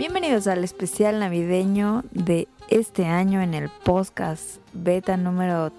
[0.00, 5.72] Bienvenidos al especial navideño de este año en el podcast beta número...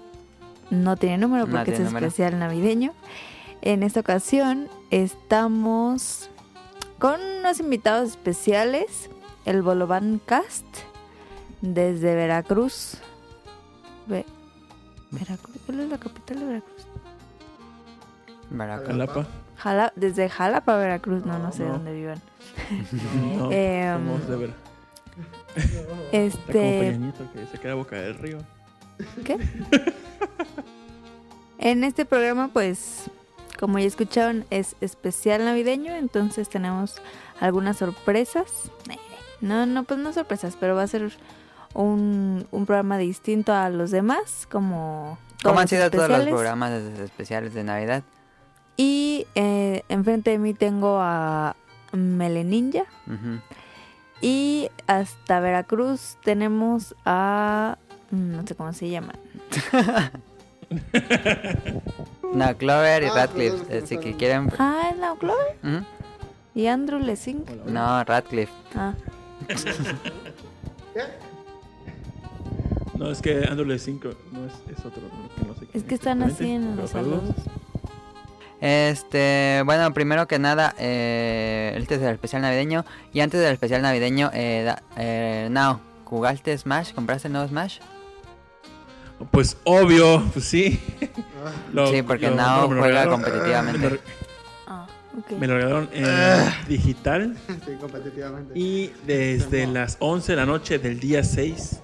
[0.70, 2.06] No tiene número No porque tiene es número.
[2.06, 2.92] especial navideño.
[3.62, 6.30] En esta ocasión estamos
[7.00, 9.10] con unos invitados especiales.
[9.44, 10.66] El Bolovan Cast
[11.60, 12.98] desde Veracruz.
[14.06, 14.24] Ve-
[15.10, 15.56] Veracruz.
[15.66, 16.86] ¿Cuál es la capital de Veracruz?
[18.50, 19.26] Veracruz.
[19.62, 21.24] Jala- desde Jalapa, Veracruz.
[21.24, 21.72] No, no, No, sé no.
[21.72, 22.20] dónde vivan.
[23.36, 24.54] No, Em, somos de ver.
[25.56, 26.98] Está como Este,
[27.34, 28.38] que se queda boca del río.
[29.24, 29.38] ¿qué?
[31.58, 33.04] En este programa, pues,
[33.60, 37.00] como ya escucharon, es especial navideño, entonces tenemos
[37.40, 38.70] algunas sorpresas.
[38.90, 38.96] Eh,
[39.40, 41.12] No, no, pues no sorpresas, pero va a ser
[41.74, 46.72] un, un programa distinto a los demás, como todos ¿Cómo han sido todos los programas
[46.98, 48.02] especiales de Navidad?
[48.82, 51.54] Y eh, enfrente de mí tengo a
[51.92, 52.82] Meleninja.
[54.20, 57.78] Y hasta Veracruz tenemos a...
[58.10, 59.12] No sé cómo se llama.
[62.34, 63.76] No, Clover y Ah, Radcliffe.
[63.76, 64.50] eh, si que quieren.
[64.58, 65.84] Ah, es la Clover.
[66.54, 67.44] Y Andrew Lessing.
[67.66, 68.52] No, Radcliffe.
[68.74, 68.94] Ah,
[70.94, 71.02] ¿Qué?
[72.98, 75.02] No, es que Andrew Le 5 no es, es otro.
[75.02, 77.20] no, no sé es que están así en los saludos.
[77.34, 77.61] saludos.
[78.64, 82.84] Este, bueno, primero que nada, eh, este es el especial navideño.
[83.12, 86.92] Y antes del especial navideño, eh, da- eh, Nao, ¿jugaste Smash?
[86.94, 87.78] ¿Compraste el nuevo Smash?
[89.32, 90.80] Pues obvio, pues sí.
[91.44, 93.78] Ah, Lo- sí, porque lo- Nao bueno, me lo juega competitivamente.
[93.80, 93.98] Me lo,
[94.68, 94.86] Ah,
[95.18, 95.30] ok.
[95.40, 96.56] me lo regalaron en Ah.
[96.68, 97.36] digital.
[97.66, 98.56] sí, competitivamente.
[98.56, 101.80] Y desde las 11 de la noche del día 6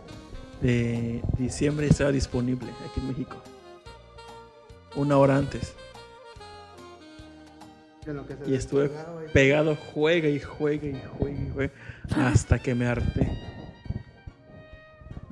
[0.63, 3.37] de diciembre estaba disponible aquí en México.
[4.95, 5.75] Una hora antes.
[8.13, 11.73] Lo que se Y estuve y- pegado, juega y juega y juega y juega.
[12.17, 13.29] Hasta que me harté.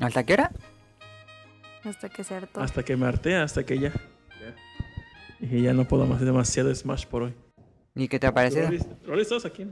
[0.00, 0.50] ¿Hasta qué hora?
[1.84, 2.60] Hasta que se hartó.
[2.60, 3.92] Hasta que me harté, hasta que ya.
[5.41, 7.34] Dije, ya no puedo más, demasiado Smash por hoy.
[7.94, 8.64] ¿Y qué te ha parecido?
[8.66, 9.66] Rolis, Rolis, ¿estás aquí?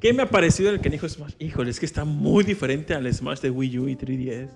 [0.00, 1.34] ¿Qué me ha parecido el canijo Smash?
[1.38, 4.50] Híjole, es que está muy diferente al Smash de Wii U y 3DS.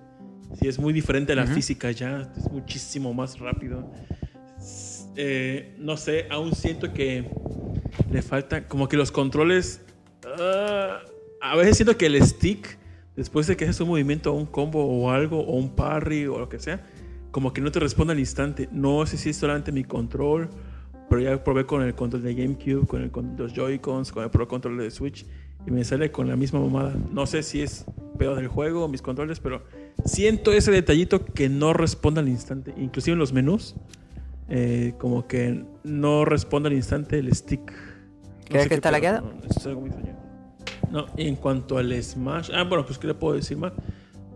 [0.58, 1.54] Sí, es muy diferente a la Ujú.
[1.54, 2.30] física ya.
[2.36, 3.90] Es muchísimo más rápido.
[5.20, 7.28] Eh, no sé, aún siento que
[8.10, 8.68] le falta.
[8.68, 9.80] Como que los controles.
[10.24, 11.00] ah,
[11.40, 12.78] a veces siento que el stick,
[13.16, 16.48] después de que haces un movimiento un combo o algo, o un parry o lo
[16.48, 16.86] que sea,
[17.32, 18.68] como que no te responde al instante.
[18.70, 20.50] No sé si es solamente mi control,
[21.10, 24.78] pero ya probé con el control de GameCube, con los Joy-Cons, con el Pro Control
[24.78, 25.26] de Switch
[25.66, 26.94] y me sale con la misma mamada.
[27.12, 27.84] No sé si es
[28.18, 29.64] peor del juego o mis controles, pero
[30.04, 32.72] siento ese detallito que no responde al instante.
[32.76, 33.74] Inclusive en los menús,
[34.48, 37.70] eh, como que no responde al instante el stick.
[37.70, 39.20] No ¿Crees sé que qué está pedo, lagueado?
[39.22, 40.16] no, es algo muy extraño.
[40.90, 42.50] No, y en cuanto al Smash.
[42.54, 43.72] Ah, bueno, pues ¿qué le puedo decir más?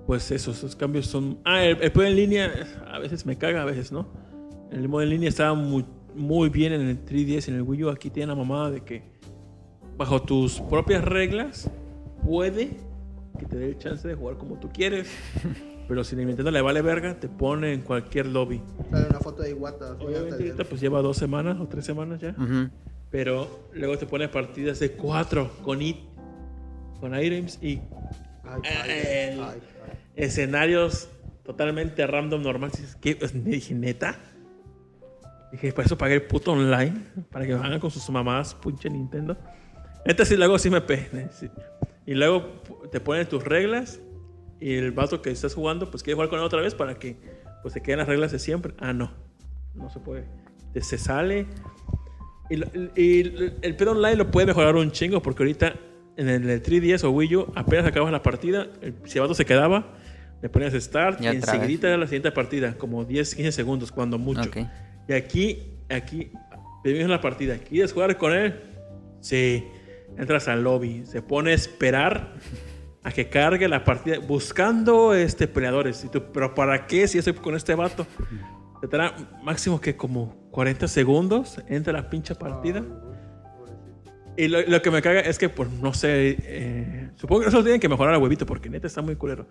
[0.06, 1.39] Pues eso, esos cambios son.
[1.45, 2.53] Ah, el, el en línea
[2.91, 4.09] a veces me caga, a veces no.
[4.71, 5.84] El modo en línea estaba muy,
[6.15, 7.91] muy bien en el 3DS, en el Wii U.
[7.91, 9.03] Aquí tiene la mamada de que
[9.97, 11.71] bajo tus propias reglas
[12.25, 12.71] puede
[13.39, 15.09] que te dé el chance de jugar como tú quieres.
[15.88, 18.60] Pero si a Nintendo le vale verga, te pone en cualquier lobby.
[18.91, 19.93] Sale una foto de Iwata.
[20.00, 22.31] Obviamente ahorita pues lleva dos semanas o tres semanas ya.
[22.31, 22.70] Ujú.
[23.10, 25.97] Pero luego te pone partidas de cuatro con it,
[27.00, 27.81] con items y
[28.44, 28.91] Ay, ay,
[29.34, 29.98] El- ay, ay.
[30.16, 31.09] escenarios
[31.44, 32.70] totalmente random normal.
[32.70, 33.16] Dices, ¿Qué?
[33.16, 34.16] Pues, me dije, ¿neta?
[35.50, 36.94] Dije, para eso pagué el puto online.
[37.31, 39.37] Para que hagan con sus mamadas, pinche Nintendo.
[40.06, 41.28] Neta, sí, luego sí me pene.
[41.38, 41.50] sí.
[42.06, 44.00] Y luego te ponen tus reglas.
[44.62, 47.17] Y el vato que estás jugando, pues quiere jugar con él otra vez para que
[47.62, 48.75] pues te queden las reglas de siempre.
[48.78, 49.11] Ah, no.
[49.75, 50.25] No se puede.
[50.81, 51.47] Se sale.
[52.49, 52.56] Y,
[53.00, 53.20] y
[53.62, 55.75] el- pedo online lo puede mejorar un chingo porque ahorita
[56.17, 59.35] en el, el 3DS o Wii U apenas acabas la partida, el, si el vato
[59.35, 59.94] se quedaba,
[60.43, 64.19] le ponías start Y y, enseguida era la siguiente partida, como 10, 15 segundos, cuando
[64.19, 64.49] mucho.
[65.09, 66.31] Y aquí, aquí,
[66.85, 67.59] vivimos la partida.
[67.59, 68.61] ¿Quieres jugar con él?
[69.20, 69.64] Sí.
[70.19, 72.35] Entras al lobby, se pone a esperar
[73.04, 76.04] a que cargue la partida, buscando este peleadores.
[76.04, 78.06] Y tú, pero ¿para qué si estoy con este vato?
[78.81, 82.82] Te dará máximo que como 40 segundos, entra la pinche partida.
[82.82, 84.34] Pobrecito.
[84.37, 87.62] Y lo, lo que me caga es que, pues, no sé, eh, supongo que eso
[87.62, 89.46] tienen que mejorar a huevito porque neta está muy culero.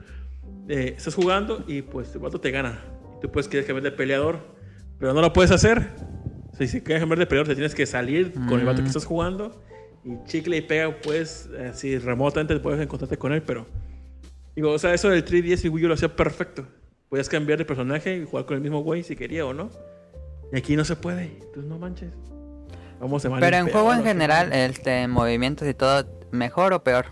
[0.68, 2.80] Eh, estás jugando y pues el vato te gana.
[3.18, 4.40] Y tú puedes querer cambiar de peleador,
[4.98, 5.90] pero no lo puedes hacer.
[6.52, 8.84] O sea, si quieres cambiar de peleador, te tienes que salir con el vato que
[8.84, 8.88] Mm.
[8.88, 9.62] estás jugando
[10.04, 13.66] y chicle y pega, pues, así remotamente puedes encontrarte con él, pero.
[14.56, 16.66] Digo, o sea, eso del 3DS y Wii U lo hacía perfecto.
[17.10, 19.70] Podías cambiar de personaje y jugar con el mismo güey si quería o no.
[20.52, 21.38] Y aquí no se puede.
[21.40, 22.12] Entonces no manches.
[23.00, 27.08] Vamos mal Pero en juego en general, este, en movimientos y todo, ¿mejor o peor?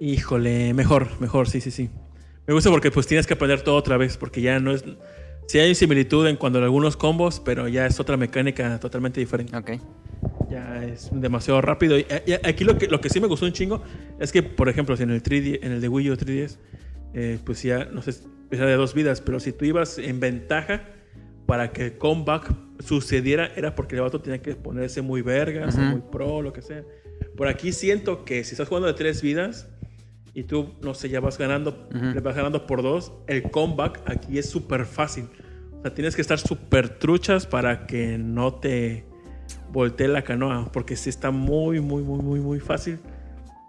[0.00, 1.90] Híjole, mejor, mejor, sí, sí, sí.
[2.46, 4.84] Me gusta porque pues tienes que aprender todo otra vez, porque ya no es...
[5.46, 9.56] Sí hay similitud en cuanto a algunos combos, pero ya es otra mecánica totalmente diferente.
[9.56, 9.72] Ok.
[10.50, 11.98] Ya es demasiado rápido.
[11.98, 13.82] Y, y aquí lo que, lo que sí me gustó un chingo
[14.18, 16.56] es que, por ejemplo, si en el 3D, en el de Wii U 3DS,
[17.14, 18.14] eh, pues ya, no sé,
[18.50, 20.84] era de dos vidas, pero si tú ibas en ventaja
[21.46, 25.82] para que el comeback sucediera, era porque el vato tenía que ponerse muy verga, ser
[25.84, 25.90] Ujú.
[25.92, 26.82] muy pro, lo que sea.
[27.36, 29.68] Por aquí siento que si estás jugando de tres vidas
[30.36, 34.36] y tú, no sé, ya vas ganando, le vas ganando por dos, el comeback aquí
[34.38, 35.28] es súper fácil.
[35.78, 39.06] O sea, tienes que estar súper truchas para que no te
[39.72, 42.98] voltee la canoa, porque sí está muy, muy, muy, muy, muy fácil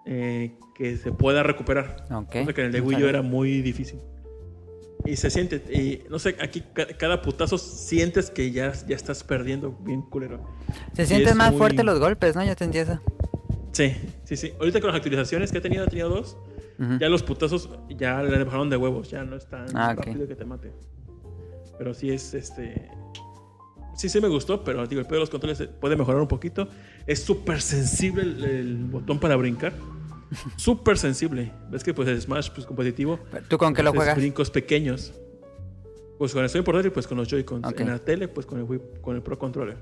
[0.05, 2.05] eh, que se pueda recuperar.
[2.11, 2.33] Ok.
[2.33, 3.99] Cosa que en el de Wii U era muy difícil.
[5.05, 9.23] Y se siente, y no sé, aquí ca- cada putazo sientes que ya, ya estás
[9.23, 10.43] perdiendo bien culero.
[10.93, 12.43] Se Y sienten más muy- fuertes los golpes, ¿no?
[12.43, 12.99] Yo te entiendo.
[13.71, 14.51] Sí, sí, sí.
[14.59, 16.35] Ahorita con las actualizaciones que he tenido, he tenido dos,
[16.79, 16.97] Ujú.
[16.99, 20.35] ya los putazos ya le bajaron de huevos, ya no es tan Ah, rápido que
[20.35, 20.71] te mate.
[21.77, 22.89] Pero sí es este.
[23.95, 26.67] Sí, sí me gustó, pero digo, el pedo de los controles puede mejorar un poquito.
[27.07, 29.73] Es súper sensible el, el botón para brincar.
[30.57, 31.51] súper sensible.
[31.71, 33.19] Ves que pues el Smash pues, competitivo.
[33.47, 34.15] ¿Tú con qué lo juegas?
[34.17, 35.13] brincos pequeños.
[36.19, 37.65] Pues con el Sony portátil, pues con los Joy-Cons.
[37.67, 37.79] Ok.
[37.79, 39.77] En la tele, pues con el, Wii- con el Pro Controller.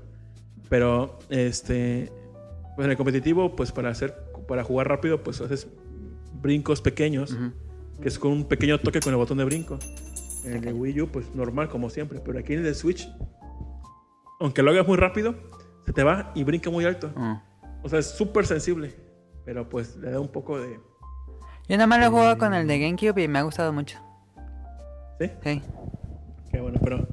[0.68, 2.10] Pero, este.
[2.74, 4.14] Pues en el competitivo, pues para hacer.
[4.46, 5.66] Para jugar rápido, pues haces
[6.46, 7.36] brincos pequeños.
[8.00, 9.78] Que es con un pequeño toque con el botón de brinco.
[10.44, 12.20] En el de Wii U, pues normal, como siempre.
[12.24, 13.08] Pero aquí en el de Switch,
[14.38, 15.34] aunque lo hagas muy rápido,
[15.86, 17.10] se te va y brinca muy alto.
[17.16, 17.34] Mm.
[17.82, 18.94] O sea, es súper sensible.
[19.44, 20.78] Pero pues le da un poco de.
[21.68, 23.98] Yo nada más lo he jugado con el de GameCube y me ha gustado mucho.
[25.20, 25.30] ¿Sí?
[25.42, 25.62] Sí.
[26.50, 27.08] Qué bueno, pero.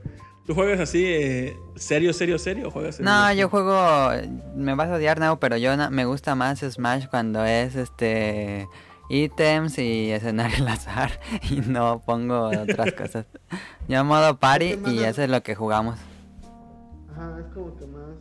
[0.46, 2.68] ¿Tú juegas así, eh, serio, serio, serio?
[2.68, 4.10] ¿O juegas en No, yo juego.
[4.56, 8.68] Me vas a odiar, no, pero yo me gusta más Smash cuando es este.
[9.14, 11.20] Ítems y escenario al azar
[11.52, 13.26] y no pongo otras cosas.
[13.88, 16.00] Yo modo party Es que más y eso es lo que jugamos.
[17.12, 18.16] Ajá, es como que más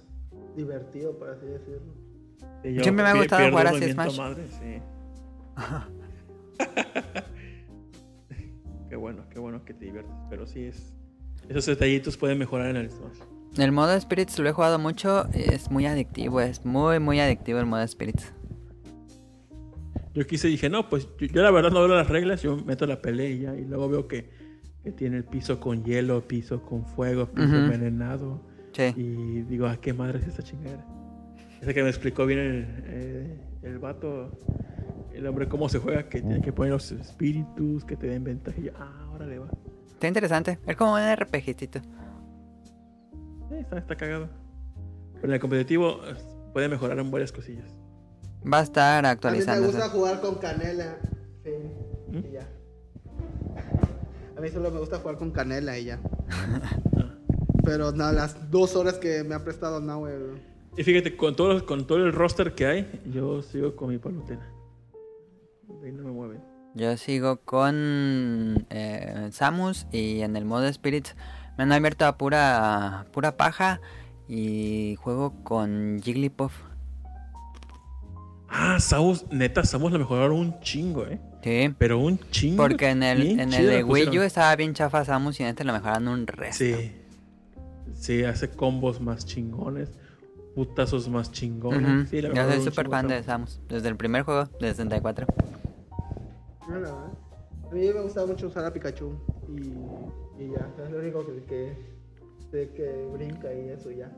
[0.54, 1.94] divertido, por así decirlo.
[2.62, 4.18] Sí, yo Siempre me ha gustado jugar el así Smash.
[4.18, 4.82] madre, sí.
[8.88, 10.14] qué bueno, qué bueno que te diviertes.
[10.28, 10.92] Pero sí es.
[11.48, 13.18] Esos detallitos pueden mejorar en el Smash.
[13.58, 17.66] El modo Spirits lo he jugado mucho, es muy adictivo, es muy muy adictivo el
[17.66, 18.32] modo Spirits.
[20.14, 22.86] Yo quise dije, no, pues yo, yo la verdad no veo las reglas, yo meto
[22.86, 23.54] la pelea y ya.
[23.56, 24.30] Y luego veo que,
[24.84, 27.56] que tiene el piso con hielo, piso con fuego, piso Ujú.
[27.56, 28.40] envenenado.
[28.72, 28.92] Sí.
[28.96, 30.84] Y digo, ¿a qué madre es esta chingadera?
[31.60, 34.32] Ese que me explicó bien el, eh, el vato,
[35.14, 38.58] el hombre, cómo se juega, que tiene que poner los espíritus, que te den ventaja.
[38.60, 39.48] Y yo, ah, órale, va.
[39.92, 41.80] Está interesante, es como un RPGcito.
[43.48, 44.28] Sí, está, está cagado.
[45.14, 46.14] Pero en el competitivo eh,
[46.52, 47.72] puede mejorar en varias cosillas.
[48.50, 50.98] Va a estar A mí me gusta jugar con canela.
[51.44, 51.50] Sí,
[52.08, 52.18] ¿Mm?
[52.18, 52.48] y ya.
[54.36, 56.00] A mí solo me gusta jugar con canela y ya.
[57.64, 60.34] Pero no, las dos horas que me ha prestado Nahue, bro.
[60.76, 64.50] Y fíjate, con todo, con todo el roster que hay, yo sigo con mi palutena.
[65.80, 66.42] De ahí no me mueven.
[66.74, 71.14] Yo sigo con eh, Samus y en el modo Spirits
[71.58, 73.80] me han abierto a pura, pura paja
[74.26, 76.54] y juego con Jigglypuff.
[78.64, 81.18] Ah, Samus, neta, Samus la mejoraron un chingo, ¿eh?
[81.42, 82.62] Sí, Pero un chingo.
[82.62, 85.48] porque en el, en el la de Wii U estaba bien chafa Samus y en
[85.48, 86.64] este lo mejoraron un resto.
[86.64, 86.92] Sí.
[87.92, 89.90] Sí, hace combos más chingones.
[90.54, 92.08] Putazos más chingones.
[92.08, 93.60] Sí, la Yo soy súper fan de Samus.
[93.68, 95.26] Desde el primer juego, de 64.
[96.68, 97.12] No, la verdad.
[97.68, 99.12] A mí me gusta mucho usar a Pikachu.
[99.48, 101.76] Y, y ya, es lo único que, que
[102.52, 104.08] sé que brinca y eso ya.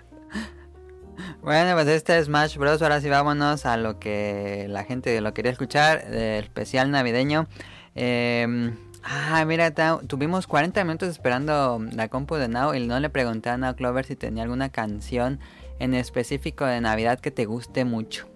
[1.42, 2.82] Bueno, pues este es Smash Bros.
[2.82, 7.48] Ahora sí vámonos a lo que la gente lo quería escuchar, el especial navideño.
[7.94, 9.72] Eh, ah, mira,
[10.08, 14.06] tuvimos 40 minutos esperando la compu de Now y no le pregunté a Now Clover
[14.06, 15.40] si tenía alguna canción
[15.78, 18.28] en específico de Navidad que te guste mucho.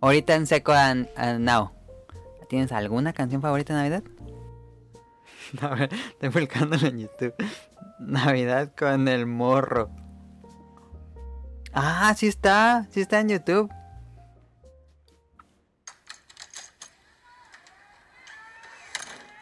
[0.00, 0.94] Ahorita en seco a
[1.38, 1.70] Now.
[2.48, 4.02] ¿Tienes alguna canción favorita de Navidad?
[5.60, 7.34] A ver, estoy buscándolo en YouTube.
[8.00, 10.01] Navidad con el morro.
[11.74, 13.70] Ah, sí está, sí está en YouTube.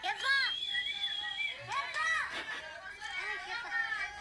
[0.03, 0.37] ¡Jefa!
[1.67, 2.09] ¡Jefa!
[3.19, 3.75] Ay, jefa.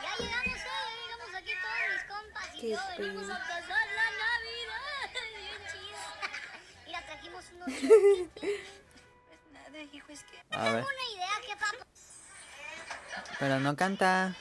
[0.04, 3.86] Ya llegamos hoy, ya llegamos aquí todos mis compas y Qué yo venimos a pasar
[4.00, 5.10] la Navidad.
[5.38, 6.02] Bien chido.
[6.86, 7.68] Mira, trajimos unos.
[8.40, 10.38] Pues nada, hijo, es que...
[10.56, 11.68] A ver, Una idea, jefa.
[13.40, 14.34] pero no canta.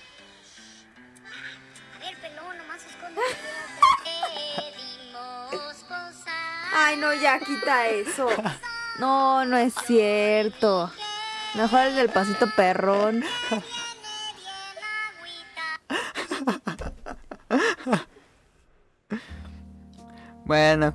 [6.75, 8.29] Ay, no, ya quita eso.
[8.99, 10.91] No, no es cierto.
[11.55, 13.25] Mejor el del pasito perrón.
[20.45, 20.95] Bueno,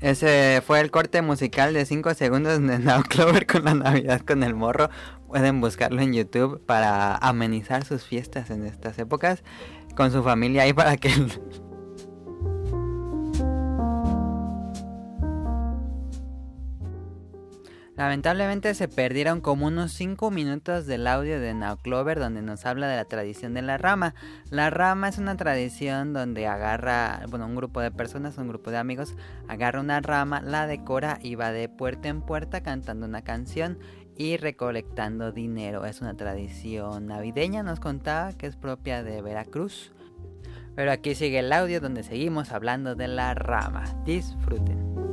[0.00, 4.44] ese fue el corte musical de 5 segundos de Now Clover con la Navidad con
[4.44, 4.90] el morro.
[5.26, 9.42] Pueden buscarlo en YouTube para amenizar sus fiestas en estas épocas
[9.96, 11.10] con su familia ahí para que
[17.96, 22.88] Lamentablemente se perdieron como unos 5 minutos del audio de Now Clover donde nos habla
[22.88, 24.16] de la tradición de la rama.
[24.50, 28.78] La rama es una tradición donde agarra, bueno, un grupo de personas, un grupo de
[28.78, 29.14] amigos,
[29.46, 33.78] agarra una rama, la decora y va de puerta en puerta cantando una canción
[34.16, 35.84] y recolectando dinero.
[35.84, 39.92] Es una tradición navideña, nos contaba que es propia de Veracruz.
[40.74, 43.84] Pero aquí sigue el audio donde seguimos hablando de la rama.
[44.04, 45.03] Disfruten.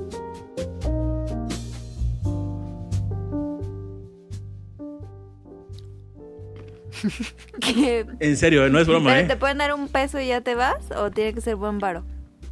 [7.61, 9.27] Que- En serio, no es broma, ¿Pero ¿eh?
[9.29, 10.77] te pueden dar un peso y ya te vas?
[10.97, 12.03] ¿O tiene que ser buen varo?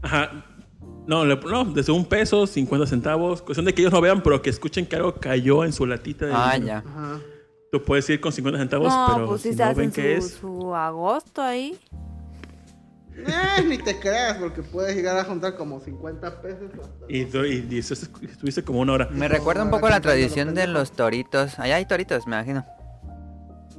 [0.01, 0.46] Ajá.
[1.08, 3.41] No, le- no, desde un peso, 50 centavos.
[3.41, 6.25] Cuestión de que ellos no vean, pero que escuchen que algo cayó en su latita.
[6.27, 6.84] de Ah, dinero.
[6.86, 6.89] ya.
[6.89, 7.19] Ajá.
[7.72, 10.22] Tú puedes ir con 50 centavos, No, pero pues si se no hacen ven qué
[10.22, 10.34] su, es.
[10.34, 11.77] su agosto ahí.
[13.17, 16.72] Eh, ni te creas, porque puedes llegar a juntar como 50 pesos.
[17.10, 19.10] Y, y, y estuviste como una hora.
[19.12, 21.60] Me recuerda un poco a la tradición de los toritos.
[21.60, 22.65] Allá hay toritos, me imagino.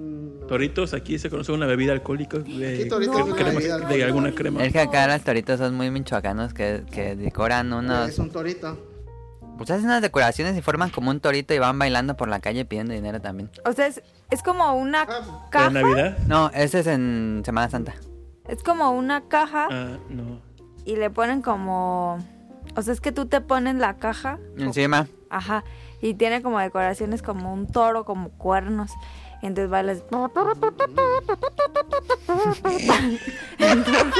[0.00, 0.46] No.
[0.46, 3.82] Toritos, aquí se conoce una bebida alcohólica de, Toritos de es una crema- bebida de
[3.82, 4.06] alcohólica.
[4.06, 4.64] alguna crema.
[4.64, 8.08] Es que acá los toritos son muy michoacanos que, que decoran unos...
[8.08, 8.86] Es un torito.
[9.58, 12.64] Pues hacen unas decoraciones y forman como un torito y van bailando por la calle
[12.64, 13.50] pidiendo dinero también.
[13.66, 15.70] O sea, es, es como una Ah, ¿De caja.
[15.70, 16.18] Navidad?
[16.26, 17.94] No, ese es en Semana Santa.
[18.48, 20.40] Es como una caja Ah, no.
[20.86, 22.18] y le ponen como...
[22.74, 24.38] O sea, es que tú te pones la caja.
[24.56, 25.06] Encima.
[25.28, 25.62] Ajá.
[26.00, 28.92] Y tiene como decoraciones como un toro, como cuernos.
[29.42, 30.02] Entonces bailas.
[33.58, 34.14] Entonces,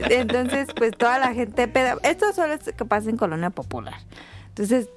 [0.10, 1.96] entonces, pues toda la gente peda.
[2.02, 3.94] Esto solo es que pasa en Colonia Popular.
[4.48, 4.88] Entonces,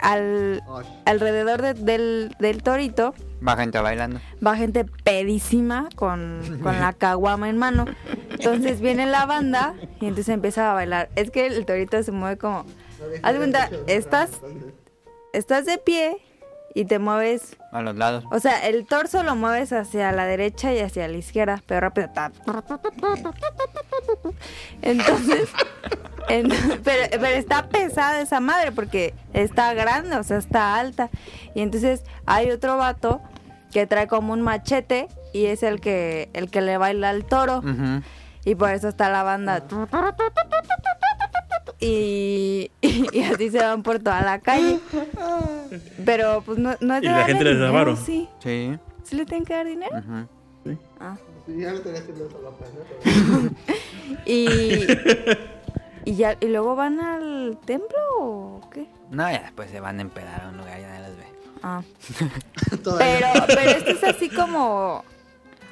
[0.00, 0.62] al,
[1.04, 3.14] alrededor de- del, del torito
[3.46, 4.18] Va gente bailando.
[4.44, 7.84] va gente pedísima con, con la caguama en mano.
[8.30, 11.10] Entonces viene la banda y entonces empieza a bailar.
[11.16, 12.64] Es que el torito se mueve como...
[13.22, 14.30] Haz cuenta, estás,
[15.32, 16.18] estás de pie
[16.74, 17.56] y te mueves...
[17.72, 18.24] A los lados.
[18.30, 22.10] O sea, el torso lo mueves hacia la derecha y hacia la izquierda, pero rápido.
[24.82, 25.48] Entonces,
[26.28, 26.48] en-
[26.84, 31.10] pero, pero está pesada esa madre porque está grande, o sea, está alta.
[31.54, 33.20] Y entonces hay otro vato
[33.72, 37.62] que trae como un machete y es el que el que le baila al toro.
[38.44, 39.62] Y por eso está la banda.
[41.80, 44.78] Y, y así se van por toda la calle.
[46.04, 47.96] Pero pues no, no es Y de la darle gente les da varo.
[47.96, 48.28] Sí.
[48.42, 48.78] Sí.
[49.02, 49.96] ¿Sí le tienen que dar dinero?
[49.98, 50.26] ujú.
[50.64, 50.78] Sí.
[51.00, 51.16] Ah.
[51.46, 53.50] Sí, ya no te voy haciendo eso la pena.
[54.26, 54.86] Y,
[56.10, 58.86] y ya y luego van al templo o qué?
[59.10, 61.24] No, ya después se van a empedar a un lugar y nadie los ve.
[61.62, 61.82] Ah.
[62.84, 63.32] Todavía.
[63.32, 65.02] Pero, pero esto es así como.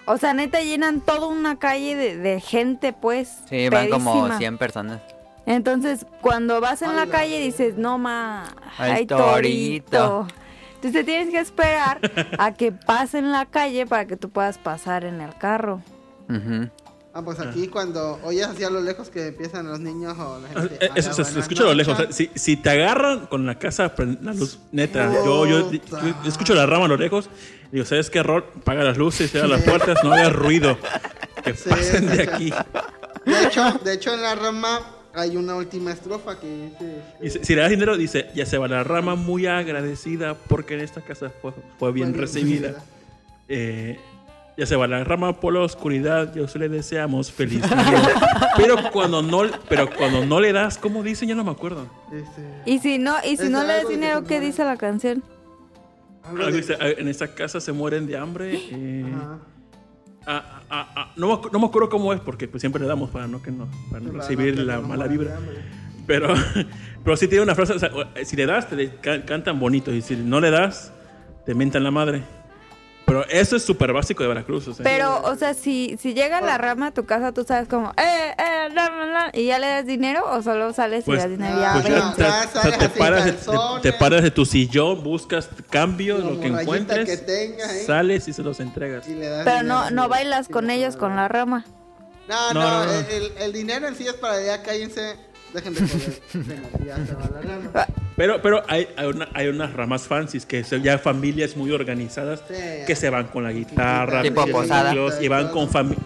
[0.06, 3.40] O sea, neta llenan toda una calle de, de gente, pues.
[3.50, 4.38] Sí, van como pedísima.
[4.38, 5.02] 100 personas.
[5.49, 7.11] Entonces, cuando vas en la Ala.
[7.12, 8.45] calle dices, no ma,
[8.76, 9.33] Hay hay torito".
[9.33, 10.28] torito.
[10.75, 11.99] Entonces tienes que esperar
[12.38, 15.83] a que pasen la calle para que tú puedas pasar en el carro.
[16.28, 16.69] Ujú.
[17.14, 20.49] Ah, pues aquí cuando oyes así a lo lejos que empiezan los niños o la
[20.49, 20.85] gente.
[20.85, 21.99] eh, Eso "Hola, se, se escucha a lo lejos.
[21.99, 22.14] noches".
[22.14, 25.73] o sea, si, si te agarran con la casa, prend- la luz, neta, yo, yo,
[25.73, 25.81] yo-
[26.23, 27.28] yo escucho la rama a lo lejos.
[27.73, 28.45] Digo, ¿sabes qué error?
[28.64, 30.76] Paga las luces, cierra las puertas, no haga ruido.
[31.43, 32.28] Que Sí, pasen de sí, sí.
[32.28, 32.52] aquí.
[33.25, 34.81] De hecho, de hecho en la rama
[35.18, 37.02] hay una última estrofa que dice.
[37.20, 40.75] Y si, si le das dinero, dice, ya se va la rama muy agradecida porque
[40.75, 42.82] en esta casa fue, fue bien Fue recibida.
[43.48, 43.98] Eh,
[44.56, 47.62] ya se va la rama por la oscuridad, yo le deseamos feliz
[48.56, 51.26] pero cuando no, pero cuando no le das, ¿cómo dice?
[51.26, 51.87] Ya no me acuerdo.
[52.12, 55.22] Este, Y si no, y si Es no le das dinero, ¿qué dice la canción?
[56.25, 56.32] "Ah,
[56.98, 58.56] en esta casa se mueren de hambre.
[58.70, 59.38] eh, Ajá.
[60.28, 63.50] Ah, no, no me acuerdo cómo es porque pues, siempre le damos para no que
[63.50, 65.38] no, para no recibir la mala vibra.
[66.06, 66.35] Pero,
[67.04, 67.90] pero sí tiene una frase, o sea,
[68.25, 70.92] si le das, te le ca- cantan bonito y si no le das,
[71.44, 72.23] te mentan la madre.
[73.08, 74.68] Pero eso es súper básico de Veracruz.
[74.68, 77.66] O sea, Pero, o sea, si, si llega la rama a tu casa, tú sabes
[77.68, 81.18] como, eh, eh, la, la, la", y ya le das dinero o solo sales Pues-
[81.18, 83.32] y das dinero Ah, pues ya, te, Ya o sea, te paras de,
[83.82, 87.84] te- paras de tu sillón, buscas cambio, La lo que encuentres, que tenga, ¿eh?
[87.84, 89.08] sales y se los entregas.
[89.08, 91.64] Y le das Pero dinero, no, no bailas con ellos con la rama.
[92.28, 92.92] No, No, no, no, no.
[93.08, 95.16] El, el dinero en sí es para ya cállense.
[95.55, 96.21] Dejen de joder.
[96.35, 97.87] Venga, ya se va la rama.
[98.17, 102.43] Pero, pero hay, hay, una- hay unas ramas fancies que son ya familias muy organizadas
[102.49, 102.55] Sí.
[102.87, 104.95] que se van con la guitarra, Tipo y- posada.
[105.21, 106.02] y van con familia.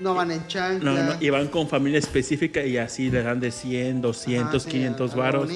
[0.00, 0.90] No van en chancla.
[0.92, 4.58] No, no, y van con familia específica y así le dan de 100, 200, Ajá,
[4.64, 5.50] sí, 500 algo varos.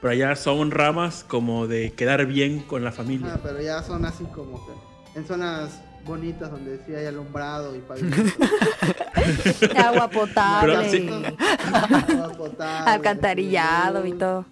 [0.00, 3.34] Pero allá son ramas como de quedar bien con la familia.
[3.34, 7.80] Ah, pero ya son así como que en zonas bonitas donde sí hay alumbrado y.
[9.76, 11.08] Agua potable, sí.
[11.08, 14.44] Agua potable, alcantarillado y todo.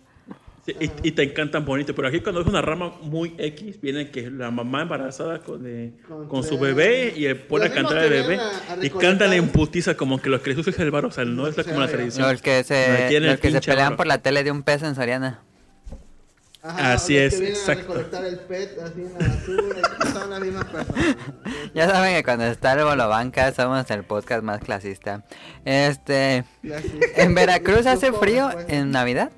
[0.64, 1.92] Sí, y, y te encantan bonito.
[1.92, 5.92] Pero aquí cuando es una rama muy X, viene que la mamá embarazada con, de-
[6.06, 8.28] Con con su bebé y le pone a Los cantar al bebé.
[8.28, 10.92] vienen a- a y cantan en putiza como que lo que les gusta es el
[10.92, 11.04] bar.
[11.06, 12.30] O sea, no es la, como la tradición.
[12.30, 15.40] Los que se, los que se pelean por la tele de un peso en Soriana.
[16.64, 17.92] Ajá, Así es, que exacto.
[17.92, 19.80] a el PET así en la basura.
[20.04, 21.16] y son las mismas personas.
[21.74, 25.24] Ya saben que cuando está el Bolobanca somos el podcast más clasista.
[25.64, 26.44] Este.
[27.16, 28.66] ¿en Veracruz hace frío pues.
[28.68, 29.32] en Navidad?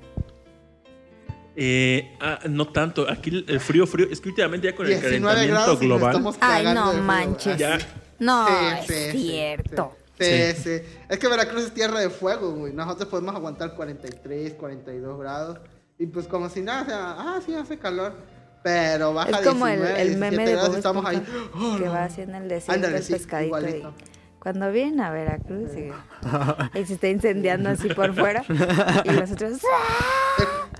[1.55, 3.09] Eh, ah, no tanto.
[3.09, 4.07] Aquí el frío, frío.
[4.11, 6.35] Es que últimamente ya con el 19 calentamiento global.
[6.41, 7.57] Ay, no manches.
[7.57, 7.79] Ya.
[8.19, 9.95] No, Sí, es sí, sí, cierto.
[10.19, 10.61] Sí, Sí.
[10.63, 10.81] sí.
[11.09, 12.71] Es que Veracruz es tierra de fuego, güey.
[12.73, 15.59] Nosotros podemos aguantar 43, 42 grados.
[15.97, 18.13] Y pues como si nada, o sea, ah, sí, hace calor.
[18.63, 21.23] Pero baja Es como el, 19, el 17 meme de Bob estamos ahí.
[21.53, 23.93] Oh, que va en el desierto Ándale, el sí, pescadito igualito.
[24.39, 25.91] cuando vienen a Veracruz y,
[26.79, 28.43] y se está incendiando así por fuera
[29.03, 30.67] y nosotros ¡ah!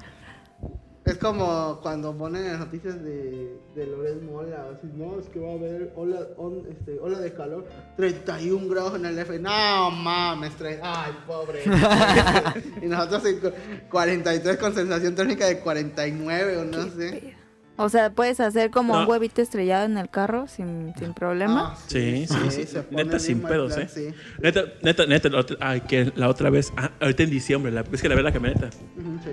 [1.06, 5.52] Es como cuando ponen las noticias de, de Loret Mola, así, no, es que va
[5.52, 10.58] a haber ola, on- este, ola de calor, 31 grados en el F, no mames,
[10.58, 11.62] tre- ay, pobre.
[12.82, 13.52] y nosotros en cu-
[13.92, 17.35] 43 con sensación térmica de 49 o no sé.
[17.78, 21.78] O sea puedes hacer como un huevito estrellado en el carro sin, sin problema Ah,
[21.88, 22.78] Sí, sí, sí.
[22.90, 23.90] pone Neta, sin pedos, plan, ¿eh?
[23.94, 24.08] Sí.
[24.42, 25.30] Neta, neta, neta.
[25.30, 26.72] La otra, ay, que la otra vez.
[26.78, 27.72] Ah, ahorita en diciembre.
[27.72, 28.70] La, es que la verdad, la camioneta.
[28.72, 29.32] Sí.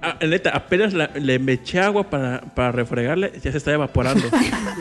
[0.00, 4.24] Ah, neta, apenas la- le me eché agua para, para refregarle, ya se está evaporando.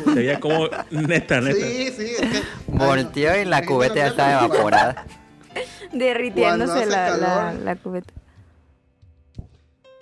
[0.05, 0.67] se veía como.
[0.91, 1.55] Neta, neta.
[1.65, 2.41] Sí, sí, es que...
[2.67, 5.05] Volteó y la cubeta ya estaba evaporada.
[5.91, 8.13] derritiéndose la, la cubeta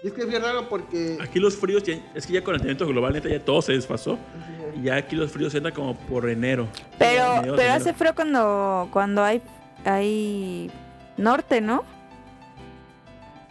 [0.01, 1.17] Y es que es bien raro porque...
[1.21, 3.73] Aquí los fríos, ya- es que ya con el calentamiento global, neta, ya todo se
[3.73, 4.17] desfasó.
[4.77, 6.67] Y ya aquí los fríos entran como por enero.
[6.97, 7.73] pero pero enero.
[7.73, 9.41] hace frío cuando cuando hay
[9.85, 10.69] hay
[11.17, 11.83] norte no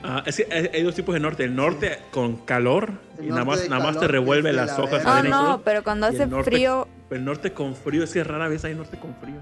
[0.02, 1.42] Ah, es que hay, hay dos tipos de norte.
[1.44, 4.66] El norte con calor El y nada más, nada más te revuelve que es de
[4.66, 5.02] las la hojas.
[5.04, 8.46] Ah, no pero cuando hace el norte- frío El norte con frío, es que rara
[8.48, 9.40] vez hay norte con frío.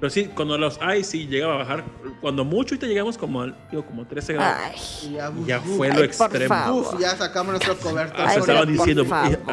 [0.00, 1.84] Pero sí, cuando los hay, sí llegaba a bajar.
[2.20, 5.00] Cuando mucho, ahorita llegamos como, al- digo, como 13 grados.
[5.04, 6.48] ay ya, ya fue Ay, lo extremo.
[6.54, 6.94] favor.
[6.94, 8.20] Uf, ya sacamos nuestro cobertor.
[8.20, 9.04] Ah, se estaban diciendo,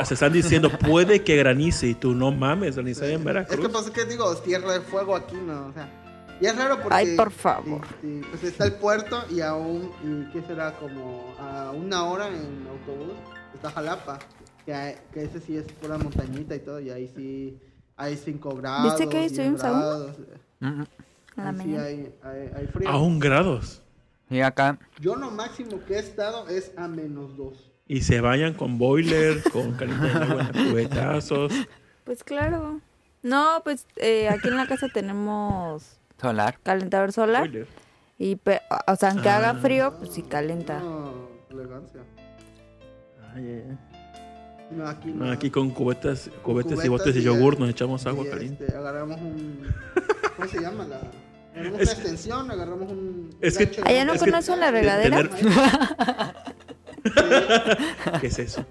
[0.03, 1.87] se están diciendo, puede que granice.
[1.87, 3.59] Y tú, no mames, granizar en Es Veracruz.
[3.59, 5.67] que pues que digo, tierra de fuego aquí, ¿no?
[5.67, 5.89] O sea,
[6.39, 6.95] y es raro porque...
[6.95, 7.81] Ay, por favor.
[8.03, 12.27] y- y, pues está el puerto y aún, y qué será, como a una hora
[12.27, 13.13] en autobús,
[13.53, 14.19] está Jalapa,
[14.65, 17.57] que, que ese sí es pura montañita y todo, y ahí sí
[17.97, 19.69] hay 5 grados, ¿Viste que 10 estuvimos a
[21.37, 22.89] a la sí hay, hay, hay frío.
[22.89, 23.81] A un grados.
[24.29, 27.71] Y acá, Yo lo máximo que he estado es a menos 2.
[27.87, 31.53] Y se bañan con boiler, con en cubetazos.
[32.03, 32.79] pues claro
[33.21, 36.57] no pues eh, aquí en la casa tenemos solar.
[36.63, 37.67] calentador solar Boiler.
[38.17, 39.37] y pe- o sea aunque Ah.
[39.37, 42.01] haga frío pues sí calienta No, elegancia.
[43.33, 43.77] Ay, ay, ay.
[44.75, 45.31] No, aquí No, no.
[45.31, 48.65] aquí con cubetas, cubetas y cubetas botes de y, yogur nos echamos agua Y, caliente.
[48.65, 49.67] este, agarramos un.
[50.35, 50.85] ¿Cómo se llama?
[50.85, 50.97] La,
[51.53, 53.29] agarramos Es- una extensión, agarramos un.
[53.41, 55.45] Es que- allá no conocen la de- regadera tener-
[58.21, 58.65] ¿Qué es eso?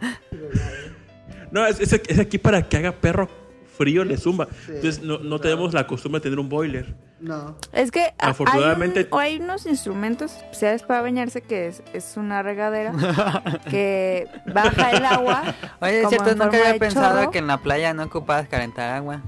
[1.51, 3.29] No, es, es, es aquí para que haga perro
[3.77, 4.47] frío le zumba.
[4.67, 5.41] Sí, Entonces no, no claro.
[5.41, 6.95] tenemos la costumbre de tener un boiler.
[7.21, 7.57] No.
[7.73, 12.17] Es que Afortunadamente- hay, un- o hay unos instrumentos especiales para bañarse que es, es
[12.17, 12.93] una regadera
[13.71, 15.43] que baja el agua.
[15.81, 17.31] Oye, es cierto, nunca había pensado chorro.
[17.31, 19.23] que en la playa no ocupas calentar agua.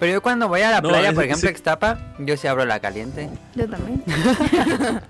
[0.00, 2.46] Pero yo cuando voy a la No, playa, es- por ejemplo, es- Extapa, yo sí
[2.48, 3.28] abro la caliente.
[3.54, 4.02] Yo también.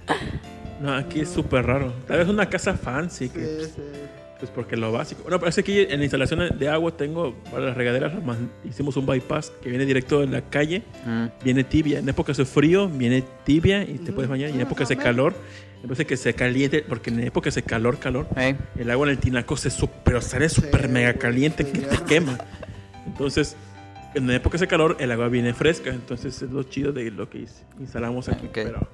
[0.80, 1.92] No, aquí es súper raro.
[2.08, 3.82] Tal vez una casa fancy, que, Sí, sí.
[4.40, 5.28] Pues porque lo básico.
[5.30, 8.12] No, pero es que aquí en la instalación de agua tengo para las regaderas,
[8.64, 10.82] hicimos un bypass que viene directo de la calle.
[11.06, 11.26] Mm.
[11.44, 11.98] Viene tibia.
[12.00, 14.50] En épocas de frío viene tibia y te puedes bañar.
[14.50, 15.04] Y en Ah, épocas de ajá.
[15.04, 15.34] calor,
[15.82, 18.26] en vez de que se caliente, porque en épocas de calor, calor,
[18.78, 21.96] el agua en el tinaco se super, sale súper Sí, mega caliente sí, que te
[22.04, 22.38] quema.
[23.06, 23.56] Entonces,
[24.14, 25.90] en épocas de calor, el agua viene fresca.
[25.90, 27.46] Entonces, es lo chido de lo que
[27.78, 28.46] instalamos aquí.
[28.46, 28.52] Ok.
[28.54, 28.88] Pero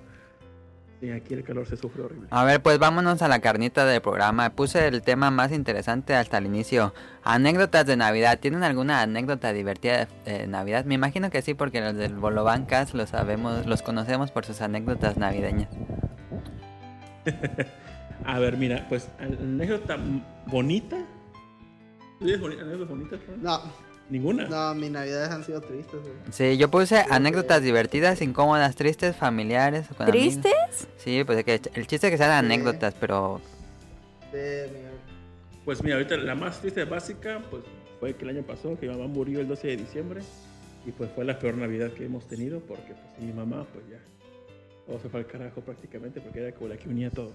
[1.00, 2.28] Sí, aquí el calor se sufre horrible.
[2.30, 4.50] A ver, pues vámonos a la carnita del programa.
[4.50, 6.94] Puse el tema más interesante hasta el inicio.
[7.22, 8.38] Anécdotas de Navidad.
[8.40, 10.86] ¿Tienen alguna anécdota divertida de eh, Navidad?
[10.86, 15.18] Me imagino que sí, porque los del Bolobancas los sabemos, los conocemos por sus anécdotas
[15.18, 15.68] navideñas.
[18.24, 19.98] A ver, mira, pues anécdota
[20.46, 20.96] bonita.
[22.18, 23.20] ¿Tú tienes anécdotas bonitas?
[23.42, 23.60] No,
[24.08, 24.46] ¿Ninguna?
[24.46, 26.14] no, mis navidades han sido tristes, güey.
[26.30, 29.88] Sí, yo puse anécdotas divertidas, incómodas, tristes, familiares.
[29.88, 30.40] con amigos.
[30.42, 30.88] ¿Tristes?
[30.98, 32.52] Sí, pues es que el chiste es que sean Sí.
[32.52, 33.40] anécdotas, pero
[34.32, 34.38] Sí,
[34.72, 34.90] mira.
[35.64, 37.62] Pues mira, ahorita la más triste básica, pues
[37.98, 40.20] fue que el año pasado, que mi mamá murió el 12 de diciembre.
[40.86, 43.98] Y pues fue la peor Navidad que hemos tenido, porque pues mi mamá, pues ya,
[44.86, 47.32] todo se fue al carajo prácticamente, porque era como la que unía todo.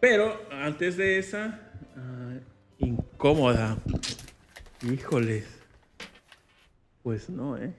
[0.00, 1.58] Pero antes de esa,
[1.96, 2.34] ah,
[2.78, 3.78] incómoda.
[4.82, 5.44] Híjoles.
[7.08, 7.72] Pues no, ¿eh?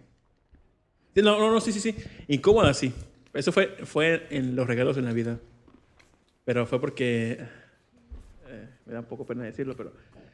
[1.13, 1.95] Sí, no, no, no, sí, sí, sí.
[2.29, 2.91] Incómoda, sí.
[3.31, 5.39] Eso fue, fue en los regalos de Navidad.
[6.45, 7.37] Pero fue porque...
[8.47, 9.93] eh, me da un poco pena decirlo, pero...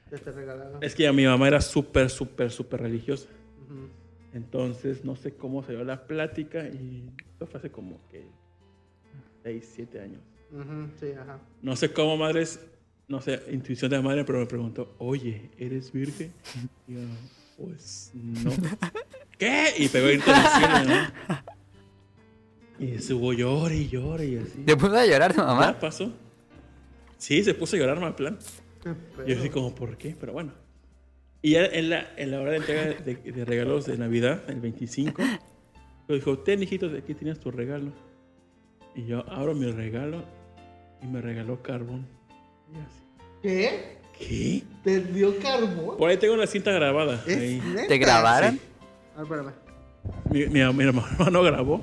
[0.09, 0.81] Te regalaron.
[0.81, 3.27] Es que mi mamá era súper, súper, súper religiosa.
[3.65, 3.89] Ujú.
[4.31, 8.23] Entonces, no sé cómo se dio la plática y esto fue hace como que
[9.43, 10.21] 6, 7 años.
[10.51, 11.41] Ujú, Sí, ajá.
[11.61, 12.65] No sé cómo madres,
[13.09, 16.31] no sé, intuición de la madre, pero me preguntó, oye, ¿eres virgen?
[16.87, 16.99] Y yo,
[17.57, 18.51] pues no.
[19.37, 19.73] ¿Qué?
[19.77, 21.55] Y pegó el grito en el cielo, ¿no?
[22.77, 24.59] Y estuvo llore y llore y así.
[24.65, 25.73] ¿te puso a llorar tu mamá?
[25.73, 26.11] ¿Ya pasó?
[27.17, 28.37] Sí, se puso a llorar mal plan.
[29.25, 30.15] Yo así como, ¿por qué?
[30.19, 30.53] Pero bueno.
[31.41, 34.59] Y ya en la, en la hora de entrega de, de regalos de Navidad, el
[34.59, 35.21] 25,
[36.07, 37.91] me dijo, ten hijito, de aquí tienes tu regalo.
[38.95, 40.23] Y yo abro mi regalo
[41.01, 42.07] y me regaló carbón.
[42.73, 43.03] Y así,
[43.41, 43.97] ¿Qué?
[44.19, 44.63] ¿Qué?
[44.83, 45.97] ¿Te dio carbón?
[45.97, 47.23] Por ahí tengo una cinta grabada.
[47.23, 48.53] ¿Te grabaron?
[48.55, 48.61] Sí.
[49.17, 49.51] Ah, espérame.
[50.31, 51.81] Mi, mi, mi hermano grabó.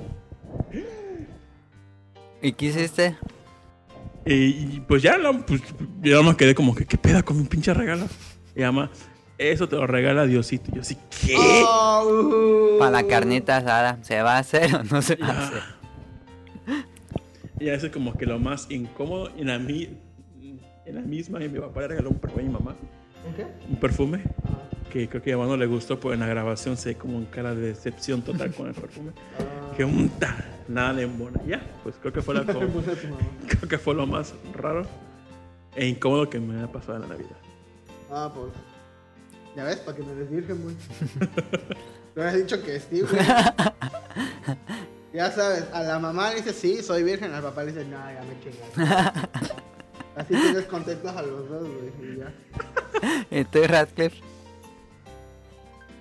[2.41, 3.17] ¿Y qué hiciste?
[4.25, 5.61] Y, y pues ya, pues,
[6.01, 8.05] yo me quedé como que, ¿qué peda con mi pinche regalo?
[8.55, 8.89] Y llama,
[9.37, 10.69] eso te lo regala Diosito.
[10.71, 11.35] Y yo así, ¿qué?
[11.37, 12.79] Oh, uh.
[12.79, 15.61] Para la carnita asada, ¿se va a hacer o no se va a hacer?
[17.59, 19.29] Y eso es como que lo más incómodo.
[19.37, 19.97] Y en la, mi-
[20.85, 22.75] en la misma, y mi papá le regaló un perfume a mi mamá.
[23.27, 23.47] ¿En qué?
[23.69, 26.27] Un perfume Ah, que creo que a mi mamá no le gustó, pues en la
[26.27, 29.11] grabación se ve como un cara de decepción total con el perfume.
[29.39, 29.73] ah.
[29.75, 30.35] Que un ta,
[30.67, 31.41] nada de embona.
[31.47, 32.53] Ya, pues creo que fue, la, Me
[33.47, 34.85] creo que fue lo más raro
[35.75, 37.37] e incómodo que me ha pasado en la Navidad.
[38.11, 38.51] Ah, pues.
[39.55, 40.75] Ya ves, para que no eres virgen, güey.
[42.15, 43.15] Me has dicho que sí, güey.
[45.13, 47.97] Ya sabes, a la mamá le dice sí, soy virgen, al papá le dice no,
[47.97, 49.61] ya me chingaste.
[50.15, 52.13] Así tienes contentos a los dos, güey.
[52.13, 52.33] y ya.
[53.39, 54.21] ¿Y tú, Radcliffe?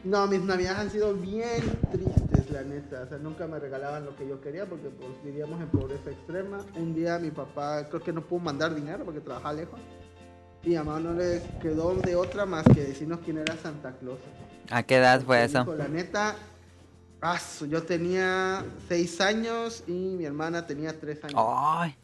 [0.04, 3.02] No, mis navidades han sido bien tristes, la neta.
[3.02, 6.58] O sea, nunca me regalaban lo que yo quería porque pues vivíamos en pobreza extrema.
[6.76, 9.80] Un día mi papá creo que no pudo mandar dinero porque trabajaba lejos.
[10.64, 14.18] Y a mamá no le quedó de otra más que decirnos quién era Santa Claus.
[14.70, 15.76] ¿A qué edad fue Dijo, eso?
[15.76, 16.36] La neta,
[17.68, 21.36] yo tenía seis años y mi hermana tenía tres años.
[21.36, 21.96] Ay,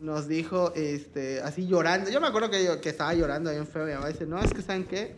[0.00, 2.10] Nos dijo, este, así llorando.
[2.10, 3.84] Yo me acuerdo que, yo, que estaba llorando bien feo.
[3.84, 5.14] Mi mamá dice, no, es que ¿saben qué?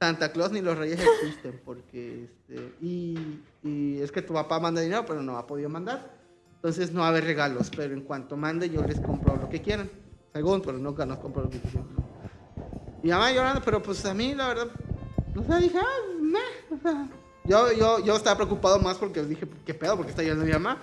[0.00, 4.80] Santa Claus ni los reyes existen porque, este, y, y es que tu papá manda
[4.80, 6.10] dinero, pero no ha podido mandar.
[6.56, 9.62] Entonces no va a haber regalos, pero en cuanto mande yo les compro lo que
[9.62, 9.88] quieran.
[10.32, 11.88] Según, pero nunca nos compro lo que quisieran.
[13.02, 14.66] Y mi mamá llorando, pero pues a mí la verdad,
[15.36, 17.08] o sea, dije, ah, meh, o sea,
[17.44, 19.96] yo, yo, yo estaba preocupado más porque dije, ¿qué pedo?
[19.96, 20.78] Porque está llorando mi mamá.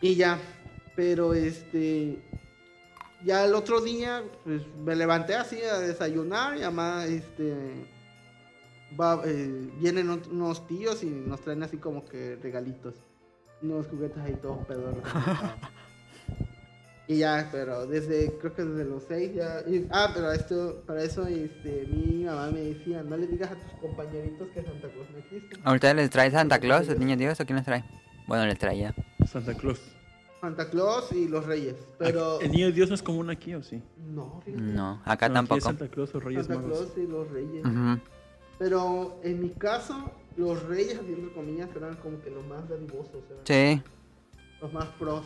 [0.00, 0.38] Y ya,
[0.96, 2.18] pero este,
[3.24, 7.54] ya el otro día, pues me levanté así a desayunar y mamá, este,
[9.00, 12.94] va, eh, vienen unos tíos y nos traen así como que regalitos,
[13.62, 15.02] unos juguetes ahí todos pedorros.
[17.08, 21.02] y ya, pero desde, creo que desde los seis ya, y- ah, pero esto, para
[21.02, 25.10] eso, este, mi mamá me decía, no le digas a tus compañeritos que Santa Claus
[25.10, 25.56] no existe.
[25.64, 27.84] ¿ahorita les trae Santa Claus, el niño Dios, o quién les trae?
[28.26, 28.94] Bueno, les traía.
[29.26, 29.80] Santa Claus.
[30.44, 32.38] Santa Claus y los Reyes, pero...
[32.40, 33.82] ¿El niño de Dios no es común aquí o sí?
[33.96, 34.62] No, fíjate.
[34.62, 35.60] No, acá No, aquí es tampoco.
[35.62, 36.78] Santa Claus o Reyes Santa Magos.
[36.78, 37.64] Claus y los Reyes.
[38.58, 43.82] Pero en mi caso, los Reyes, entre comillas, eran como que los más dadivosos, Sí,
[44.60, 45.24] los más pros.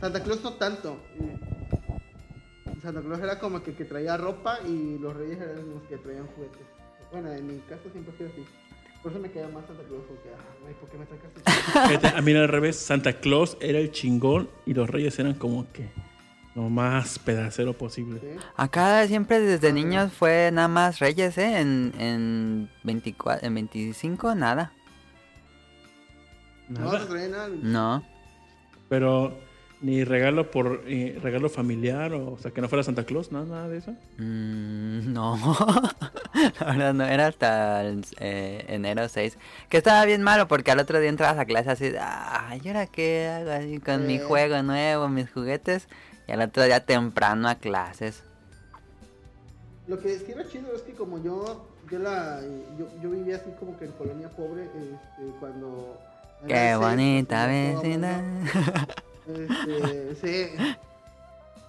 [0.00, 0.98] Santa Claus no tanto.
[2.82, 6.26] Santa Claus era como que, que traía ropa y los Reyes eran los que traían
[6.26, 6.60] juguetes.
[7.10, 8.44] Bueno, en mi caso siempre fue así.
[9.04, 12.18] Por eso me queda más Santa Claus, porque, ah, ay, ¿por qué me sacas Fíjate,
[12.18, 12.76] a mí era al revés.
[12.76, 15.90] Santa Claus era el chingón y los reyes eran como que
[16.54, 18.18] lo más pedacero posible.
[18.20, 18.28] ¿Sí?
[18.56, 21.60] acá siempre desde niños fue nada más Reyes, ¿eh?
[21.60, 24.72] En, en, 24, en 25, nada.
[26.70, 27.28] No Nada.
[27.28, 27.48] nada.
[27.60, 28.02] No.
[28.88, 29.38] Pero
[29.80, 33.44] ni regalo por eh, regalo familiar o, o sea que no fuera Santa Claus, nada,
[33.44, 33.90] nada de eso.
[34.18, 35.36] Mm, no,
[36.60, 39.36] la verdad no, era hasta el, eh, enero 6.
[39.68, 42.86] Que estaba bien malo porque al otro día entrabas a clase así, ay, ¿y ahora
[42.86, 44.20] qué hago así con mi Eh.
[44.20, 45.88] juego nuevo, mis juguetes?
[46.26, 48.22] Y al otro día temprano a clases.
[49.86, 52.40] Lo que sí era chido es que como yo, yo la,
[52.78, 55.98] yo, yo vivía así como que en colonia pobre, este, cuando...
[56.48, 58.22] Qué bonita vecindad.
[59.26, 60.56] Este, sí.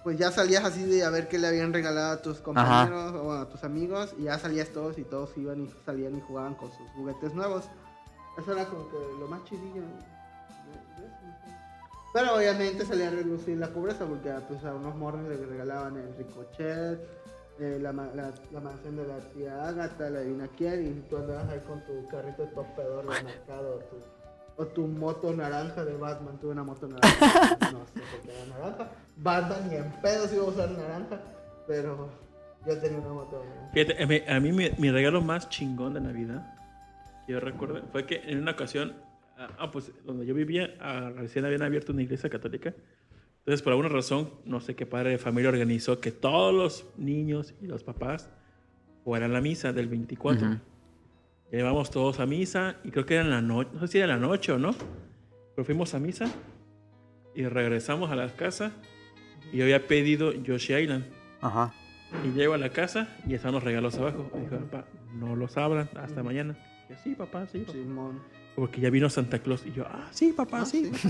[0.04, 3.32] Pues ya salías así de a ver qué le habían regalado a tus compañeros o
[3.32, 6.70] a tus amigos y ya salías todos y todos iban y salían y jugaban con
[6.70, 7.64] sus juguetes nuevos.
[8.38, 9.82] Eso era como que lo más chidillo.
[9.82, 11.10] de- de.
[12.14, 16.16] Pero obviamente salía a relucir la pobreza porque pues, a unos morros le regalaban el
[16.16, 17.00] ricochet,
[17.58, 21.48] eh, la, la, la mansión de la tía Agatha, la divina quién y tú andabas
[21.48, 23.96] ahí con tu carrito de topeador de mercado tu,
[24.56, 26.38] o tu moto naranja de Batman.
[26.38, 28.90] Tuve una moto naranja, no sé por qué era naranja.
[29.16, 31.20] Batman ni en pedos iba a usar naranja,
[31.66, 32.08] pero
[32.66, 33.70] yo tenía una moto naranja.
[33.72, 36.54] Fíjate, a mí, a mí mi, mi regalo más chingón de Navidad,
[37.26, 38.94] que yo recuerdo, fue que en una ocasión,
[39.38, 42.74] ah, ah, pues donde yo vivía, ah, recién habían abierto una iglesia católica.
[43.40, 47.54] Entonces, por alguna razón, no sé qué padre de familia organizó que todos los niños
[47.60, 48.28] y los papás
[49.04, 50.48] fueran a la misa del 24.
[50.48, 50.56] Ujú.
[51.52, 54.14] Llevamos todos a misa y creo que era en la noche, no sé si era
[54.14, 54.74] en la noche o no,
[55.54, 56.26] pero fuimos a misa
[57.34, 58.72] y regresamos a la casa
[59.52, 61.04] y yo había pedido Yoshi Island.
[61.40, 61.72] Ajá.
[62.24, 64.30] Y llego a la casa y están los regalos abajo.
[64.36, 66.56] Y dijo, papá, no los abran hasta mañana.
[66.88, 67.58] Y yo, sí, papá, sí.
[67.60, 67.72] papá".
[67.72, 68.20] Simón.
[68.54, 69.64] Porque ya vino Santa Claus.
[69.66, 70.90] Y yo, ah, sí, papá, Ah, sí.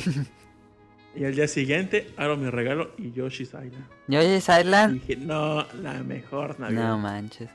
[1.15, 3.87] Y al día siguiente abro mi regalo y Yoshi's Island.
[4.07, 4.93] Yoshi's Y Island.
[5.01, 6.89] dije, no, la mejor Navidad.
[6.91, 7.49] No manches.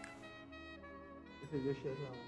[1.46, 2.21] Ese Yoshi es la-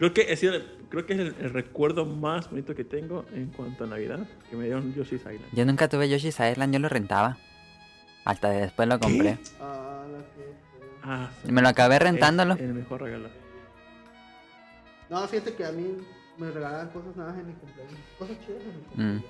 [0.00, 3.84] Creo que, sido- creo que es el, el recuerdo más bonito que tengo en cuanto
[3.84, 4.26] a Navidad.
[4.50, 5.44] Que me dieron Yoshi's Island.
[5.52, 7.36] Yo nunca tuve Yoshi's Island, yo lo rentaba.
[8.24, 9.38] Hasta después lo compré.
[9.60, 9.86] Ah,
[11.02, 12.54] Ah, Y me lo acabé rentándolo.
[12.54, 13.28] Es el mejor regalo.
[15.08, 15.86] No, fíjate que a mí
[16.38, 17.94] me regalaban cosas nada más en mi cumpleaños.
[18.18, 18.86] Cosas chidas en mi Mm.
[18.88, 19.24] cumpleaños.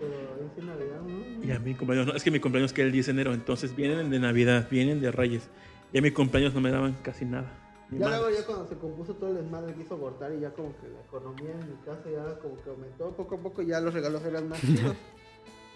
[0.00, 0.12] Pero
[0.52, 1.44] es en Navidad, ¿no?
[1.44, 3.34] Y a mi cumpleaños, no, es que mi cumpleaños que es el 10 de enero,
[3.34, 5.48] entonces vienen de Navidad, vienen de Reyes.
[5.92, 7.50] Y a mi cumpleaños no me daban casi nada.
[7.90, 8.18] Ya madre.
[8.20, 11.00] luego ya cuando se compuso todo el desmadre quiso abortar y ya como que la
[11.00, 14.48] economía en mi casa ya como que aumentó poco a poco ya los regalos eran
[14.48, 14.96] más chidos.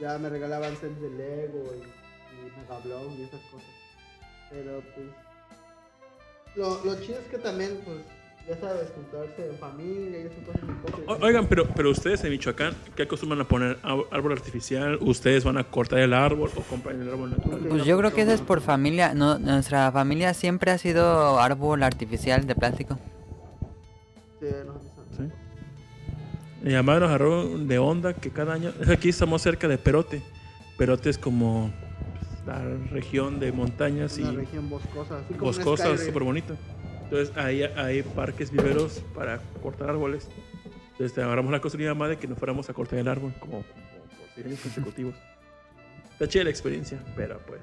[0.00, 3.70] ya me regalaban sets de Lego y, y Mega Blown y esas cosas.
[4.50, 5.06] Pero pues
[6.56, 7.98] lo, lo chido es que también pues
[8.48, 10.62] ya sabes juntarse en familia y esas cosas.
[11.06, 11.10] y.
[11.10, 13.78] O- Oigan, pero, pero ustedes en Michoacán, ¿qué acostumbran a poner?
[13.82, 14.98] ¿Á- ¿Árbol artificial?
[15.00, 17.60] ¿Ustedes van a cortar el árbol o compran el árbol natural?
[17.68, 19.14] Pues yo creo que eso es por familia.
[19.14, 22.98] No, nuestra familia siempre ha sido árbol artificial de plástico.
[24.40, 24.46] Sí.
[25.16, 25.22] ¿Sí?
[26.62, 28.72] Mi mamá nos agarró de onda que cada año...
[28.80, 30.22] es Aquí estamos cerca de Perote.
[30.78, 31.72] Perote es como
[32.46, 36.06] la región de montañas y Una región boscosa, así como un boscosas, Skyrim.
[36.06, 36.56] súper bonito.
[37.12, 40.30] Entonces ahí hay parques viveros para cortar árboles.
[40.92, 43.34] Entonces agarramos la cosa de mi mamá de que no fuéramos a cortar el árbol
[43.38, 45.14] como, como por seis años consecutivos.
[46.12, 47.60] Está chida la experiencia, pero pues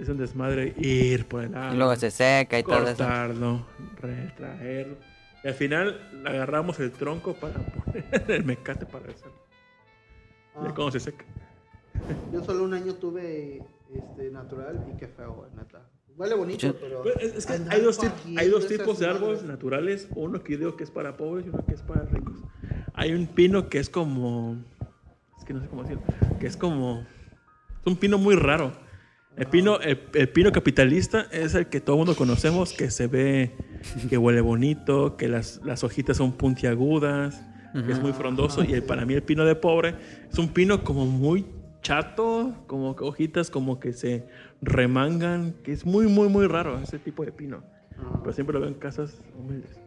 [0.00, 1.74] es un desmadre ir por el árbol.
[1.74, 2.96] Y luego se seca y todo eso.
[2.96, 3.66] cortarlo,
[4.00, 4.96] retraerlo.
[5.44, 9.26] Y al final agarramos el tronco para poner el mecate para eso.
[10.54, 10.74] Ya Ah.
[10.74, 11.26] cuando se seca.
[12.32, 13.62] Yo solo un año tuve
[13.94, 15.82] este natural y qué feo, neta.
[16.16, 17.02] Huele bonito, pero.
[17.02, 17.98] Pues, es, es que hay dos,
[18.36, 20.08] hay dos tipos de árboles naturales.
[20.14, 22.36] Uno que yo digo que es para pobres y uno que es para ricos.
[22.94, 24.62] Hay un pino que es como.
[25.38, 26.02] Es que no sé cómo decirlo.
[26.38, 27.00] Que es como.
[27.00, 28.72] Es un pino muy raro.
[29.36, 33.06] El pino, el, el pino capitalista es el que todo el mundo conocemos, que se
[33.06, 33.52] ve,
[34.10, 38.62] que huele bonito, que las, las hojitas son puntiagudas, que es muy frondoso.
[38.62, 39.94] Y el, para mí el pino de pobre
[40.30, 41.46] es un pino como muy
[41.82, 44.26] chato, como que hojitas como que se
[44.62, 47.62] remangan, que es muy, muy, muy raro ese tipo de pino.
[47.98, 48.18] Ah.
[48.20, 49.78] Pero siempre lo veo en casas humildes.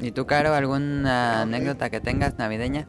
[0.00, 2.88] ¿Y tú, Caro, alguna anécdota que tengas navideña?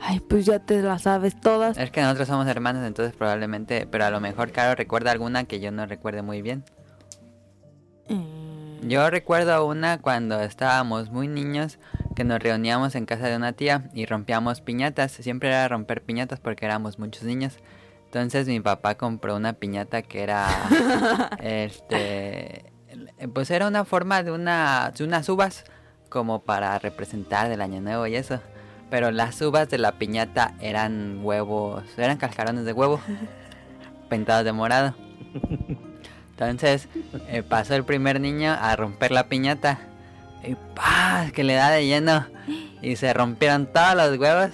[0.00, 1.78] Ay, pues ya te la sabes todas.
[1.78, 5.60] Es que nosotros somos hermanos, entonces probablemente, pero a lo mejor Caro recuerda alguna que
[5.60, 6.64] yo no recuerde muy bien.
[8.08, 11.78] Mm, Yo recuerdo una cuando estábamos muy niños
[12.14, 15.12] que nos reuníamos en casa de una tía y rompíamos piñatas.
[15.12, 17.58] Siempre era romper piñatas porque éramos muchos niños.
[18.06, 20.46] Entonces mi papá compró una piñata que era
[21.42, 22.72] este
[23.32, 25.64] pues era una forma de una de unas uvas
[26.10, 28.40] como para representar del año nuevo y eso.
[28.90, 33.00] Pero las uvas de la piñata eran huevos, eran cascarones de huevo
[34.10, 34.94] pintados de morado.
[36.32, 36.88] Entonces
[37.28, 39.78] eh, pasó el primer niño a romper la piñata
[40.44, 41.30] y ¡pah!
[41.34, 42.26] que le da de lleno.
[42.82, 44.50] y se rompieron todos los huevos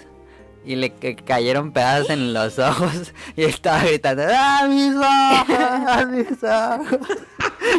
[0.64, 5.56] y le ca- cayeron pedazos en los ojos y estaba gritando ¡Ah, mis ojos!
[5.58, 7.18] ¡Ah, mis ojos!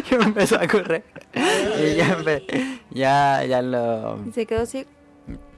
[0.11, 2.17] y empezó a correr y ya,
[2.89, 4.19] ya, ya lo...
[4.33, 4.85] Se quedó así.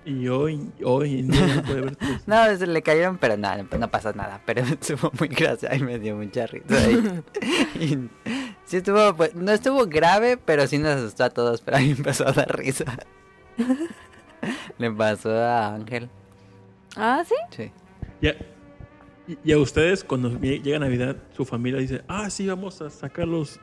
[0.04, 3.64] Y hoy, hoy en día no puede ver tus- No, se le cayeron, pero nada,
[3.78, 4.42] no, pasó nada.
[4.46, 6.90] Pero estuvo muy gracioso y me dio mucha risa.
[6.90, 8.10] Y, y
[8.66, 11.62] sí estuvo, pues, no estuvo grave, pero sí nos asustó a todos.
[11.62, 12.86] Pero a mí empezó a dar risa.
[14.78, 16.10] Le pasó a Ángel.
[16.96, 17.36] Ah, sí.
[17.56, 17.72] Sí.
[18.22, 18.36] Ya,
[19.28, 22.90] y- y a ustedes, cuando lle- llega Navidad, su familia dice, ah, sí, vamos a
[22.90, 23.60] sacar los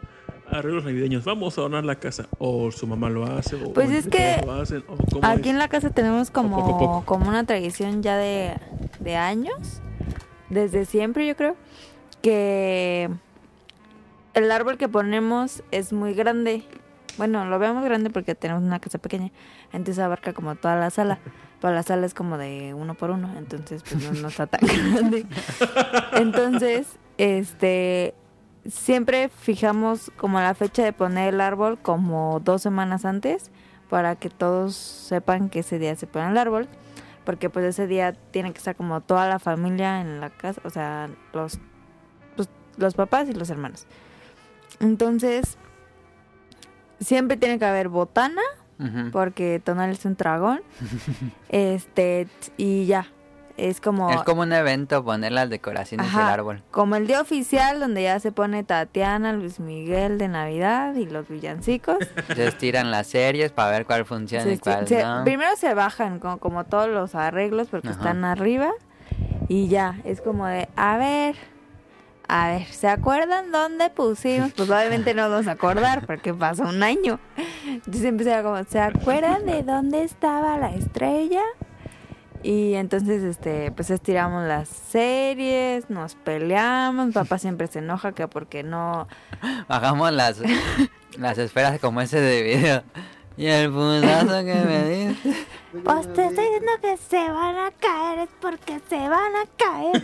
[0.51, 2.27] arreglos navideños, vamos a adornar la casa.
[2.39, 5.47] O su mamá lo hace, o Pues es que lo hacen, o cómo Aquí es.
[5.49, 7.03] en la casa tenemos poco a como, poco.
[7.05, 8.57] como una tradición ya de,
[9.01, 9.81] de años,
[10.51, 11.57] desde siempre yo creo,
[12.23, 13.09] que
[14.35, 16.63] el árbol que ponemos es muy grande.
[17.17, 19.31] Bueno, lo vemos grande porque tenemos una casa pequeña,
[19.73, 21.19] entonces abarca como toda la sala,
[21.61, 24.61] pero la sala es como de uno por uno, entonces pues no, no está tan
[24.93, 25.27] grande.
[26.13, 26.87] Entonces,
[27.19, 28.15] este,
[28.69, 33.51] siempre fijamos como la fecha de poner el árbol como dos semanas antes
[33.89, 36.69] para que todos sepan que ese día se pone el árbol
[37.25, 40.71] porque pues ese día tiene que estar como toda la familia en la casa o
[40.71, 41.59] sea los
[42.37, 43.87] pues, los papás y los hermanos.
[44.81, 45.57] Entonces
[47.01, 48.43] siempre tiene que haber botana
[49.11, 50.61] porque Tonal es un dragón
[51.49, 53.09] este y ya
[53.59, 56.21] es como Es como un evento poner las decoraciones Ajá.
[56.21, 56.63] del árbol.
[56.71, 61.29] como el día oficial donde ya se pone Tatiana, Luis Miguel de Navidad y los
[61.29, 61.99] villancicos.
[62.17, 65.25] Entonces tiran las series para ver cuál funciona Se- y cuál se- no.
[65.25, 67.99] Primero se bajan como, como todos los arreglos porque Ajá.
[67.99, 68.71] están arriba
[69.49, 71.35] y ya, es como de, a ver,
[72.29, 74.53] a ver, ¿se acuerdan dónde pusimos?
[74.53, 77.19] Pues obviamente no nos acordar porque pasó un año.
[77.67, 81.41] Entonces empecé como, ¿se acuerdan de dónde estaba la estrella?
[82.43, 88.63] Y entonces, este, pues estiramos las series, nos peleamos, papá siempre se enoja que porque
[88.63, 89.09] no,
[89.69, 90.41] Hagamos las,
[91.19, 92.83] las esferas como ese de video.
[93.37, 95.47] Y el putazo que me diste.
[95.85, 100.03] Pues te estoy diciendo que se van a caer, es porque se van a caer.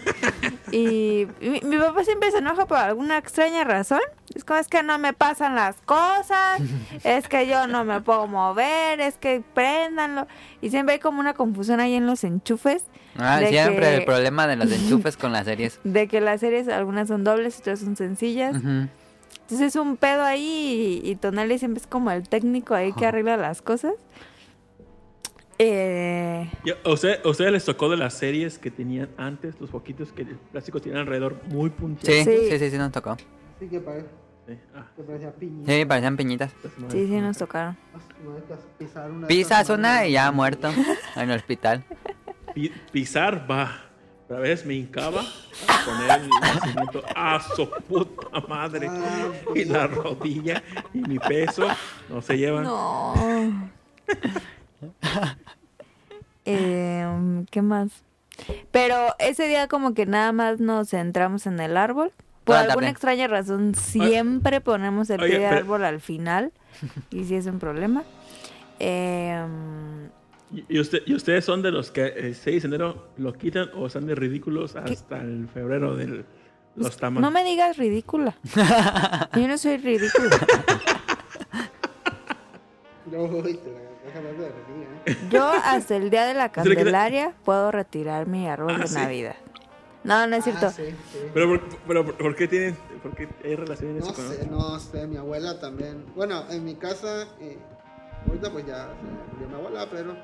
[0.73, 4.01] y mi, mi papá siempre se enoja por alguna extraña razón.
[4.35, 6.61] Es como es que no me pasan las cosas,
[7.05, 10.27] es que yo no me puedo mover, es que préndanlo.
[10.61, 12.85] Y siempre hay como una confusión ahí en los enchufes.
[13.17, 15.81] Ah, de siempre que- el problema de los enchufes con las series.
[15.85, 18.57] De que las series algunas son dobles, otras son sencillas.
[18.57, 18.89] Ujú.
[19.43, 23.01] Entonces es un pedo ahí y, y Tonali siempre es como el técnico ahí que
[23.01, 23.09] Ajá.
[23.09, 23.93] arregla las cosas.
[25.59, 26.51] Eh,
[26.85, 30.23] a usted- a ustedes les tocó de las series que tenían antes, los poquitos que
[30.23, 32.25] el plástico tenía alrededor muy puntiagudos.
[32.25, 32.51] Sí, Sí.
[32.51, 33.17] sí, sí, sí, nos tocó.
[33.61, 34.07] Sí, que parece.
[34.47, 34.55] Sí.
[34.75, 35.65] Ah, Que parecía piña.
[35.67, 36.53] Sí, parecían piñitas.
[36.91, 37.77] sí, sí nos tocaron.
[38.79, 40.71] Pisar una Pisas una y ya muerto
[41.17, 41.85] en el hospital.
[42.55, 43.81] Pi- pisar va.
[44.27, 48.89] Pero a veces me hincaba a poner el nacimiento a su puta madre.
[48.91, 50.63] Ah, Y la rodilla
[50.95, 51.67] y mi peso
[52.09, 52.65] no se llevan.
[52.65, 53.15] No.
[56.47, 57.91] Em, ¿Qué más?
[58.71, 62.13] Pero ese día como que nada más nos centramos en el árbol.
[62.45, 66.53] Por alguna extraña razón siempre ponemos el Oye, pie de pero- árbol al final.
[67.11, 68.03] Y sí es un problema.
[68.79, 70.11] Em,
[70.53, 73.71] ¿Y, y usted, ¿Y ustedes son de los que el 6 de enero lo quitan
[73.75, 76.25] o están de ridículos hasta el febrero de
[76.77, 77.23] los tamales?
[77.23, 78.37] no me digas ridícula.
[79.35, 80.37] Yo no soy ridícula.
[83.11, 83.29] No,
[84.07, 85.17] ¿eh?
[85.31, 88.95] Yo hasta el día de la Candelaria puedo retirar mi árbol Ah, de ¿sí?
[88.95, 89.37] Navidad.
[90.05, 90.67] No, no es cierto.
[90.67, 91.19] Ah, sí, sí.
[91.33, 94.79] Pero, por, pero por- ¿por qué tienen, por qué hay relaciones No con sé, no
[94.79, 96.05] sé, mi abuela también.
[96.15, 97.57] Bueno, en mi casa, eh,
[98.29, 100.15] ahorita pues ya se murió mi abuela, pero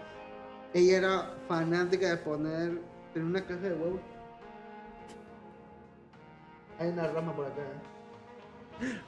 [0.74, 2.78] ella era fanática de poner,
[3.14, 4.00] tener una caja de huevos.
[6.78, 7.62] Hay una rama por acá.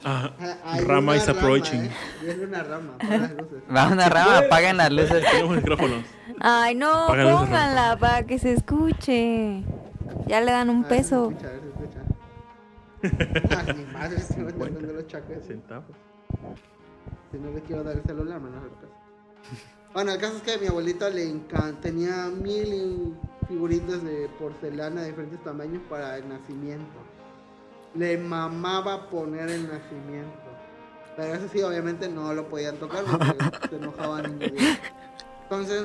[0.05, 0.31] Ah,
[0.65, 1.85] Ah, Rama is approaching.
[1.85, 1.91] ¿eh?
[2.25, 3.63] Y es una rama, las luces.
[3.75, 5.25] Va una rama, apaguen las luces.
[5.31, 6.05] Tenemos micrófonos.
[6.41, 9.63] Ay, no, Apaga pónganla para que se escuche.
[10.27, 11.31] Ya le dan un se peso.
[11.31, 13.59] escucha, a ver si se escucha.
[13.59, 15.37] Ah, mi madre, se me está dando los chacos.
[15.47, 15.97] Centavos.
[17.31, 18.93] Si no le quiero dar el celular, me lo hago caso.
[19.95, 23.15] Bueno, el caso es que a mi abuelita le encanta, tenía mil
[23.49, 26.87] figuritas de porcelana de diferentes tamaños para el nacimiento.
[27.95, 30.39] Le mamaba poner el nacimiento.
[31.17, 33.37] Pero eso sí, obviamente no lo podían tocar porque
[33.71, 34.79] se enojaban en el día.
[35.43, 35.85] Entonces,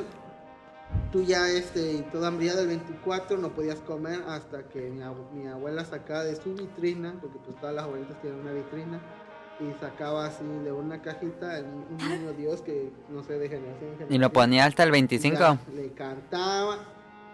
[1.12, 5.45] tú ya, este, toda hambriada del 24 no podías comer hasta que mi, abu- mi
[5.47, 9.01] abuela sacaba de su vitrina, porque pues todas las abuelitas tienen una vitrina
[9.60, 13.95] y sacaba así de una cajita un niño Dios que no sé de generación en
[13.95, 14.32] Y lo generación.
[14.32, 15.38] ponía hasta el 25.
[15.39, 16.78] Ya, le cantaba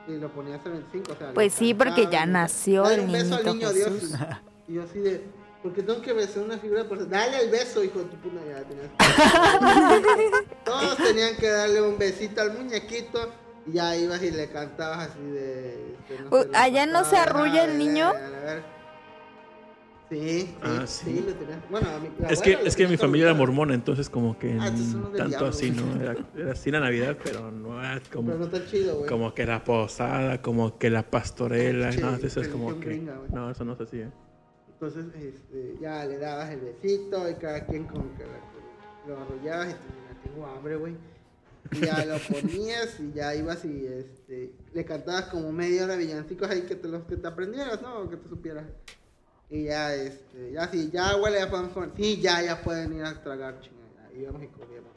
[0.07, 1.11] y lo ponía hasta el 25.
[1.11, 4.13] O sea, Pues sí, porque ya nació Dale el un beso al niñito niño Dios.
[4.68, 5.22] Y, yo así de,
[5.61, 7.09] porque tengo que besar una figura de persona.
[7.09, 8.39] Dale el beso, hijo de tu puta.
[8.47, 8.89] Ya tenías
[10.66, 13.32] Todos tenían que darle un besito al muñequito.
[13.66, 15.95] Y ya ibas y le cantabas así de.
[16.51, 18.07] la ¿allá no se arrulla el a ver, niño?
[18.09, 18.74] a ver.
[20.09, 21.26] Sí, sí, Ah, sí, sí.
[21.26, 21.57] lo tenías.
[21.72, 24.66] Bueno, a mi, Es que, es que mi familia era mormona, entonces como que Ah,
[24.66, 25.72] tanto diablo, así.
[25.72, 26.01] ¿no?
[26.03, 29.09] Era, era así la Navidad, pero no era como, Pero no está chido, güey.
[29.09, 32.86] como que la posada, como que la pastorela, Sí, no, eso es como que...
[32.89, 33.18] gringa.
[33.32, 34.11] No, eso no se hacía.
[34.86, 38.25] Entonces, este, ya le dabas el besito y cada quien como que
[39.07, 40.95] lo arrollabas y te tengo hambre, güey.
[41.71, 46.49] Y ya lo ponías y ya ibas y este, le cantabas como media hora villancicos
[46.49, 47.99] ahí que te los que te aprendieras, ¿no?
[47.99, 48.65] O que te supieras.
[49.49, 51.91] Y ya, este, ya sí, ya huele, ya podemos comer.
[51.95, 54.11] Sí, ya, ya pueden ir a tragar, chingada.
[54.13, 54.91] Y íbamos y comíamos.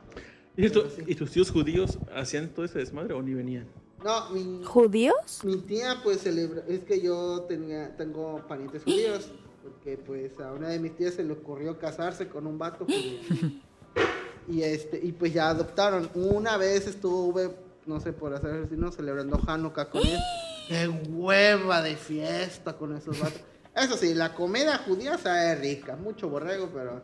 [0.56, 1.04] ¿Y, sí.
[1.06, 3.68] ¿Y tus tíos judíos hacían todo ese desmadre o ni venían?
[4.02, 5.44] No, mi, ¿Judíos?
[5.44, 9.30] Mi tía pues celebra, es que yo tenía, tengo parientes judíos,
[9.66, 12.86] porque pues a una de mis tías se le ocurrió casarse con un vato.
[14.48, 16.08] Y este, y pues ya adoptaron.
[16.14, 17.50] Una vez estuve,
[17.84, 20.18] no sé, por hacer ejercicio, celebrando Hanukkah con él.
[20.68, 23.40] ¡Qué hueva de fiesta con esos vatos!
[23.74, 27.02] Eso sí, la comida judía sabe rica, mucho borrego, pero...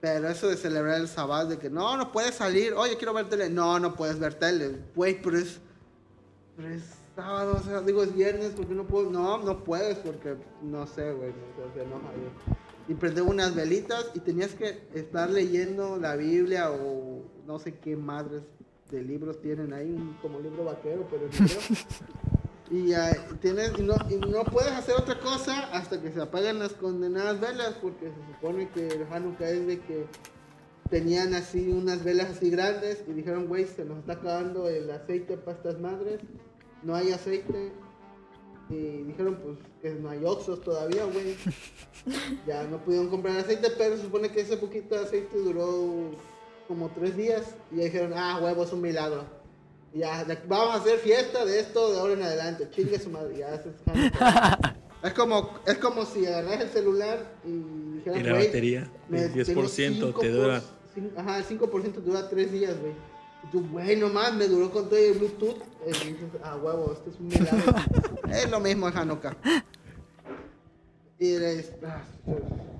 [0.00, 3.28] Pero eso de celebrar el sábado, de que no, no puedes salir, oye, quiero ver
[3.28, 3.48] tele.
[3.48, 4.76] No, no puedes ver tele.
[4.96, 5.60] Güey, pero es
[6.56, 6.82] pero es
[7.14, 9.10] sábado, o sea, digo es viernes, porque no puedo?
[9.10, 12.56] No, no puedes, porque no sé, güey, no, se enoja, güey.
[12.88, 17.96] Y prendí unas velitas y tenías que estar leyendo la Biblia o no sé qué
[17.96, 18.42] madres
[18.90, 21.60] de libros tienen ahí, un- como libro vaquero, pero negro.
[22.70, 26.58] Y ya tienes, y no, y no puedes hacer otra cosa hasta que se apaguen
[26.58, 30.06] las condenadas velas, porque se supone que el Hanukkah es de que
[30.88, 35.36] tenían así unas velas así grandes y dijeron, güey, se nos está acabando el aceite
[35.36, 36.20] para estas madres,
[36.82, 37.72] no hay aceite.
[38.70, 41.36] Y dijeron, pues, que no hay Oxos todavía, güey.
[42.46, 46.10] ya no pudieron comprar aceite, pero se supone que ese poquito de aceite duró
[46.68, 47.42] como tres días.
[47.70, 49.24] Y ya dijeron, ah, huevo, es un milagro.
[49.92, 52.68] Y ya, vamos a hacer fiesta de esto de ahora en adelante.
[52.70, 53.70] Chingue su madre, ya eso
[55.02, 59.24] es como, es como si agarras el celular y dijeras, Y la "Güey, batería, me-
[59.24, 59.66] el tengo 10%
[60.18, 60.62] te 5%, dura.
[61.16, 62.92] Ajá, el 5% dura 3 días, güey.
[63.44, 65.56] Y tú, güey, nomás me duró con todo el Bluetooth.
[65.84, 67.74] Y dices, ah, huevo, esto es un milagro.
[68.30, 69.36] es lo mismo en Hanukkah.
[71.18, 72.02] Y eres, ah,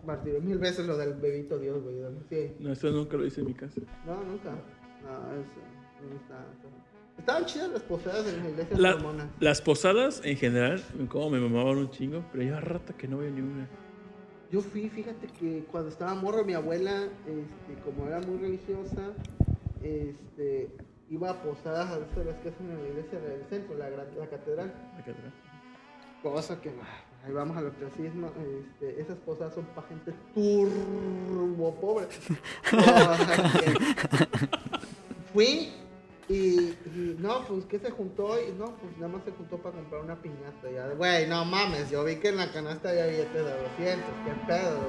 [0.04, 1.96] martirio, mil veces lo del bebito Dios, güey.
[2.28, 2.54] Sí.
[2.58, 3.80] No, eso nunca lo hice en mi casa.
[4.06, 4.50] No, nunca.
[4.50, 5.60] No, eso.
[6.08, 6.46] no está-
[7.18, 11.76] Estaban chidas las posadas en las iglesias La- las posadas en general, como me mamaban
[11.78, 13.68] un chingo, pero ya rata que no veo ni una.
[14.50, 19.12] Yo fui, fíjate que cuando estaba morro, mi abuela, este, como era muy religiosa,
[19.82, 20.70] este,
[21.10, 24.18] iba a posadas a veces las que hacen en la iglesia del centro, la, gran-
[24.18, 24.72] la catedral.
[24.98, 25.32] Acá atrás.
[26.22, 32.06] Cosa que, ah, ahí vamos al ostracismo, este, esas posadas son para gente turbo pobre.
[35.32, 35.72] Fui
[36.28, 39.74] y, y, no, pues que se juntó y no, pues nada más se juntó para
[39.76, 40.70] comprar una piñata.
[40.72, 44.32] Ya, güey, no mames, yo vi que en la canasta había billetes de 200, qué
[44.46, 44.80] pedo.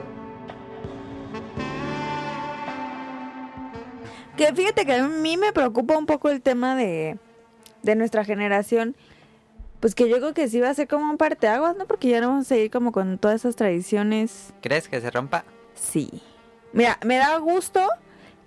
[4.38, 7.18] Que fíjate que a mí me preocupa un poco el tema de,
[7.84, 8.96] de nuestra generación.
[9.80, 11.86] Pues que yo creo que sí va a ser como un parteaguas, ¿no?
[11.86, 14.54] Porque ya no vamos a seguir como con todas esas tradiciones.
[14.62, 15.44] ¿Crees que se rompa?
[15.76, 16.10] Sí.
[16.72, 17.82] Mira, me da gusto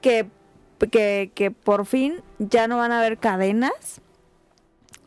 [0.00, 0.26] que,
[0.90, 4.00] que, que por fin ya no van a haber cadenas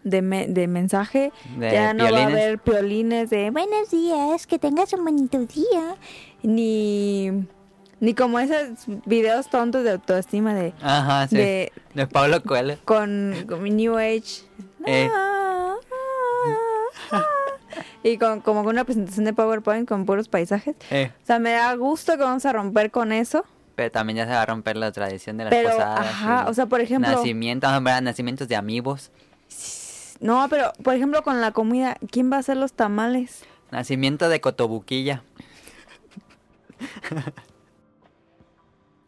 [0.04, 1.32] de, me- de mensaje.
[1.58, 5.96] De ya no va a haber piolines de buenos días, que tengas un bonito día.
[6.44, 7.32] Ni,
[8.00, 11.36] ni como esos videos tontos de autoestima de, Ajá, sí.
[11.38, 12.78] De, de Pablo Coelho.
[12.86, 14.44] con, con mi New Age.
[14.86, 15.10] Eh.
[15.14, 15.76] Ah,
[17.12, 17.26] ah, ah.
[18.04, 20.76] Y con, como con una presentación de PowerPoint con puros paisajes.
[20.90, 23.44] Eh, O sea, me da gusto que vamos a romper con eso.
[23.76, 26.00] pero también ya se va a romper la tradición de las Pero, posadas.
[26.00, 27.70] ajá, o sea, por ejemplo- Nacimientos,
[28.02, 29.12] nacimientos de amigos.
[30.22, 33.42] No, pero por ejemplo con la comida, ¿quién va a hacer los tamales?
[33.72, 35.24] Nacimiento de Cotobuquilla.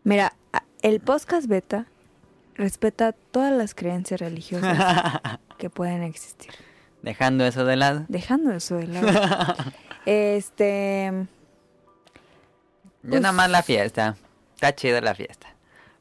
[0.03, 0.33] Mira,
[0.81, 1.85] el podcast beta
[2.55, 5.19] respeta todas las creencias religiosas
[5.57, 6.51] que pueden existir.
[7.01, 8.05] Dejando eso de lado.
[8.07, 9.55] Dejando eso de lado.
[10.05, 11.11] Este,
[13.03, 14.15] Yo Pues- nada más la fiesta.
[14.55, 15.47] Está chida la fiesta.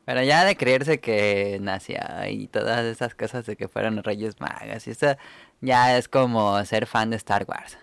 [0.06, 4.86] Pero ya de creerse que nacía y todas esas cosas de que fueron reyes magas
[4.86, 5.16] y eso
[5.60, 7.76] ya es como ser fan de Star Wars.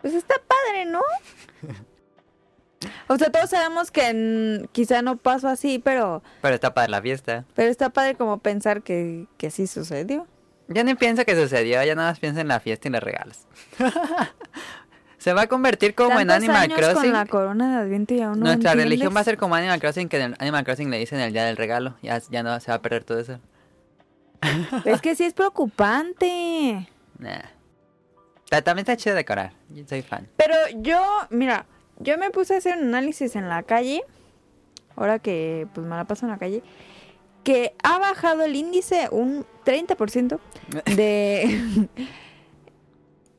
[0.00, 1.02] pues está padre, ¿no?
[3.08, 7.44] O sea, todos sabemos que quizá no pasó así, pero, Pero está para la fiesta.
[7.54, 10.26] pero está padre como pensar que, que sí sucedió.
[10.68, 13.46] Yo ni pienso que sucedió, ya nada más pienso en la fiesta y los regalos.
[15.18, 16.94] Se va a convertir como en Animal años Crossing.
[17.02, 18.84] con la corona de Adviento y aún no Nuestra entiendes.
[18.84, 21.44] religión va a ser como Animal Crossing, que en Animal Crossing le dicen el día
[21.44, 21.96] del regalo.
[22.00, 23.38] Ya, ya no se va a perder todo eso.
[24.86, 26.88] Es que sí es preocupante.
[27.18, 27.40] Nah.
[28.48, 29.52] Ta- También está chido decorar.
[29.68, 30.26] Yo soy fan.
[30.36, 31.66] Pero yo, mira,
[32.00, 34.02] yo me puse a hacer un análisis en la calle,
[34.96, 36.62] ahora que pues me la paso en la calle,
[37.44, 40.38] que ha bajado el índice un 30%
[40.96, 41.88] de...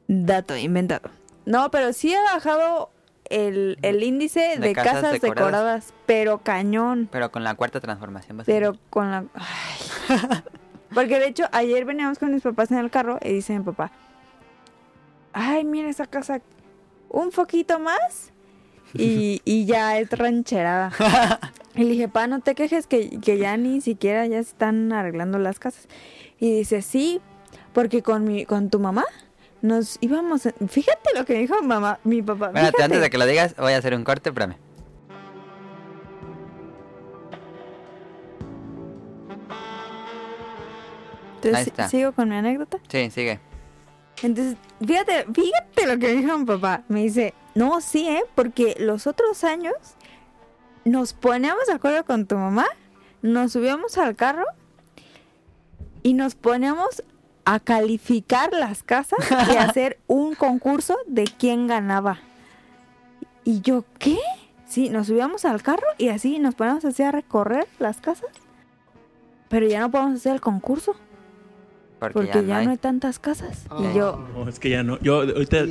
[0.08, 1.10] Dato inventado.
[1.46, 2.90] No, pero sí ha bajado
[3.26, 5.52] el, el índice de, De casas casas, decoradas.
[5.52, 7.08] decoradas, pero cañón.
[7.12, 9.26] Pero con la cuarta transformación ser- Pero con la...
[9.36, 10.18] Ay.
[10.94, 13.92] Porque de hecho, ayer veníamos con mis papás en el carro y dice mi papá,
[15.32, 16.42] ay, mira esa casa,
[17.08, 18.34] un foquito más
[18.94, 20.92] y, y ya es rancherada.
[21.76, 25.38] y le dije, pa, no te quejes que, que ya ni siquiera ya están arreglando
[25.40, 25.88] las casas.
[26.40, 27.22] Y dice, sí,
[27.74, 29.06] porque con, mi, con tu mamá
[29.62, 30.46] nos íbamos...
[30.48, 32.48] a- Fíjate lo que dijo mamá, mi papá.
[32.48, 32.84] Espérate, fíjate.
[32.84, 34.56] antes de que lo digas, voy a hacer un corte, espérame.
[41.36, 41.90] Entonces, Ahí está.
[41.90, 42.78] sigo con mi anécdota.
[42.88, 43.40] Sí, sigue.
[44.24, 44.56] Entonces,
[44.86, 46.84] fíjate, fíjate lo que dijo mi papá.
[46.88, 48.24] Me dice, no, sí, ¿eh?
[48.36, 49.76] Porque los otros años
[50.86, 52.66] nos poníamos de acuerdo con tu mamá,
[53.22, 54.46] nos subíamos al carro
[56.04, 57.04] y nos poníamos
[57.46, 59.20] a calificar las casas
[59.52, 62.20] y hacer un concurso de quién ganaba.
[63.44, 64.18] Y yo, ¿qué?
[64.68, 68.30] Sí, nos subíamos al carro y así nos poníamos así a recorrer las casas.
[69.50, 70.96] Pero ya no podemos hacer el concurso
[72.02, 72.66] Porque, porque ya, ya, no hay.
[72.66, 73.66] no hay tantas casas.
[73.70, 73.78] Ah.
[73.80, 74.98] Y yo, No, es que ya no.
[75.02, 75.66] Yo ahorita.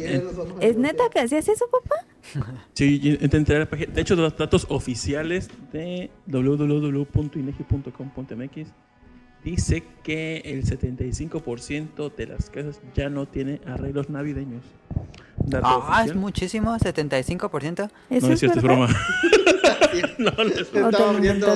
[0.61, 1.97] ¿Es neta que hacías eso, papá?
[2.73, 3.15] Sí, yo
[3.57, 3.93] a la página.
[3.93, 8.69] De hecho, los datos oficiales de www.inegi.com.mx
[9.43, 14.63] dice que el 75% de las casas ya no tiene arreglos navideños.
[15.63, 17.91] Ah, es muchísimo, 75%.
[18.11, 18.87] ¿Eso No es cierto, es broma.
[20.19, 21.47] no, no es ¿O te Estaba viendo.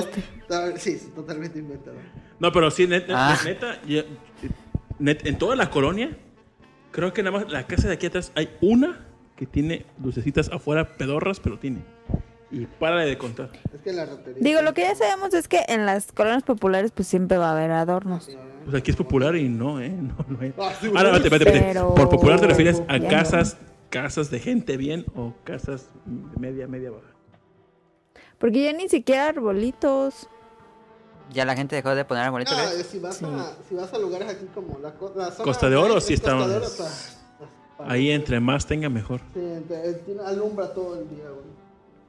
[0.77, 1.95] Sí, totalmente inventado.
[2.39, 3.37] No, pero sí, net- net- Ah.
[3.45, 3.79] neta,
[4.99, 6.17] en toda la colonia,
[6.91, 10.93] creo que nada más la casa de aquí atrás hay una que tiene lucecitas afuera
[10.97, 11.79] pedorras, pero tiene.
[12.51, 13.49] Y para de contar.
[13.73, 14.41] Es que la rotería.
[14.41, 17.51] Digo, lo que ya sabemos es que en las colonias populares pues siempre va a
[17.51, 18.29] haber adornos.
[18.63, 19.89] Pues aquí es popular y no, ¿eh?
[19.91, 20.53] No, no es.
[20.57, 21.59] Ah, Ahora, espérate, espérate.
[21.59, 23.57] Pero- Por popular te refieres a casas,
[23.89, 25.89] casas de gente bien o casas
[26.39, 27.07] media, media baja.
[28.37, 30.29] Porque ya ni siquiera arbolitos.
[31.33, 32.79] Ya la gente dejó de poner ¿ves?
[32.79, 35.75] eh, si vas, a, si vas a lugares aquí como la, la zona Costa de
[35.75, 37.15] Oro, sí Costa estamos- de Oro, está- está-
[37.91, 39.19] Ahí entre más tenga mejor.
[39.33, 39.41] Sí,
[40.05, 41.45] tiene- alumbra todo el día, güey.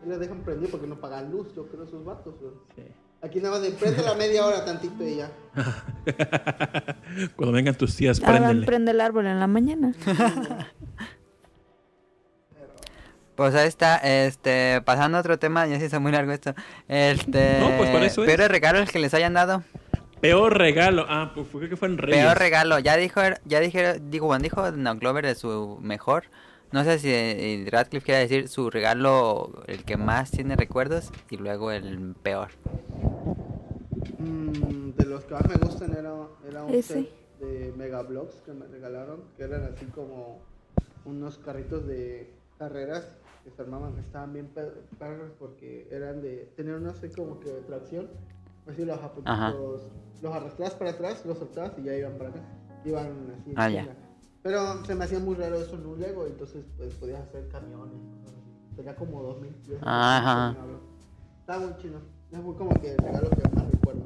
[0.05, 2.53] Y les dejan prendido porque no pagan luz, yo creo, esos vatos, güey.
[2.77, 2.83] Sí.
[3.23, 5.31] Aquí nada más de prende la media hora tantito y ya.
[7.37, 8.65] Cuando vengan tus tías, préndele.
[8.67, 9.93] prende el árbol en la mañana.
[13.37, 16.55] Pues ahí está, este, pasando a otro tema, ya se hizo muy largo esto.
[16.89, 18.27] Este, No, pues para eso es.
[18.27, 19.63] peores regalos que les hayan dado.
[20.21, 21.05] Peor regalo.
[21.09, 22.25] Ah, pues creo que fue en Reyes.
[22.25, 26.25] Peor regalo, ya dijo, ya dijeron, digo, bueno, dijo No Glover de su mejor.
[26.73, 31.37] No sé si eh, Radcliffe quiere decir su regalo, el que más tiene recuerdos, y
[31.37, 32.49] luego el peor.
[34.19, 36.13] Mm, de los que más me gustan era,
[36.49, 36.95] era un Ese.
[36.95, 37.11] set
[37.41, 40.41] de Megablocks que me regalaron, que eran así como
[41.05, 43.07] unos carritos de carreras
[43.51, 48.09] se armaban, estaban bien pe- perros porque eran de, tenían una así como que tracción,
[48.67, 49.83] así los, los,
[50.23, 52.41] los arrastrabas para atrás, los soltabas y ya iban para acá,
[52.85, 53.53] iban así.
[53.57, 53.87] Ah, ya.
[54.43, 57.97] Pero se me hacía muy raro eso en un Lego, entonces pues podías hacer camiones,
[58.77, 59.81] tenía como 2000 piezas.
[59.81, 60.57] de Ajá.
[61.41, 61.99] Estaba muy chido.
[62.31, 64.03] Es muy como que el regalo que más recuerdo.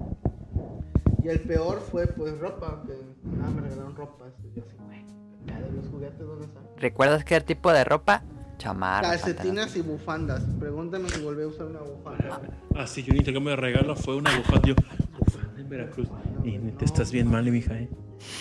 [1.23, 2.95] Y el peor fue pues ropa, que
[3.37, 4.27] nada me regalaron ropa.
[4.27, 5.05] Así, yo así, güey,
[5.47, 6.63] ya de los juguetes, ¿dónde están?
[6.79, 8.23] ¿Recuerdas qué tipo de ropa?
[8.61, 9.09] Chamarra.
[9.09, 10.43] Calcetinas y bufandas.
[10.59, 12.43] Pregúntame si volví a usar una bufanda.
[12.77, 14.69] Ah, sí, yo un intercambio de regalo fue una bufanda.
[14.69, 14.75] Yo,
[15.19, 16.09] bufanda en Veracruz.
[16.45, 17.89] Y te estás bien mal, mija, ¿eh?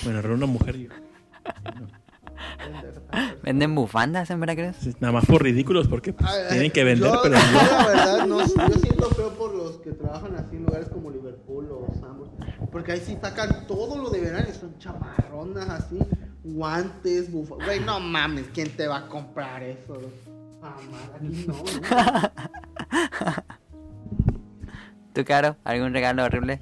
[0.03, 0.75] Bueno, era una mujer.
[0.77, 0.89] yo,
[3.43, 4.75] ¿Venden bufandas en Veracruz?
[4.81, 7.71] sí, Nada más por ridículos, porque pues, tienen que vender, yo, pero yo, no.
[7.71, 11.69] la verdad, no, yo siento feo por los que trabajan así en lugares como Liverpool
[11.71, 12.29] o Sambor.
[12.71, 15.97] Porque ahí sí sacan todo lo de verano y son chamarronas así,
[16.43, 17.67] guantes, bufandas.
[17.67, 19.99] Güey, no mames, ¿quién te va a comprar eso?
[20.61, 21.63] Jamás, aquí no, ¿no?
[25.13, 25.57] ¿Tú, Caro?
[25.63, 26.61] ¿Algún regalo horrible?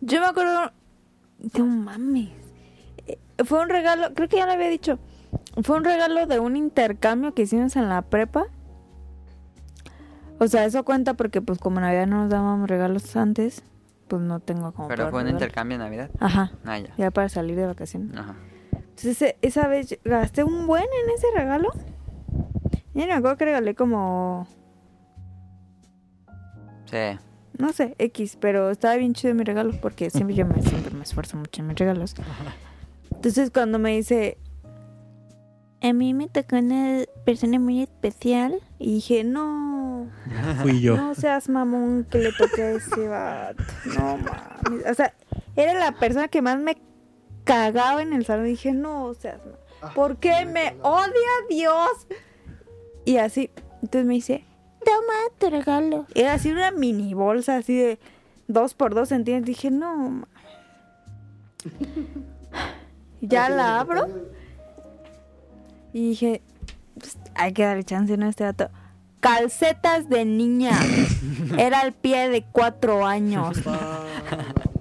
[0.00, 0.72] Yo me acuerdo.
[1.56, 2.30] No mames.
[3.06, 4.98] Eh, Fue un regalo, creo que ya lo había dicho.
[5.62, 8.46] Fue un regalo de un intercambio que hicimos en la prepa.
[10.38, 13.62] O sea, eso cuenta porque pues como Navidad no nos dábamos regalos antes,
[14.08, 16.10] pues no tengo como Pero fue un intercambio de Navidad.
[16.20, 16.94] Ajá, Ah, ya.
[16.98, 18.14] ya para salir de vacaciones.
[18.16, 18.34] Ajá.
[18.96, 21.70] Entonces e- esa vez gasté un buen en ese regalo.
[22.94, 24.46] Y me acuerdo que regalé como,
[26.86, 27.18] Sí.
[27.58, 31.02] no sé, X, pero estaba bien chido mi regalo porque siempre yo me, siempre me
[31.02, 32.14] esfuerzo mucho en mis regalos.
[33.12, 34.38] Entonces cuando me dice,
[35.82, 40.06] a mí me tocó una persona muy especial y dije, no,
[40.62, 40.96] Fui yo.
[40.96, 43.62] no seas mamón que le toque a ese vato.
[43.98, 44.86] No mames.
[44.90, 45.12] O sea,
[45.56, 46.78] era la persona que más me
[47.46, 48.44] cagaba en el salón.
[48.44, 49.58] Dije, no seas mamón.
[49.80, 52.06] Ah, ¿Por qué me odia Dios?
[53.04, 53.50] Y así,
[53.82, 54.44] entonces me dice,
[54.84, 56.06] toma tu regalo.
[56.14, 57.98] Era así una mini bolsa, así de
[58.48, 59.46] dos por dos centímetros.
[59.46, 59.96] Dije, no.
[59.96, 60.28] ma".
[63.22, 64.06] Ya la abro
[65.92, 66.42] y dije,
[66.98, 68.26] "Pues, hay que darle chance ¿no?
[68.26, 68.68] a este dato.
[69.20, 70.78] Calcetas de niña.
[71.58, 73.56] Era el pie de cuatro años.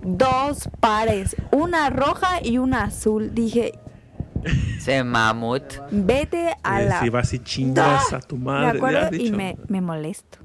[0.05, 3.33] Dos pares, una roja y una azul.
[3.33, 3.73] Dije,
[4.79, 5.63] Se mamut.
[5.91, 6.99] vete a Eh, la...
[7.01, 8.71] Si vas y chingas a tu Me madre.
[8.73, 10.37] le acuerdo y me, me molesto.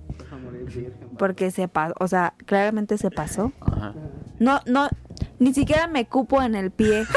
[1.19, 3.53] Porque se pasó, o sea, claramente se pasó.
[3.61, 3.93] Ajá.
[4.39, 4.89] No, no,
[5.39, 7.05] ni siquiera me cupo en el pie.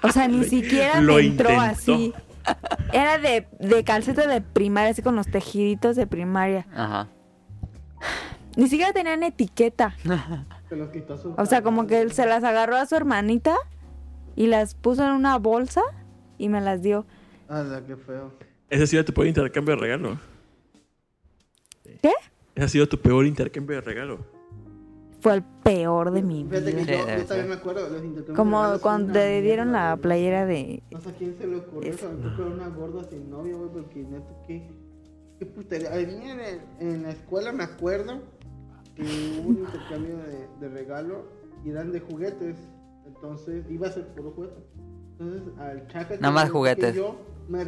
[0.00, 1.70] O sea, ni siquiera Lo me entró intentó.
[1.72, 2.14] así.
[2.92, 6.66] Era de, de calceta de primaria, así con los tejiditos de primaria.
[6.72, 7.08] Ajá.
[8.56, 9.96] Ni siquiera tenían etiqueta.
[10.68, 13.56] Se los quitó su O sea, como que él se las agarró a su hermanita
[14.36, 15.82] y las puso en una bolsa
[16.36, 17.06] y me las dio.
[17.48, 18.32] Ah, la que feo.
[18.70, 20.18] Ese ha sido tu peor intercambio de regalo.
[22.02, 22.12] ¿Qué?
[22.54, 24.18] Ese ha sido tu peor intercambio de regalo.
[25.20, 26.84] Fue el peor de mi Fíjate que vida.
[27.16, 28.26] Sí, yo, también me acuerdo de los intercambios.
[28.28, 30.82] de Como cuando te dieron la playera de...
[30.92, 34.00] No sé a quién se le ocurrió, me ocurrió una gorda sin novia, güey, porque
[34.00, 34.68] neta, qué,
[35.40, 35.92] qué putería.
[35.92, 38.20] A mí en, el- en la escuela me acuerdo
[38.98, 41.24] que hubo un intercambio de, de regalo
[41.64, 42.56] y eran de juguetes.
[43.06, 44.56] Entonces iba a ser puro juguete.
[45.18, 46.94] Entonces al chaca que Nada más que juguetes.
[46.94, 47.16] yo
[47.48, 47.64] me,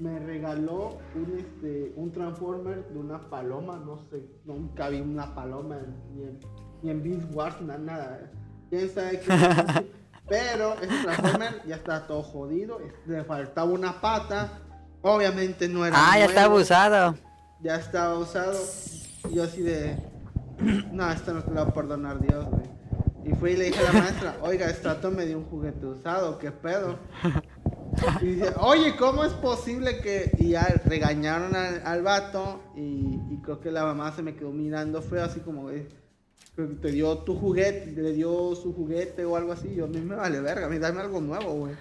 [0.00, 3.78] me regaló un, este, un Transformer de una paloma.
[3.84, 5.78] No sé, nunca vi una paloma
[6.14, 6.38] ni en,
[6.82, 8.30] ni en Beast Wars, na- nada.
[8.70, 9.26] ¿Quién sabe qué?
[10.28, 12.78] Pero ese Transformer ya está todo jodido.
[13.06, 14.58] Le faltaba una pata.
[15.00, 15.96] Obviamente no era.
[15.96, 17.14] Ah, ya está nuevo, abusado.
[17.62, 18.58] Ya estaba usado.
[19.32, 19.96] Yo así de.
[20.92, 22.78] No, esto no te lo va a perdonar Dios, güey.
[23.24, 26.38] Y fui y le dije a la maestra, oiga, Strato me dio un juguete usado,
[26.38, 26.98] ¿qué pedo?
[28.22, 30.30] Y dice, oye, ¿cómo es posible que...?
[30.38, 34.52] Y ya regañaron al, al vato y, y creo que la mamá se me quedó
[34.52, 35.68] mirando feo, así como,
[36.58, 39.74] creo que te dio tu juguete, le dio su juguete o algo así.
[39.74, 41.74] Yo, a mí me vale verga, a mí dame algo nuevo, güey.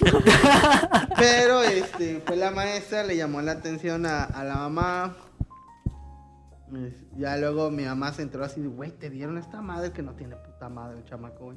[1.18, 5.16] Pero, este, fue la maestra, le llamó la atención a, a la mamá.
[7.16, 10.14] Ya luego mi mamá se entró así, de, güey, te dieron esta madre que no
[10.14, 11.56] tiene puta madre el chamaco, güey.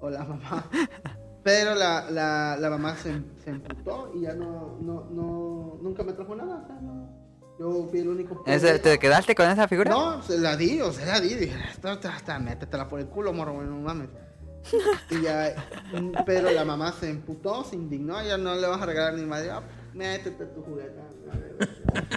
[0.00, 0.64] O la mamá.
[1.42, 6.12] Pero la, la, la mamá se, se emputó y ya no, no, no, nunca me
[6.12, 6.62] trajo nada.
[6.62, 7.18] O sea, no.
[7.58, 8.42] Yo fui el único.
[8.46, 8.78] Ese-.
[8.78, 9.90] ¿Te quedaste con esa figura?
[9.90, 11.34] No, se la di, o sea, la di.
[11.34, 14.08] Dije, hasta, hasta métetela por el culo, morro, güey, no mames.
[15.10, 15.54] Y ya,
[16.26, 19.50] pero la mamá se emputó, se indignó, ya no le vas a regalar ni madre.
[19.50, 19.62] Ah,
[19.94, 21.00] métete tu juguete.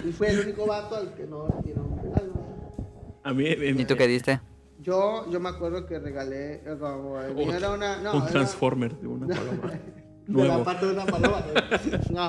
[0.06, 2.32] Y fue el único vato al que no le dieron regalo.
[3.24, 4.40] A mí, ¿Y tú qué diste?
[4.80, 9.06] Yo, yo me acuerdo que regalé, eh, mío era una, no, un era- Transformer de
[9.06, 9.70] una paloma.
[10.26, 10.64] de la Nuevo.
[10.64, 11.40] pata de una paloma.
[11.42, 12.00] güey.
[12.10, 12.22] No,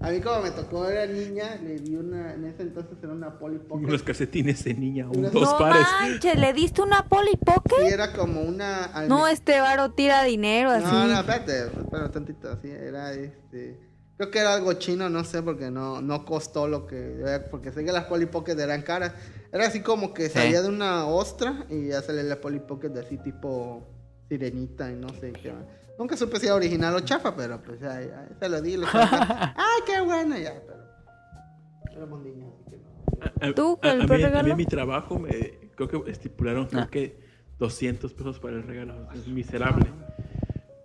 [0.00, 3.36] a mí como me tocó, era niña, le di una, en ese entonces era una
[3.38, 3.86] Polly Pocket.
[3.86, 5.86] Unos calcetines de niña, un, Unos- dos no pares.
[6.00, 7.76] manches, ¿le diste una Polly Pocket?
[7.88, 8.92] Sí, era como una...
[8.92, 10.84] alme- No, este varo tira dinero así.
[10.84, 13.87] No, no, espérate, espérate tantito, así, era este...
[14.18, 17.40] Creo que era algo chino, no sé, porque no, no costó lo que...
[17.50, 19.14] Porque sé que las Polly Pocket eran caras.
[19.52, 23.00] Era así como que salía de una ostra y ya salía la Polly Pocket de
[23.00, 23.86] así tipo
[24.28, 25.62] sirenita y no sé qué más.
[25.98, 28.76] Nunca supe si era original o chafa, pero pues ya, ya, se lo di.
[28.76, 30.36] Lo ¡Ay, qué bueno!
[30.36, 32.18] Ya, pero...
[32.18, 33.44] Niños, así que no.
[33.44, 35.30] A- a- ¿Tú, a, el a peor mí, a mí en mi trabajo me,
[35.76, 36.88] creo que estipularon creo Ah.
[36.90, 37.20] que
[37.58, 39.08] 200 pesos para el regalo.
[39.14, 39.86] Es miserable.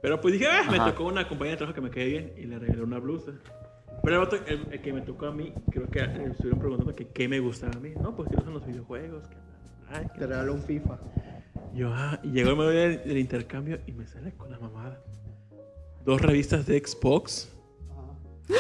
[0.04, 0.92] Pero pues dije, ah, me Ajá.
[0.92, 3.32] tocó una compañía de trabajo que me cae bien y le regalé una blusa.
[4.04, 6.94] Pero el, otro, el, el que me tocó a mí, creo que eh, estuvieron preguntando
[6.94, 7.92] que qué me gustaba a mí.
[8.02, 9.24] No, pues que son los videojuegos.
[9.30, 9.36] Que,
[9.96, 11.00] ay, que- Te regaló un FIFA.
[11.74, 15.02] Yo, ah, y llegó el momento del, del intercambio y me sale con la mamada.
[16.06, 17.50] Dos revistas de Xbox.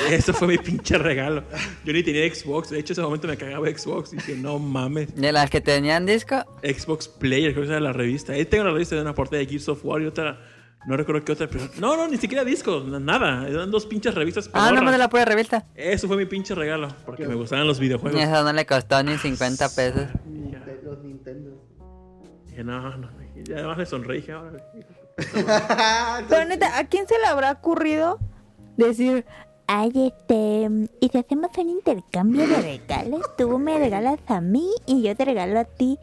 [0.10, 1.44] Eso fue mi pinche regalo.
[1.84, 2.70] Yo ni tenía Xbox.
[2.70, 4.14] De hecho, ese momento me cagaba Xbox.
[4.14, 5.14] Y dije, no mames.
[5.14, 6.38] ¿De las que tenían disco?
[6.64, 8.32] Xbox Player, creo que esa era la revista.
[8.32, 10.39] Ahí tengo la revista de una portada de Gears of War y otra
[10.86, 11.65] No recuerdo qué otra, pero...
[11.79, 13.47] No, no, ni siquiera discos, na- nada.
[13.47, 15.65] Eran dos pinches revistas Ah, no me de la pura revista.
[15.75, 18.19] Eso fue mi pinche regalo, porque me gustaban los videojuegos.
[18.21, 20.07] Eso no le costó ni 50 pesos.
[20.84, 21.51] Los Nintendo.
[22.47, 23.09] Dije, no, no.
[23.36, 24.29] Y además le sonreí.
[24.29, 24.57] ahora.
[26.29, 28.19] Pero neta, ¿a quién se le habrá ocurrido
[28.77, 29.25] decir,
[29.68, 35.01] ay, este, y si hacemos un intercambio de regalos, tú me regalas a mí y
[35.03, 35.97] yo te regalo a ti?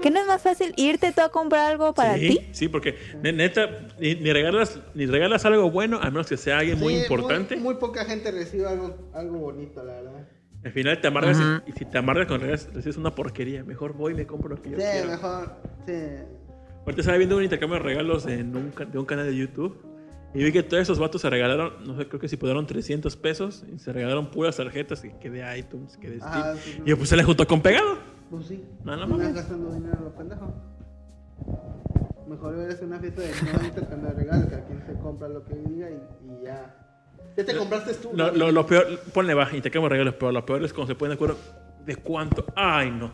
[0.00, 2.48] ¿Que no es más fácil irte tú a comprar algo para sí, ti?
[2.52, 3.68] Sí, porque ne- neta,
[4.00, 7.56] ni, ni regalas, ni regalas algo bueno, a menos que sea alguien muy Sí, importante.
[7.56, 10.28] Muy, poca gente recibe algo, algo bonito, la verdad.
[10.64, 13.64] Al final te amargas y- si te amargas con regalos, recibes una porquería.
[13.64, 15.10] Mejor voy y me compro lo que yo Sí, quiero.
[15.10, 15.52] mejor.
[15.86, 15.92] Sí.
[16.84, 19.76] Ahorita estaba viendo un intercambio de regalos en un, de un canal de YouTube.
[20.34, 23.16] Y vi que todos esos vatos se regalaron, no sé, creo que si pudieron 300
[23.16, 23.64] pesos.
[23.74, 26.32] Y se regalaron puras tarjetas y que de iTunes, que de Steam.
[26.34, 27.98] Ah, sí, y yo pues se le juntó con pegado.
[28.30, 28.64] Pues sí.
[28.84, 29.34] No, no mames.
[29.34, 30.50] gastando dinero pendejos.
[32.26, 35.44] Mejor eres una fiesta de no intercambio de regalos, que a quien se compra lo
[35.44, 36.76] que diga y, y ya.
[37.36, 38.10] ¿Qué te compraste tú?
[38.14, 40.98] Lo, lo, lo peor, ponle va, intercambio de regalos, pero lo peor es cuando se
[40.98, 41.36] ponen de acuerdo
[41.84, 42.46] de cuánto.
[42.54, 43.12] Ay, no.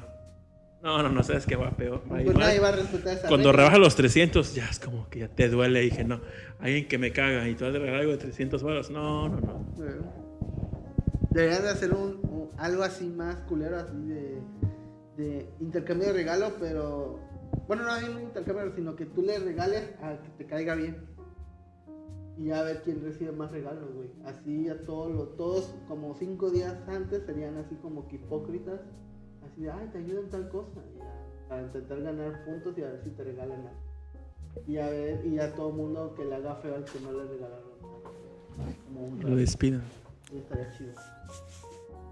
[0.89, 1.99] No, no, no, sabes que va peor.
[2.05, 2.39] Va Pues igual.
[2.39, 3.65] nadie va a respetar esa Cuando regla.
[3.65, 5.83] rebajas los 300, ya es como que ya te duele.
[5.85, 6.21] Y dije, no,
[6.61, 8.91] alguien que me caga y tú vas a regalar algo de 300 baros.
[8.91, 9.85] No, no, no.
[9.85, 10.01] Eh.
[11.31, 14.41] Deberían de hacer un, un- algo así más culero, así de,
[15.19, 17.21] de intercambio de regalo, pero...
[17.67, 21.05] Bueno, no hay un intercambio, sino que tú le regales a que te caiga bien.
[22.39, 24.09] Y ya a ver quién recibe más regalos, güey.
[24.25, 28.81] Así a todos, los, todos como cinco días antes serían así como que hipócritas.
[29.59, 30.81] Así de, ay, te ayudo en tal cosa.
[30.95, 31.05] Y ya,
[31.49, 33.71] para intentar ganar puntos y a ver si te regalan algo.
[34.69, 37.13] Y a ver, y ya todo el mundo que le haga feo al que no
[37.13, 37.69] le regalaron.
[38.87, 39.83] Como un Lo despidan.
[40.33, 40.93] y estaría chido.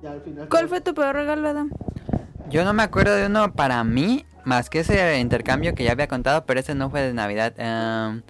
[0.03, 0.49] Ya al final.
[0.49, 1.71] ¿Cuál fue tu peor regalo, Adam?
[2.51, 6.09] Yo no me acuerdo de uno para mí, más que ese intercambio que ya había
[6.09, 7.55] contado, pero ese no fue de Navidad.
[7.59, 8.23] Em,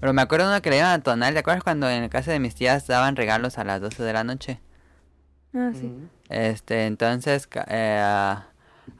[0.00, 1.32] pero me acuerdo de uno que le iban a Tonal.
[1.32, 4.24] ¿Te acuerdas cuando en casa de mis tías daban regalos a las 12 de la
[4.24, 4.60] noche?
[5.54, 5.92] Ah, sí.
[6.28, 8.34] Este, entonces eh,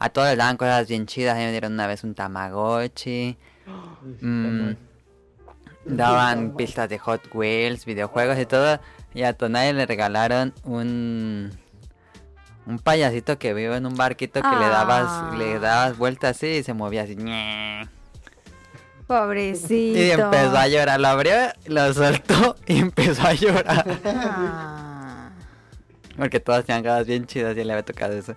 [0.05, 1.35] a, todos les daban cosas bien chidas.
[1.35, 3.37] A mí me dieron una vez un Tamagotchi.
[4.21, 4.71] mm,
[5.87, 8.81] daban pistas de Hot Wheels, videojuegos y todo.
[9.15, 11.51] Y a Tonal le regalaron un
[12.67, 15.35] un payasito que vive en un barquito que le dabas Ah.
[15.37, 17.15] le dabas vueltas así y se movía así.
[19.07, 19.99] Pobrecito.
[19.99, 20.99] Y empezó a llorar.
[20.99, 21.35] Lo abrió,
[21.67, 23.85] lo soltó y empezó a llorar.
[24.07, 25.29] Ah,
[26.17, 28.35] Porque todas tenían cosas bien chidas y le había tocado eso.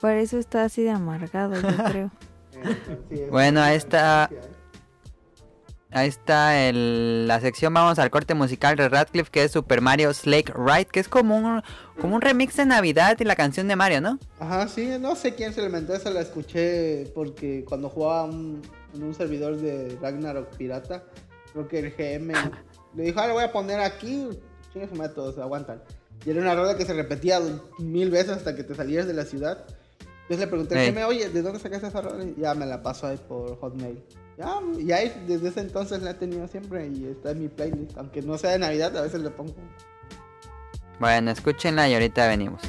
[0.00, 2.10] Por eso está así de amargado, yo creo.
[3.30, 4.30] Bueno, ahí está.
[5.92, 7.72] Ahí está el- la sección.
[7.72, 11.36] Vamos al corte musical de Radcliffe, que es Super Mario Slake Ride, que es como
[11.36, 11.62] un,
[12.00, 14.18] como un remix de Navidad y la canción de Mario, ¿no?
[14.38, 18.60] Ajá, sí, no sé quién se le inventó esa, la escuché porque cuando jugaba un-
[18.94, 21.04] en un servidor de Ragnarok Pirata,
[21.52, 22.32] creo que el GM
[22.94, 24.28] le dijo, ah, lo voy a poner aquí,
[24.72, 25.82] chingue su todos aguantan.
[26.26, 27.40] Y era una rola que se repetía
[27.78, 29.64] mil veces hasta que te salieras de la ciudad.
[30.28, 30.92] Entonces le pregunté al Ey.
[30.92, 32.24] GM, oye, ¿de dónde sacaste esa rola?
[32.24, 34.02] Y ya me la pasó ahí por Hotmail.
[34.36, 37.96] Ya, y ahí desde ese entonces la he tenido siempre y está en mi playlist.
[37.96, 39.54] Aunque no sea de Navidad, a veces le pongo.
[40.98, 42.60] Bueno, escúchenla y ahorita venimos.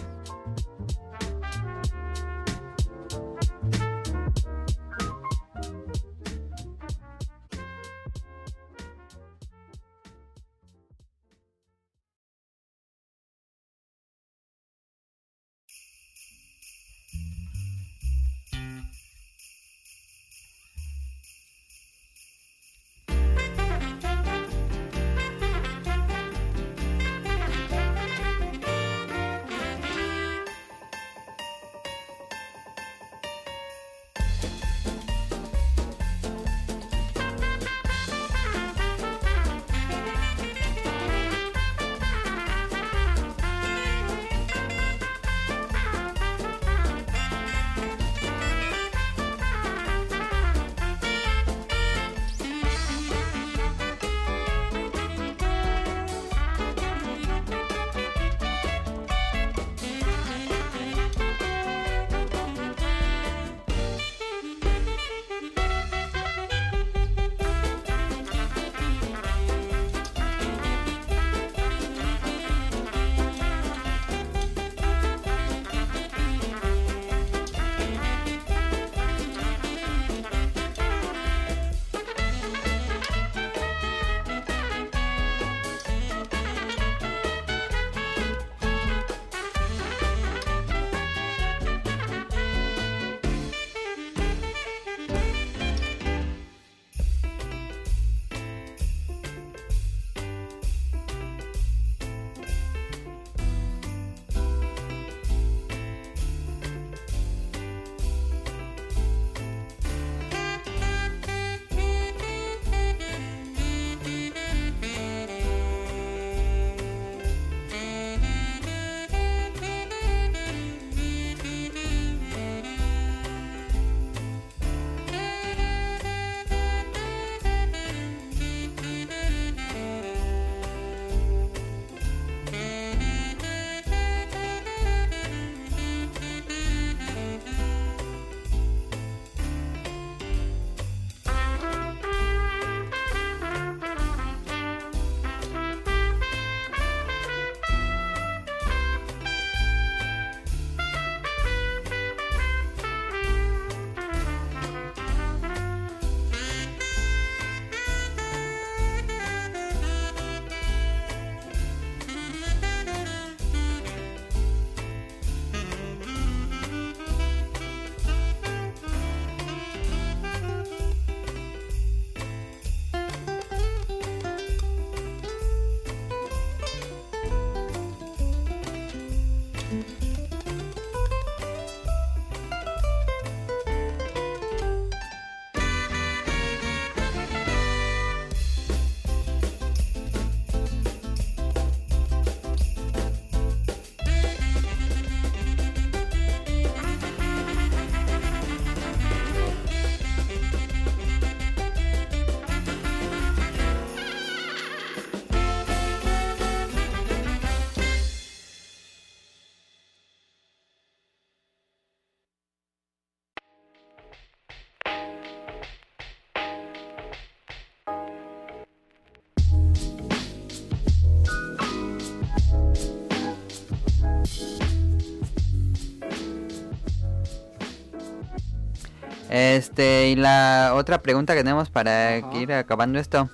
[229.57, 232.37] Este, y la otra pregunta que tenemos para Ajá.
[232.37, 233.27] ir acabando esto.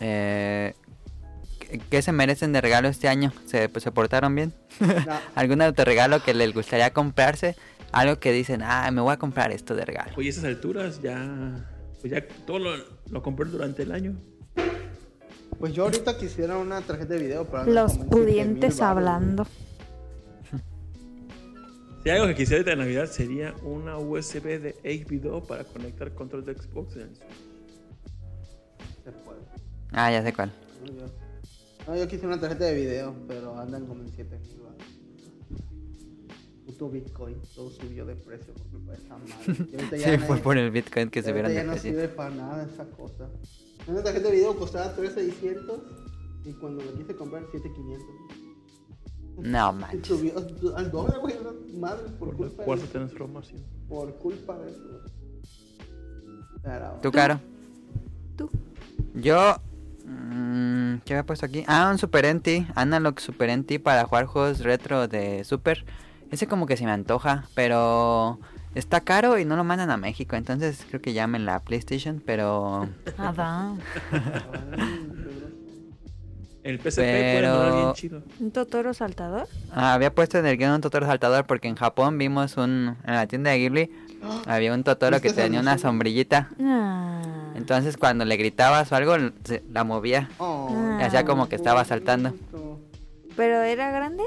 [0.00, 0.74] Eh,
[1.58, 3.32] ¿qué- ¿Qué se merecen de regalo este año?
[3.46, 4.52] ¿Se, pues, ¿se portaron bien?
[4.80, 4.86] No,
[5.34, 7.56] ¿Algún autorregalo que les gustaría comprarse?
[7.92, 10.12] Algo que dicen, ah, me voy a comprar esto de regalo.
[10.16, 11.66] Oye, a esas alturas ya.
[12.02, 12.70] Pues ya todo lo,
[13.08, 14.14] lo compré durante el año.
[15.58, 17.64] pues yo ahorita quisiera una tarjeta de video para.
[17.64, 19.46] Los como en 7,000 pudientes hablando.
[22.06, 26.54] Si algo que quisiera de Navidad sería una USB de HBO para conectar control de
[26.54, 27.18] Xbox en el Switch.
[27.26, 29.02] güey.
[29.02, 29.40] Se puede.
[29.90, 30.52] Ah, ya sé cuál.
[30.82, 31.06] No, yo,
[31.88, 34.76] no, yo quise una tarjeta de video, pero andan como en 7000 baros.
[36.64, 39.66] Puto Bitcoin, todo subió de precio por culpa de esa madre.
[39.72, 41.72] Y ahorita ya Sí, nadie- fue por el Bitcoin que se vieron ya de no
[41.72, 41.90] precio.
[41.90, 43.28] sirve para nada esa cosa.
[43.88, 45.80] Una tarjeta de video costaba 3600
[46.44, 48.45] y cuando la quise comprar 7500.
[49.38, 50.06] No manches.
[50.06, 50.32] Subió
[50.76, 51.34] al doble, güey,
[51.76, 53.62] madre por, culpa cuarta de, transformación.
[53.88, 55.00] por culpa de eso.
[56.62, 57.40] Pero, ¿Tú, Caro?
[58.36, 58.50] Tú.
[59.14, 59.56] Yo.
[60.04, 61.64] mm, ¿Qué había puesto aquí?
[61.66, 62.72] Ah, un Super NT.
[62.74, 65.84] Analog Super NT para jugar juegos retro de Super.
[66.30, 68.38] Ese como que se me antoja, pero.
[68.74, 72.86] Está caro y no lo mandan a México, entonces creo que llamen la PlayStation, pero.
[73.16, 73.78] Adán.
[76.66, 78.22] El PSP puede Pero- andar bien chido.
[78.40, 79.46] ¿Un Totoro saltador?
[79.72, 82.96] Ah, había puesto en el guion un Totoro saltador porque en Japón vimos un.
[83.06, 83.90] En la tienda de Ghibli
[84.46, 86.50] había un Totoro que ¿Viste esa tenía una sombrillita.
[86.60, 87.22] Ah.
[87.54, 89.14] Entonces cuando le gritabas o algo,
[89.44, 90.28] se- la movía.
[90.38, 90.96] Oh.
[91.00, 92.34] Y hacía como que estaba saltando.
[93.36, 94.24] ¿Pero era grande?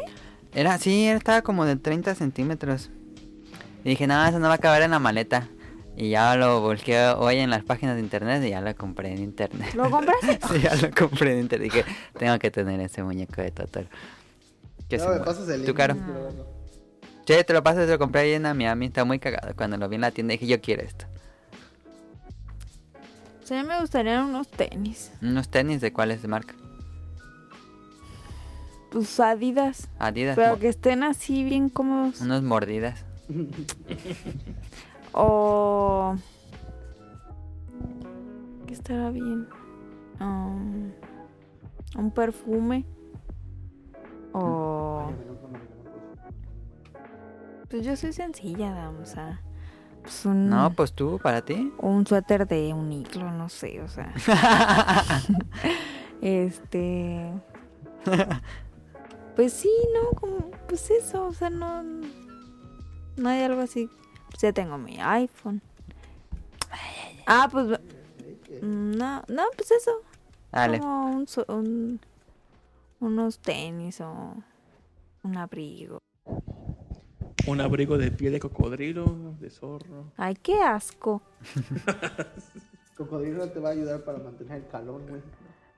[0.54, 2.90] Era, sí, estaba como de 30 centímetros.
[3.84, 5.48] Y dije, no, eso no va a caber en la maleta.
[6.00, 9.18] Y ya lo busqué hoy en las páginas de internet y ya lo compré en
[9.18, 9.74] internet.
[9.74, 10.40] ¿Lo compraste?
[10.50, 11.74] sí, ya lo compré en internet.
[11.74, 11.86] Dije,
[12.18, 13.88] tengo que tener ese muñeco de Totoro.
[14.90, 15.98] Me pasas el ¿Tú, Caro?
[17.28, 18.86] Sí, te lo pasas, te lo compré ahí en Miami.
[18.86, 19.54] Está muy cagado.
[19.58, 21.04] Cuando lo vi en la tienda dije, yo quiero esto.
[23.44, 25.12] Sí, me gustarían unos tenis.
[25.22, 26.56] Unos tenis de cuáles de marca.
[28.90, 29.90] Pues Adidas.
[30.00, 30.38] Adidas.
[30.38, 32.22] Pero que estén así bien cómodos.
[32.22, 33.04] Unos mordidas.
[35.14, 36.16] O...
[38.68, 39.48] ¿Qué estará bien?
[40.20, 40.92] Um,
[41.98, 42.86] un perfume.
[44.34, 45.12] O...
[47.70, 49.42] Pues yo soy sencilla, vamos a...
[50.02, 51.72] Pues un, No, pues tú, para ti.
[51.78, 54.14] un suéter de Uniqlo, no sé, o sea...
[56.22, 57.32] este...
[59.36, 60.20] Pues sí, ¿no?
[60.20, 61.84] Como, pues eso, o sea, no...
[61.84, 63.90] No hay algo así.
[64.40, 65.62] Pues ya tengo mi iPhone.
[67.28, 67.78] Ah, pues...
[68.62, 69.92] No, no, pues eso.
[70.50, 70.80] Dale.
[70.80, 72.00] Como un, un-
[73.02, 74.34] unos tenis o
[75.24, 76.00] un abrigo.
[77.48, 79.04] Un abrigo de piel de cocodrilo,
[79.42, 80.06] de zorro.
[80.16, 81.22] Ay, qué asco.
[82.96, 85.22] Cocodrilo te va a ayudar para mantener el calor, güey.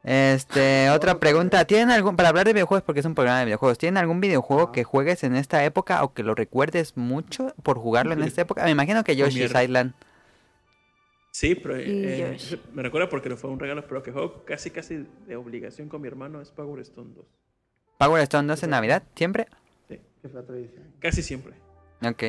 [0.04, 1.66] Este, otra pregunta.
[1.66, 4.70] ¿Tienen algún, para hablar de videojuegos, porque es un programa de videojuegos, ¿tienen algún videojuego
[4.70, 4.72] Ah.
[4.72, 8.64] que juegues en esta época o que lo recuerdes mucho por jugarlo en esta época?
[8.64, 9.64] Me imagino que Yoshi's mierda.
[9.64, 9.94] Island.
[11.34, 12.38] Sí, pero eh,
[12.74, 16.02] me recuerda porque no fue un regalo, pero que juego casi casi de obligación con
[16.02, 17.26] mi hermano es Power Stone 2.
[18.00, 19.48] Power Stone 2 en Navidad, siempre.
[19.88, 20.84] Sí, Que fue la tradición.
[21.00, 21.54] casi siempre.
[22.04, 22.24] Ok,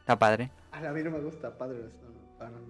[0.00, 0.50] está padre.
[0.72, 1.56] A la mí no me gusta, no,
[2.38, 2.60] para nada.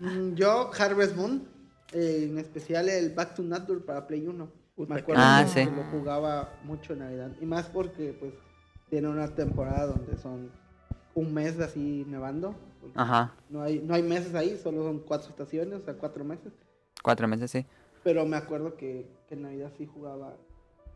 [0.00, 1.46] Mm, Yo, Harvest Moon,
[1.92, 4.48] eh, en especial el Back to Nature para Play 1.
[4.74, 5.70] Puta, Me acuerdo Ah, que sí.
[5.70, 7.30] lo jugaba mucho en Navidad.
[7.40, 8.32] Y más porque, pues,
[8.88, 10.50] tiene una temporada donde son
[11.14, 12.54] un mes así nevando.
[12.94, 16.52] Ajá, No hay, no hay meses ahí, solo son cuatro estaciones, o sea, cuatro meses.
[17.02, 17.66] cuatro meses, sí.
[18.02, 20.34] Pero me acuerdo que, que en Navidad sí jugaba.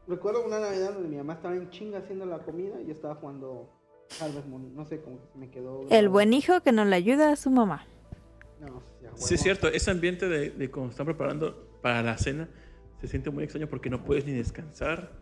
[0.09, 3.15] Recuerdo una Navidad donde mi mamá estaba en chinga haciendo la comida y yo estaba
[3.17, 3.69] jugando
[4.21, 4.75] Harvest Moon.
[4.75, 5.83] No sé, que se me quedó.
[5.91, 7.87] El buen hijo que no le ayuda a su mamá.
[8.71, 8.83] No,
[9.17, 12.49] sí, es cierto, ese ambiente de, de cuando están preparando para la cena
[13.01, 15.13] se siente muy extraño porque no puedes ni descansar.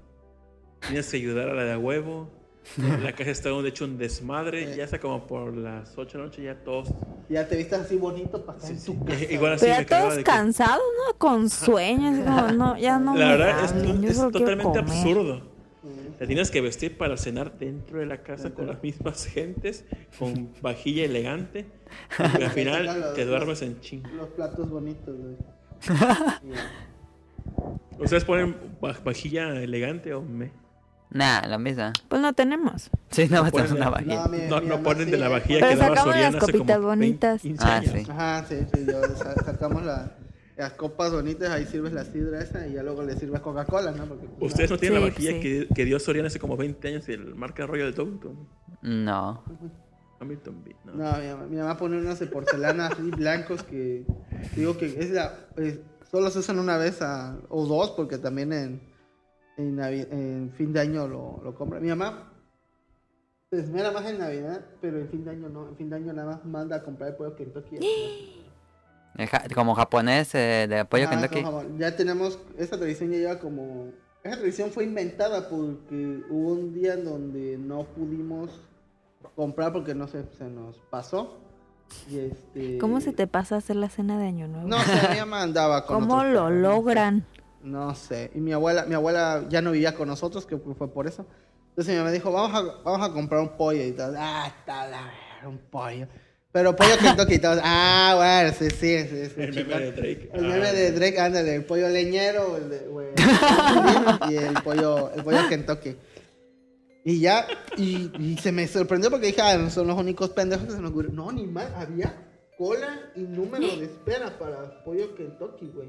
[0.80, 2.30] Tienes que ayudar a la de a huevo.
[3.02, 4.70] La casa está de hecho un desmadre.
[4.72, 4.78] Sí.
[4.78, 6.88] Ya está como por las 8 de la noche, ya todos.
[7.28, 8.92] Ya te viste así bonito para estar Sí, en sí.
[8.98, 9.24] tu casa.
[9.32, 11.18] Igual así Pero ya todos de que- cansados, ¿no?
[11.18, 12.18] Con sueños.
[12.24, 14.78] como, no, ya no La me verdad es, es totalmente comer.
[14.78, 15.51] absurdo.
[16.18, 19.84] Te tienes que vestir para cenar dentro de la casa con las mismas gentes,
[20.18, 21.66] con vajilla elegante.
[22.38, 24.02] Y al final los- te duermes en ching.
[24.16, 25.36] Los platos bonitos, güey.
[27.98, 30.50] ¿Ustedes ponen vaj- vajilla elegante o me?
[31.10, 31.92] Nah, lo mismo.
[32.08, 32.90] Pues no tenemos.
[33.10, 34.22] Sí, no, ponen es una de- vajilla.
[34.24, 36.20] No, mi- No, mi no ponen de sí, la eh, vajilla Pero que daba Soriana
[36.22, 37.42] las hace como copitas 20, bonitas.
[37.42, 37.92] 15 Ah, años.
[37.92, 38.06] sí.
[38.10, 40.12] Ajá, sí, sí, yo sa- sacamos la-
[40.62, 44.06] las copas bonitas, ahí sirves la sidra esa y ya luego le sirves Coca-Cola, ¿no?
[44.06, 45.40] Porque, pues, Ustedes no tienen la vajilla sí.
[45.40, 48.48] que, que dio Soriana hace como 20 años, el marca rollo de Downton.
[48.82, 49.42] No.
[50.20, 50.92] Hamilton ¿no?
[50.92, 54.04] No, mi mamá, mi mamá pone unos de porcelana así blancos que
[54.54, 58.52] digo que es la, es- solo se usan una vez a- o dos porque también
[58.52, 58.80] en,
[59.56, 61.80] en, fin de año lo, lo compra.
[61.80, 62.32] Mi mamá
[63.50, 65.68] se esmera más en Navidad, pero en fin de año no.
[65.68, 67.78] En fin de año nada más manda a comprar el pollo Kentucky.
[69.30, 71.44] Ja- Como japonés eh, de pollo Ajá, Kentucky.
[71.78, 73.90] Ya tenemos, esa tradición ya lleva como...
[74.24, 78.60] Esa tradición fue inventada porque hubo un día en donde no pudimos
[79.34, 81.38] comprar porque no sé, se nos pasó.
[82.10, 82.78] Y este...
[82.78, 84.66] ¿Cómo se te pasa hacer la cena de Año Nuevo?
[84.68, 86.54] No sé, mi mamá andaba con ¿Cómo otros lo sé.
[86.54, 87.26] logran?
[87.62, 88.30] No sé.
[88.34, 91.26] Y mi abuela, mi abuela ya no vivía con nosotros, que fue por eso.
[91.70, 94.14] Entonces mi mamá dijo, vamos a, vamos a comprar un pollo y tal.
[94.16, 96.06] Ah, está la verga, un pollo.
[96.52, 97.60] Pero pollo Kentucky tal.
[97.64, 99.26] Ah, bueno, sí, sí, sí.
[99.34, 100.30] sí, El meme de Drake.
[100.34, 100.48] El Ah.
[100.48, 103.08] meme de Drake, ándale, el pollo leñero, el de, güey,
[104.30, 105.96] y el pollo, el pollo Kentucky.
[107.04, 107.46] Y ya,
[107.76, 110.80] y, y se me sorprendió porque dije, ah, no son los únicos pendejos que se
[110.80, 111.10] nos ocurrió.
[111.10, 112.14] No, ni más, había
[112.58, 115.88] cola y número de espera para pollo Kentucky, güey.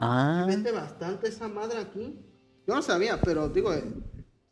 [0.00, 0.44] Ah.
[0.48, 2.18] Vende bastante esa madre aquí.
[2.66, 3.84] Yo no sabía, pero digo, eh,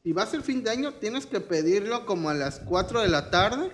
[0.03, 3.09] si va a ser fin de año, tienes que pedirlo como a las 4 de
[3.09, 3.71] la tarde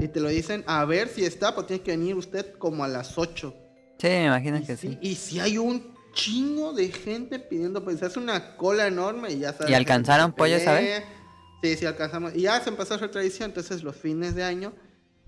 [0.00, 2.88] y te lo dicen a ver si está, pues tiene que venir usted como a
[2.88, 3.54] las 8.
[3.98, 4.98] Sí, me imagino Y que sí, sí.
[5.02, 9.52] y si hay un chingo de gente pidiendo, pues hace una cola enorme y ya
[9.52, 9.70] sabes.
[9.70, 10.64] ¿Y alcanzaron pollo, pelea.
[10.64, 11.02] sabes?
[11.62, 12.34] Sí, sí alcanzamos.
[12.34, 14.72] Y ya se empezó a hacer tradición, entonces los fines de año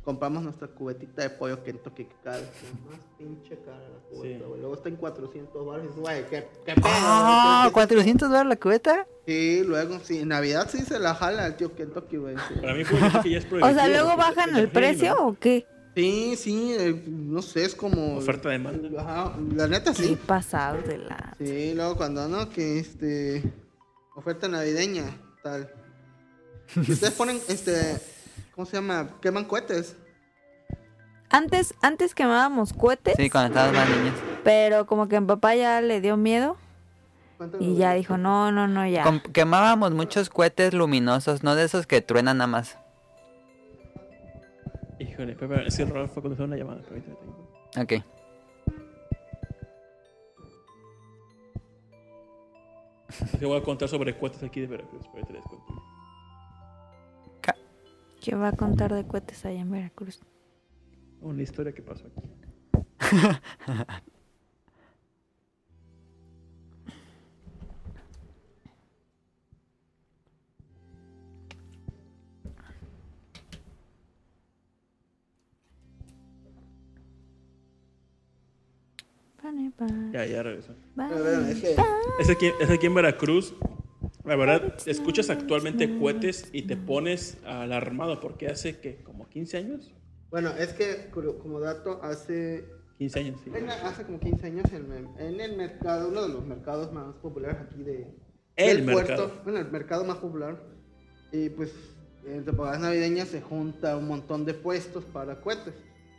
[0.05, 2.49] compramos nuestra cubetita de pollo Kentucky que cada vez
[2.91, 4.45] más pinche cara la cubeta, Sí.
[4.49, 4.61] güey.
[4.61, 6.85] Luego está en 400 baros, güey, qué, qué pedo.
[6.87, 9.07] Ah, qué- ¿400 dólares la cubeta?
[9.27, 12.37] Sí, luego, sí, en Navidad sí se la jala el tío Kentucky, güey.
[12.49, 12.55] sí.
[12.61, 15.35] Para mí fue que ya es O prohibitivo, sea, luego bajan el el precio o
[15.39, 15.67] qué?
[15.95, 18.17] Sí, sí, eh, no sé, es como...
[18.17, 18.89] Oferta demanda.
[19.01, 20.17] Ajá, la neta Sí, sí.
[20.27, 21.37] pasados de la...
[21.39, 23.43] Sí, luego cuando no, que este
[24.17, 25.05] oferta navideña,
[25.43, 25.71] tal.
[26.77, 27.99] Y ustedes ponen este
[28.55, 29.09] ¿cómo se llama?
[29.21, 29.97] queman cohetes.
[31.31, 34.15] Antes, antes quemábamos cohetes, Sí, cuando estábamos más niños.
[34.45, 36.57] pero como que mi papá ya le dio miedo
[37.59, 39.03] y ya dijo, no, no, no, ya.
[39.03, 42.79] Com- quemábamos muchos cohetes luminosos, no de esos que truenan nada más.
[44.99, 46.81] Híjole, Pepe, es que Rolf fue cuando fue una llamada.
[46.83, 47.49] pero ahorita tengo.
[47.83, 48.05] Ok.
[53.39, 55.83] Que voy a contar sobre cuotas aquí de Veracruz, pero ahorita les cuento.
[58.23, 60.21] ¿Qué va a contar de cohetes allá en Veracruz?
[61.21, 62.21] Una historia que pasó aquí.
[80.13, 80.75] Ya, ya regresó.
[82.21, 83.53] Es aquí, es aquí en Veracruz.
[84.25, 89.93] La verdad, escuchas actualmente cohetes y te pones alarmado porque hace que como 15 años.
[90.31, 92.65] bueno, es que como dato hace
[92.99, 93.51] 15 años, sí.
[93.55, 97.15] en- hace como 15 años en, el- en el mercado, uno de los mercados más
[97.17, 98.07] populares aquí de
[98.57, 99.27] El mercado.
[99.29, 100.63] puerto, bueno, el mercado más popular.
[101.33, 101.73] Y pues
[102.27, 105.75] en temporadas navideñas se junta un montón de puestos para cohetes.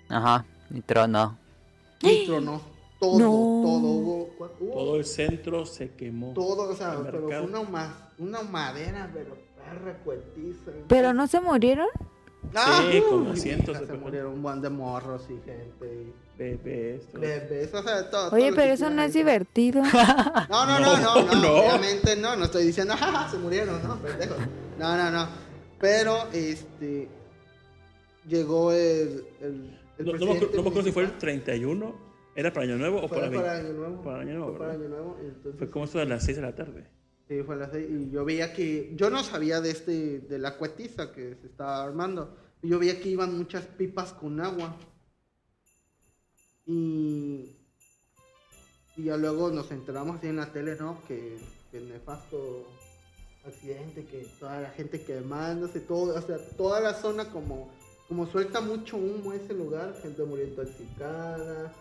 [0.09, 0.45] Ajá.
[0.71, 1.37] Y trono.
[2.01, 2.61] Y tronó
[3.03, 3.29] todo, No.
[3.63, 3.87] todo.
[3.87, 6.33] Hubo, Todo el centro se quemó.
[6.33, 7.43] todo, o sea, pero fue mercado.
[7.45, 10.71] una, huma- una madera, pero perra cuetiza.
[10.87, 11.87] ¿Pero no se murieron?
[12.91, 16.13] Sí, como uy, cientos de Se murieron un buen de morros y gente.
[16.37, 17.03] Bebés.
[17.09, 17.21] Y todo.
[17.21, 18.31] bebés, o sea, todo.
[18.31, 19.81] Oye, pero eso no es divertido.
[20.49, 21.53] No, no, no, no, no, No.
[21.55, 24.37] obviamente no, no estoy diciendo, jaja, se murieron, no, pendejos.
[24.79, 25.27] No, no, no.
[25.79, 27.07] Pero, este,
[28.27, 31.09] llegó el, el, el No, no me acuerdo, presidente no me acuerdo si fue el
[31.09, 31.19] municipal.
[31.19, 32.12] 31.
[32.36, 34.01] ¿Era para Año Nuevo o para, para, veinte- Año Nuevo.
[34.03, 34.47] para Año Nuevo?
[34.49, 34.86] Fue para ¿verdad?
[34.86, 36.88] Año Nuevo, y entonces, Fue como esto de las 6 de la tarde.
[37.27, 40.39] Sí, fue a las seis, y yo veía que, yo no sabía de este, de
[40.39, 42.36] la cuetiza que se estaba armando.
[42.61, 44.75] Yo veía que iban muchas pipas con agua.
[46.65, 47.55] Y,
[48.97, 51.01] y ya luego nos enteramos así en la tele, ¿no?
[51.07, 51.38] Que,
[51.71, 52.67] que nefasto
[53.45, 57.71] accidente, que toda la gente quemándose, todo, o sea, toda la zona como,
[58.07, 61.73] como suelta mucho humo ese lugar, gente murió intoxicada,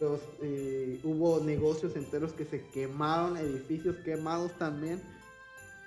[0.00, 5.00] los, eh, hubo negocios enteros que se quemaron, edificios quemados también.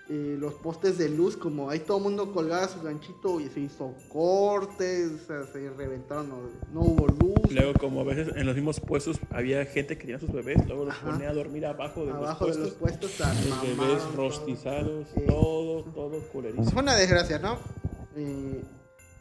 [0.09, 3.61] eh, los postes de luz, como ahí todo el mundo colgaba su ganchito y se
[3.61, 6.39] hizo cortes, o sea, se reventaron, no,
[6.73, 7.49] no hubo luz.
[7.53, 10.83] Luego, como a veces en los mismos puestos había gente que tenía sus bebés, luego
[10.83, 11.09] los Ajá.
[11.11, 13.11] ponía a dormir abajo de Abajo los de los puestos.
[13.13, 14.15] puestos se Los bebés mamaron todo.
[14.17, 16.69] rostizados, todo, todo culerísimo.
[16.69, 17.57] Fue una desgracia, ¿no?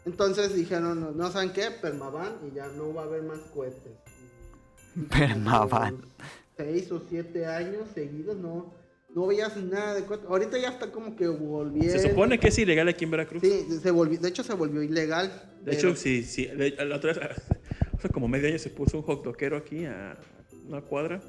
[0.04, 3.92] Entonces dijeron, no, no saben qué, permaban y ya no va a haber más cohetes.
[5.10, 5.98] Permaban.
[6.56, 8.72] Seis o siete años seguidos no,
[9.14, 10.26] No veías nada de cohetes.
[10.28, 11.98] Ahorita ya está como que volvieron.
[11.98, 13.42] Se supone que es ilegal aquí en Veracruz.
[13.42, 15.30] Sí, se volvió, de hecho se volvió ilegal.
[15.62, 16.46] De hecho, sí, sí.
[16.46, 17.20] de- la otra vez,
[17.98, 20.18] hace como medio año se puso un hot doquero aquí a
[20.66, 21.20] una cuadra.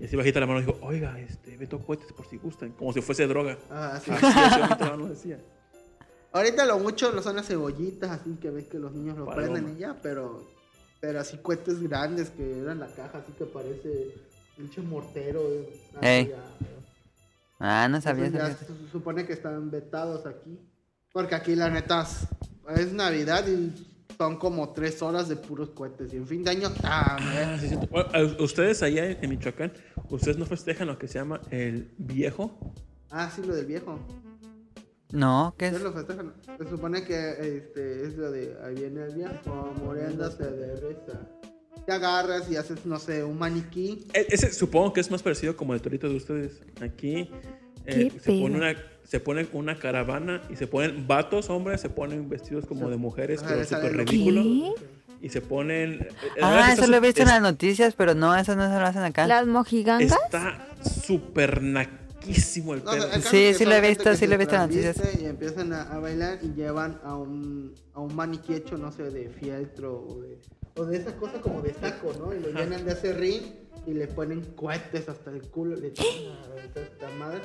[0.00, 2.72] Y así bajita la mano dijo, oiga, este, meto cohetes por si gustan.
[2.72, 3.58] Como si fuese droga.
[3.70, 4.10] Ah, sí.
[4.12, 5.38] Así, decía.
[6.32, 9.52] Ahorita lo mucho lo son las cebollitas, así que ves que los niños lo Paloma.
[9.52, 10.48] prenden y ya, pero,
[11.02, 14.14] pero así cohetes grandes que eran la caja, así que parece
[14.56, 15.40] pinche mortero.
[15.52, 16.28] eh, así Ey.
[16.28, 16.44] ya,
[17.58, 18.28] Ah, no sabía.
[18.28, 18.56] Ya sabía.
[18.56, 20.58] se supone que están vetados aquí.
[21.12, 23.72] Porque aquí la neta es, es Navidad y
[24.16, 26.12] son como tres horas de puros cohetes.
[26.12, 27.60] Y en fin de año Ah, también.
[27.60, 29.72] sí, ustedes allá en en Michoacán,
[30.08, 32.72] ustedes no festejan lo que se llama el viejo.
[33.10, 33.98] Ah, sí, lo del viejo.
[35.12, 35.78] No, ¿qué es?
[35.78, 36.32] Festejan.
[36.58, 41.20] Se supone que este, es lo de ahí viene el viejo, muriéndose de risa.
[41.86, 44.06] Te agarras y haces, no sé, un maniquí.
[44.14, 46.60] E- Ese supongo que es más parecido como el torito de ustedes.
[46.80, 47.28] Aquí
[47.86, 51.90] eh, ¿Qué se, pone una, se ponen una caravana y se ponen vatos, hombres, se
[51.90, 54.42] ponen vestidos como de mujeres, Ajá, pero súper lo- ridículo.
[54.42, 54.72] ¿Qué?
[55.20, 55.94] Y se ponen...
[55.94, 58.56] eh, verdad Ah, eso está lo he visto en es- las noticias, pero no, eso
[58.56, 59.26] no se lo hacen acá.
[59.26, 60.10] ¿Las mojigangas?
[60.24, 61.62] Está súper
[62.26, 62.92] naquísimo el No,
[63.22, 64.96] Sí, sí lo he visto, sí lo he visto en las noticias.
[64.96, 68.92] transviste Y empiezan a, a bailar y llevan a un, a un maniquí hecho, no
[68.92, 70.38] sé, de fieltro o de,
[70.76, 72.34] o de esa cosa como de saco, ¿no?
[72.34, 73.42] Y lo llenan de ese ring
[73.86, 77.40] y le ponen cohetes hasta el culo, le echan a esta madre.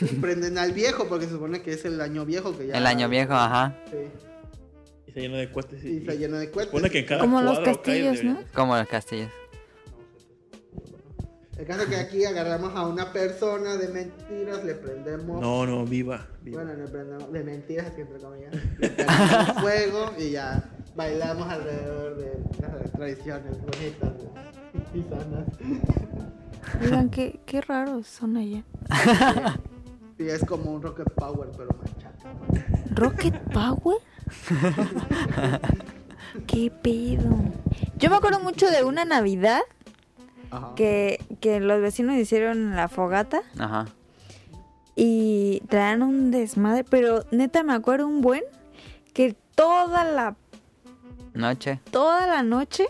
[0.00, 2.78] Y prenden al viejo porque se supone que es el año viejo que ya.
[2.78, 3.76] El año viejo, ajá.
[3.90, 3.96] Sí,
[5.06, 5.84] Y se llena de cohetes.
[5.84, 7.18] Y, y se llena de cohetes.
[7.20, 8.38] Como los castillos, ¿no?
[8.54, 9.30] Como los castillos.
[11.58, 15.40] El caso es que aquí agarramos a una persona de mentiras, le prendemos.
[15.40, 16.26] No, no, viva.
[16.42, 16.62] viva.
[16.62, 18.54] Bueno, le prendemos de mentiras, así entre comillas.
[18.78, 20.64] Le prendemos fuego y ya
[20.96, 24.12] bailamos alrededor de las tradiciones bonitas
[24.94, 25.46] y sanas.
[26.82, 28.64] Oigan, qué, qué raros son allá.
[30.18, 32.28] Sí, es como un Rocket Power, pero más chato.
[32.94, 33.96] ¿Rocket Power?
[36.46, 37.34] ¿Qué pedo?
[37.96, 39.62] Yo me acuerdo mucho de una Navidad
[40.52, 40.72] Ajá.
[40.76, 43.86] que, que los vecinos hicieron la fogata Ajá.
[44.94, 48.42] y traían un desmadre, pero neta me acuerdo un buen
[49.14, 50.36] que toda la
[51.34, 51.80] Noche.
[51.90, 52.86] toda la noche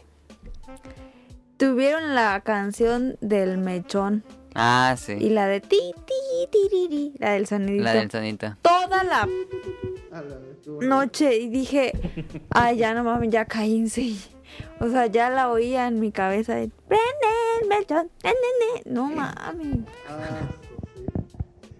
[1.56, 4.24] tuvieron la canción del mechón
[4.54, 5.30] Ah, y sí.
[5.30, 6.14] la de ti ti
[6.50, 7.84] tiriri, la del sonidito.
[7.84, 8.54] La del sonito.
[8.60, 11.92] Toda la A la vez, estuvo- noche y dije,
[12.50, 14.12] ay, ya no mames, ya cállense.
[14.80, 17.04] O sea, ya la oía en mi cabeza de, prende
[17.62, 18.92] el mechón, ne, ne, ne".
[18.92, 19.78] no mames.
[20.08, 21.04] Ah, sí.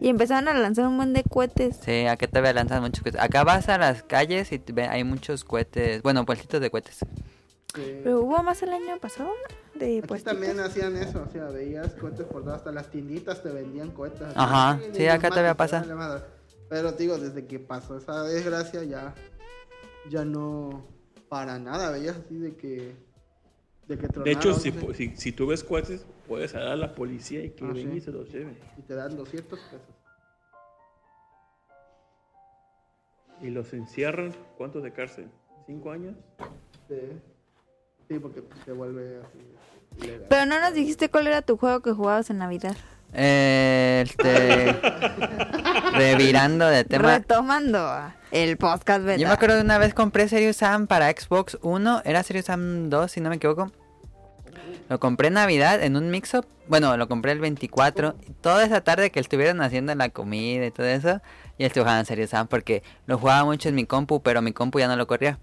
[0.01, 1.77] Y empezaron a lanzar un buen de cohetes.
[1.85, 3.21] Sí, acá te lanzan muchos cohetes.
[3.21, 6.03] Acá vas a las calles y te ve- hay muchos cohetes.
[6.03, 6.97] Bueno, puestitos de cohetes.
[7.75, 8.01] Sí.
[8.03, 9.79] Pero hubo más el año pasado, ¿no?
[9.79, 13.51] De Aquí también hacían eso, o sea, veías cohetes por todas, hasta las tienditas te
[13.51, 14.23] vendían cohetes.
[14.35, 15.81] Ajá, "Ay, sí, acá todavía pasa.
[15.81, 16.25] vale madre".
[16.69, 19.15] Pero digo, desde que pasó esa desgracia ya,
[20.11, 20.85] ya no
[21.33, 22.93] para nada, veías así de que,
[23.89, 27.43] de que De hecho, si, si, si tú ves cohetes, puedes hablar a la policía
[27.43, 27.97] y que Ah, venga sí.
[27.97, 28.59] y se los lleven.
[28.77, 29.81] y te dan 200 pesos.
[33.41, 35.31] Y los encierran, ¿cuántos de cárcel?
[35.67, 36.17] ¿Cinco años?
[36.87, 36.97] Sí,
[38.11, 40.27] sí porque se vuelve así ilegal.
[40.29, 42.77] Pero no nos dijiste cuál era tu juego que jugabas en Navidad.
[43.13, 44.81] Este.
[45.93, 47.19] revirando de tema.
[47.19, 49.19] Retomando el podcast beta.
[49.19, 52.03] Yo me acuerdo de una vez compré Serious Sam para Xbox 1.
[52.05, 53.71] Era Serious Sam 2, si no me equivoco.
[54.89, 56.47] Lo compré en Navidad en un mix-up.
[56.69, 58.17] Bueno, lo compré el 24.
[58.27, 61.21] y Toda esa tarde que estuvieron haciendo la comida y todo eso.
[61.59, 64.79] Y estuve jugando Serious Sam porque lo jugaba mucho en mi compu, pero mi compu
[64.79, 65.39] ya no lo corría.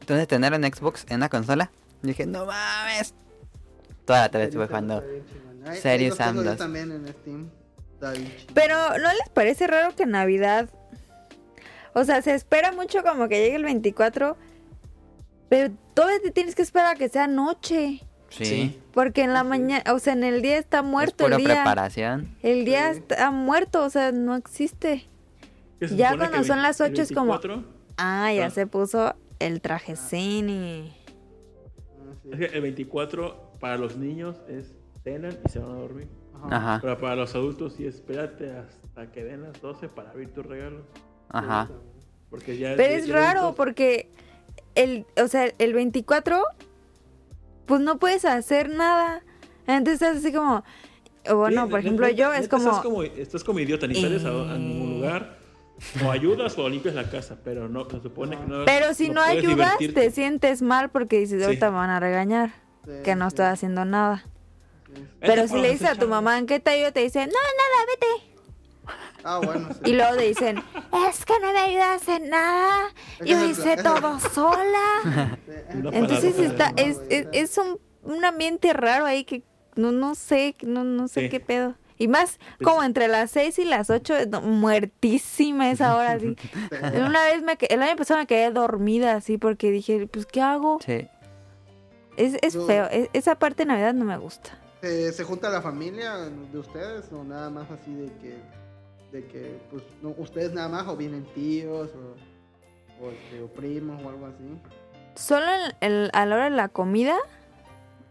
[0.00, 1.70] Entonces tenerlo en Xbox, en la consola.
[2.02, 3.14] Dije, no mames.
[4.04, 5.04] Toda la tarde estuve jugando.
[5.66, 6.58] Ahí Serious los tengo Sam yo 2.
[6.58, 7.50] también en Steam.
[8.54, 10.70] Pero ¿no les parece raro que en Navidad...
[11.92, 14.36] O sea, se espera mucho como que llegue el 24,
[15.48, 18.00] pero todavía te tienes que esperar a que sea noche.
[18.28, 18.78] Sí.
[18.92, 21.54] Porque en la mañana, o sea, en el día está Es muerto pura el día.
[21.56, 22.36] preparación.
[22.42, 23.00] El día Sí.
[23.00, 25.08] está muerto, o sea, no existe.
[25.80, 27.64] ¿Qué se Ya cuando que son las ocho es como- 24?
[27.96, 28.50] Ah, ya Ah.
[28.50, 30.92] se puso el traje Ah, sí.
[32.30, 36.08] Es que el 24 para los niños es cenan y se van a dormir.
[36.42, 36.56] Ajá.
[36.56, 40.42] Ajá, Pero para los adultos sí espérate hasta que den las 12 para abrir tu
[40.42, 40.82] regalo.
[41.28, 41.68] ajá.
[42.30, 44.10] Porque ya Pero es raro adultos- porque
[44.76, 46.42] el, o sea, el 24,
[47.66, 49.22] pues no puedes hacer nada.
[49.66, 50.64] Entonces es así como,
[51.28, 53.94] o bueno, Sí, por neta- ejemplo, yo es como, Estás como, estás como idiota, ni
[54.00, 54.58] sales a, a Eh.
[54.58, 55.38] ningún lugar.
[56.06, 58.64] O ayudas o limpias la casa, pero no, se supone que no.
[58.66, 59.48] pero si no, ayudas,
[59.78, 60.00] divertirte.
[60.02, 61.44] te sientes mal porque dices, Sí.
[61.44, 62.50] ahorita me van a regañar,
[62.84, 63.28] Sí, que no sí.
[63.28, 64.22] estoy haciendo nada.
[65.20, 67.86] Pero si le dices a tu mamá en qué te ayudo, te dicen, no, nada,
[67.92, 68.30] vete.
[69.22, 69.90] Ah, bueno, sí.
[69.90, 70.62] Y luego te dicen,
[71.10, 72.88] es que no me ayudas en nada.
[73.20, 75.36] Es Yo hice todo sola.
[75.74, 79.42] No, Entonces está, es, es, es un, un ambiente raro ahí que
[79.76, 81.28] no, no sé, no, no sé Sí.
[81.28, 81.74] qué pedo.
[81.96, 86.34] Y más Pues- como entre las 6 y las 8, muertísima esa hora así.
[86.94, 90.78] Una vez me, el año pasado me quedé dormida así porque dije, pues ¿qué hago?
[90.84, 91.06] Sí.
[92.16, 94.58] Es, es Yo- feo, es- esa parte de Navidad no me gusta.
[94.80, 98.38] ¿Se, se junta la familia de ustedes o nada más así de que,
[99.12, 104.02] de que pues, no, ustedes nada más o vienen tíos o, o, este, o primos
[104.02, 104.44] o algo así?
[105.16, 107.16] Solo en- el- a la hora de la comida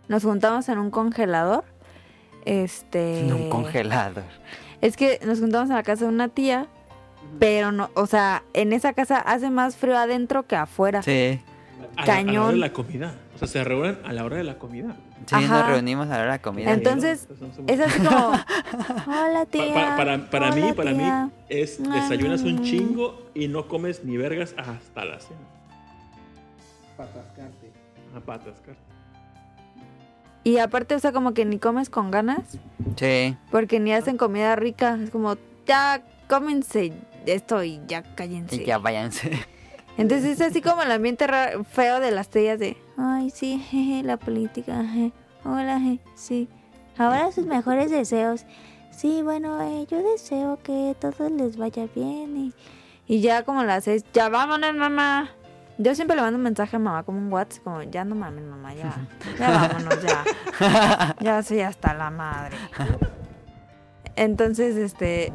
[0.08, 1.64] nos juntamos en un congelador.
[2.46, 3.22] Este.
[3.22, 4.24] En un congelador.
[4.82, 6.68] Es que nos juntamos en la casa de una tía,
[7.40, 11.02] pero no, o sea, en esa casa hace más frío adentro que afuera.
[11.02, 11.42] Sí.
[11.42, 12.52] A la- a la hora Cañón.
[12.52, 13.16] de la comida.
[13.42, 14.98] O sea, se reúnen a la hora de la comida.
[15.26, 15.60] Sí, Ajá.
[15.60, 16.74] nos reunimos a la hora de la comida.
[16.74, 17.28] Entonces,
[17.68, 19.74] Es así como, hola Pa- tía.
[19.74, 21.26] pa- para para mí, para tía".
[21.26, 21.96] mí, es Ah.
[21.96, 25.40] desayunas un chingo y no comes ni vergas hasta la cena.
[26.98, 27.72] Para atascarte.
[28.16, 28.78] A patas, cara.
[30.44, 32.58] Y aparte, o sea, como que ni comes con ganas,
[32.96, 33.38] Sí.
[33.52, 34.98] porque ni hacen comida rica.
[35.02, 35.38] Es como,
[35.68, 36.94] ya cómense
[37.26, 38.56] esto y ya cállense.
[38.56, 39.32] Y ya váyanse.
[40.00, 41.28] Entonces es así como el ambiente
[41.70, 45.12] feo de las tías de, ay, sí, jeje, la política, je,
[45.44, 46.48] hola, je, sí.
[46.98, 48.46] Ahora sus mejores deseos.
[48.92, 52.38] Sí, bueno, eh, yo deseo que todo les vaya bien.
[52.38, 52.54] Y,
[53.08, 55.32] y ya como las seis, ya vámonos, mamá.
[55.78, 58.46] Yo siempre le mando un mensaje a mamá como un WhatsApp, como, ya no mames,
[58.46, 58.96] mamá, ya,
[59.38, 61.16] ya vámonos, ya.
[61.20, 62.56] Ya soy hasta la madre.
[64.16, 65.34] Entonces, este,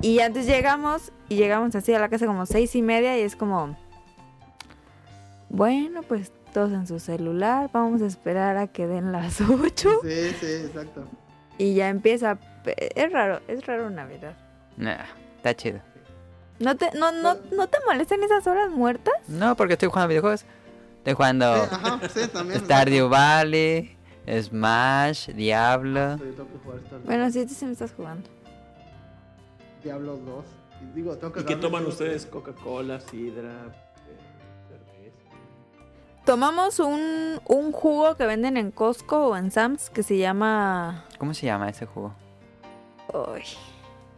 [0.00, 3.34] y antes llegamos, y llegamos así a la casa como seis y media, y es
[3.34, 3.76] como,
[5.56, 10.30] bueno, pues todos en su celular, vamos a esperar a que den las ocho, Sí,
[10.40, 11.04] sí, exacto.
[11.58, 14.34] y ya empieza, es raro, es raro Navidad.
[14.76, 15.04] Nah,
[15.36, 15.80] está chido.
[16.58, 19.14] ¿No te, no, no, ¿No te molestan esas horas muertas?
[19.28, 20.46] No, porque estoy jugando videojuegos.
[20.98, 22.60] Estoy jugando Sí, ajá, sí, también.
[22.64, 23.96] Stardew Valley,
[24.42, 26.16] Smash, Diablo.
[26.16, 27.06] Sí, tengo que jugar Stardew.
[27.06, 28.28] Bueno, sí, tú sí me estás jugando.
[29.84, 30.44] Diablo 2.
[30.82, 32.26] Y digo, tengo que ¿Y qué toman ustedes?
[32.26, 33.52] Coca-Cola, sidra.
[36.26, 41.04] Tomamos un, un jugo que venden en Costco o en Sam's que se llama...
[41.18, 42.12] ¿Cómo se llama ese jugo?
[43.14, 43.42] Uy,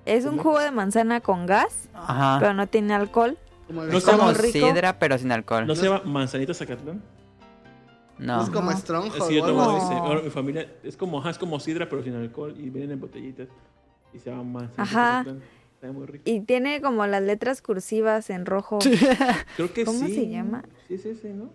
[0.06, 2.38] es un jugo de manzana con gas, Ajá.
[2.40, 3.36] pero no tiene alcohol.
[3.66, 4.52] Como el No Es como rico.
[4.68, 5.66] sidra, pero sin alcohol.
[5.66, 7.02] ¿No se llama Manzanita Zacatlán?
[8.16, 8.42] No.
[8.42, 8.76] Es como No.
[8.78, 9.76] Stronghold Sí, yo tomo No.
[9.76, 9.84] así.
[9.92, 9.94] ese.
[10.00, 13.00] Ahora, mi familia es como, ajá, es como sidra, pero sin alcohol y vienen en
[13.00, 13.48] botellitas.
[14.14, 15.18] Y se llama Manzanita Ajá.
[15.18, 15.42] Zacatlán.
[15.74, 16.22] Está muy rico.
[16.26, 18.78] Y tiene como las letras cursivas en rojo.
[19.56, 20.14] Creo que ¿Cómo sí.
[20.14, 20.64] se llama?
[20.88, 21.50] Sí, sí, sí, ¿no?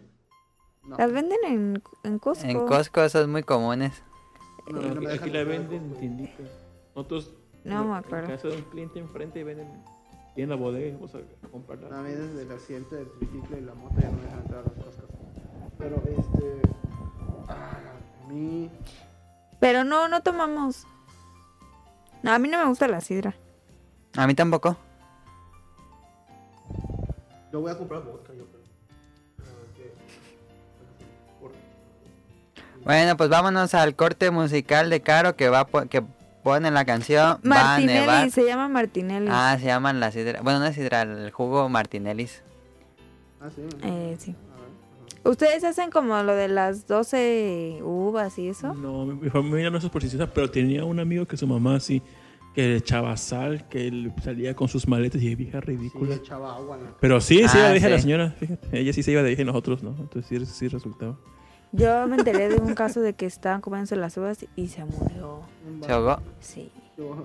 [0.86, 2.48] No, Las venden en, en Costco.
[2.48, 4.04] En Costco son muy comunes.
[4.68, 4.80] no,
[5.10, 6.00] aquí no la venden en Costco.
[6.00, 6.48] tienditas.
[6.96, 7.34] Nosotros
[7.64, 8.26] No me acuerdo.
[8.30, 9.68] En casa de un cliente enfrente y venden
[10.36, 12.00] y en la bodega vamos a comprarla.
[12.00, 14.60] A mí desde el accidente del triciclo y la moto ya no me dejan entrar
[14.60, 15.04] a las cosas.
[15.78, 16.62] Pero este.
[17.50, 18.70] a mí.
[19.60, 20.88] Pero no, no tomamos.
[22.24, 23.36] No, a mí no me gusta la sidra.
[24.18, 24.76] A mí tampoco.
[27.52, 28.46] Yo voy a comprar vodka, yo
[32.86, 36.04] Bueno, pues vámonos al corte musical de Caro que va a po- que
[36.44, 37.78] pone la canción Va a.
[37.80, 39.28] Martinelli, se llama Martinelli.
[39.32, 40.42] Ah, se llaman la sidra.
[40.42, 42.44] Bueno, no es sidra, el jugo Martinellis.
[43.42, 43.62] Ah, sí.
[43.84, 44.36] Eh, sí.
[45.26, 45.30] A.
[45.30, 48.74] ¿Ustedes hacen como lo de las 12 uvas y eso?
[48.74, 52.02] No, mi mi familia no es supersticiosa, pero tenía un amigo que su mamá sí,
[52.54, 56.16] que le echaba sal, que él salía con sus maletas y vieja Sí, ridícula.
[56.16, 58.02] echaba agua en la Pero sí, se Ah, iba de viaje la sí.
[58.04, 58.68] señora, fíjate.
[58.78, 59.92] Ella sí se iba de viaje y nosotros no.
[59.98, 61.16] Entonces sí, sí resultaba.
[61.74, 65.42] Yo me enteré de un caso de que estaban comiéndose las uvas y se murió.
[65.84, 66.20] Se ahogó.
[66.40, 66.72] Sí.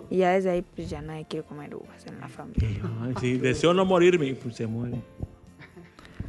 [0.08, 2.80] Y ya desde ahí, pues ya nadie quiere comer uvas en la familia.
[3.02, 5.02] Ay, sí, deseo no morirme, pues se muere.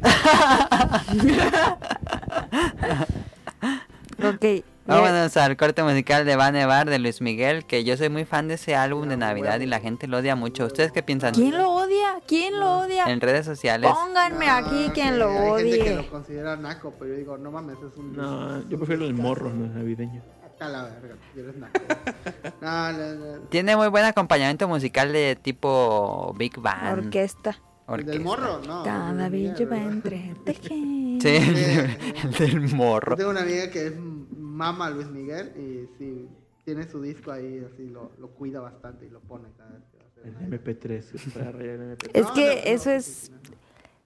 [4.21, 4.65] Ok.
[4.89, 8.25] Vámonos al corte musical de Va a nevar de Luis Miguel, que yo soy muy
[8.25, 10.65] fan de ese álbum de Ah, Navidad y la gente lo odia mucho.
[10.65, 11.33] ¿Ustedes qué piensan?
[11.33, 12.19] ¿Quién lo odia?
[12.27, 13.05] ¿Quién lo odia?
[13.05, 13.91] En redes sociales.
[13.91, 15.95] Pónganme Ah, aquí quien lo Hay gente que odie.
[15.95, 18.15] lo considera naco, pero yo digo, no mames, es un.
[18.15, 20.21] No, yo prefiero el morro no, navideño.
[20.59, 21.79] A la verga, eres naco.
[22.61, 23.39] no, no, no.
[23.49, 27.05] Tiene muy buen acompañamiento musical de tipo Big Band.
[27.05, 27.57] Orquesta.
[27.95, 28.23] ¿El del orquesta.
[28.23, 28.61] morro?
[28.67, 28.83] No.
[28.83, 30.71] Cada bicho va entre tejer.
[31.19, 33.11] Sí, el, de- el del morro.
[33.11, 33.93] Yo tengo una amiga que es
[34.37, 36.29] mama Luis Miguel y sí,
[36.63, 39.97] tiene su disco ahí, así lo, lo cuida bastante y lo pone cada vez que
[39.97, 42.09] va a hacer El una- MP3, para rayar el MP3.
[42.13, 43.31] Es que no, no, eso no, es,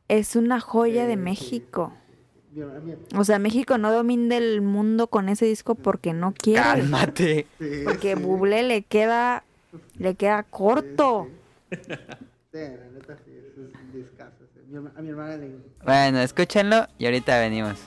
[0.08, 1.20] es una joya de sí.
[1.20, 1.94] México.
[3.16, 6.62] O sea, México no domina el mundo con ese disco porque no quiere.
[6.62, 7.46] Cálmate.
[7.60, 8.22] Sí, Porque sí.
[8.24, 9.44] Bublé le queda
[10.00, 11.28] le queda corto.
[11.72, 11.78] Sí,
[12.54, 14.60] la neta sí, es un discazo, sí.
[14.60, 15.52] Mi herma- a mi hermana le
[15.86, 17.78] Bueno, escúchenlo y ahorita venimos.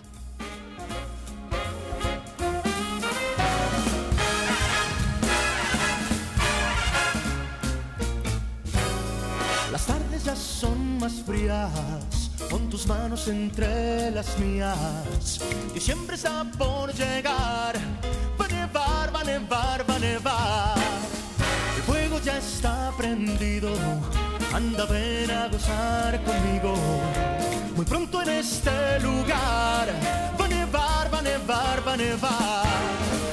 [9.73, 11.71] Las tardes ya son más frías,
[12.51, 15.41] con tus manos entre las mías.
[15.75, 17.75] Diciembre está por llegar,
[18.41, 20.79] va a nevar, va a nevar, va a nevar.
[21.77, 23.75] El fuego ya está prendido,
[24.55, 26.75] anda ven a gozar conmigo.
[27.75, 29.89] Muy pronto en este lugar,
[30.41, 32.67] va a nevar, va a nevar, va a nevar.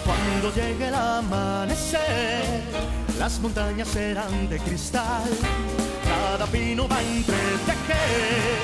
[0.06, 2.62] Cuando llegue el amanecer,
[3.18, 5.30] las montañas serán de cristal.
[6.04, 8.64] Cada pino va a entretejer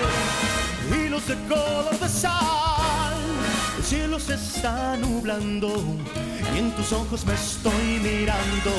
[0.91, 3.13] hilos de color de sal.
[3.77, 5.71] El cielo se está nublando
[6.53, 8.71] y en tus ojos me estoy mirando.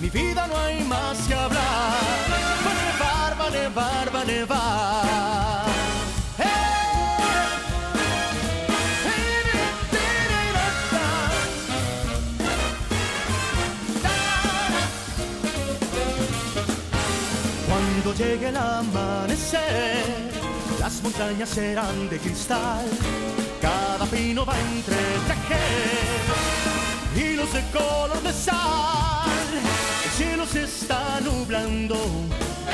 [0.00, 2.63] Mi vida no hay más que hablar.
[3.44, 5.64] Va a nevar, va a nevar.
[17.68, 19.60] Cuando llegue el amanecer,
[20.80, 22.86] las montañas serán de cristal,
[23.60, 25.84] cada pino va a entretejer
[27.14, 29.28] hilos de color de sal.
[30.02, 31.96] El cielo se está nublando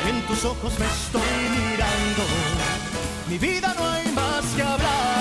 [0.09, 2.23] en tus ojos me estoy mirando.
[3.29, 5.20] Mi vida no hay más que hablar.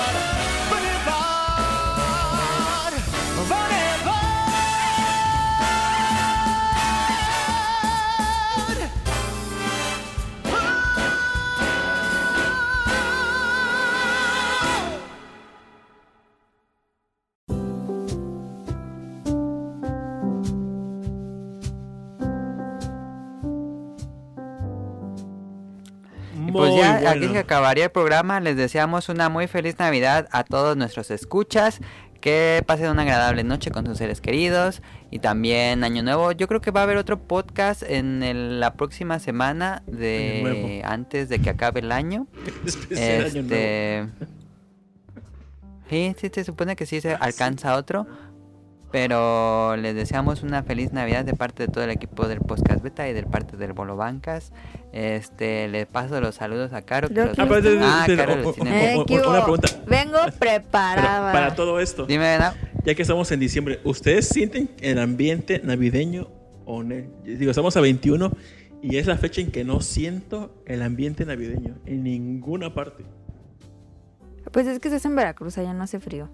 [26.59, 27.33] Pues ya Muy aquí bueno.
[27.33, 28.39] se acabaría el programa.
[28.39, 31.79] Les deseamos una muy feliz Navidad a todos nuestros escuchas.
[32.21, 34.81] Que pasen una agradable noche con sus seres queridos.
[35.09, 36.33] Y también Año Nuevo.
[36.33, 41.29] Yo creo que va a haber otro podcast en el- la próxima semana de antes
[41.29, 42.27] de que acabe el año.
[42.65, 43.55] Especial año nuevo.
[43.55, 44.07] Este.
[45.89, 48.05] Sí, sí, se supone que sí se alcanza otro.
[48.91, 53.07] Pero les deseamos una feliz Navidad de parte de todo el equipo del Podcast Beta
[53.07, 54.51] y de parte del Bolo Bancas.
[54.93, 57.07] Este, le paso los saludos a Caro.
[57.07, 57.69] que los- Ah, pero.
[57.83, 58.93] Ah, pero, Caro o- los o- tiene.
[58.93, 59.67] Eh, o- ¿qué o- una pregunta.
[59.87, 61.31] Vengo Pero preparada.
[61.31, 62.51] para todo esto, Dime, ¿no?
[62.83, 66.27] ya que estamos en diciembre, ¿ustedes sienten el ambiente navideño
[66.65, 66.95] o no?
[67.23, 68.31] Digo, estamos a 21
[68.81, 73.05] y es la fecha en que no siento el ambiente navideño en ninguna parte.
[74.51, 76.27] Pues es que estás en Veracruz, allá no hace frío.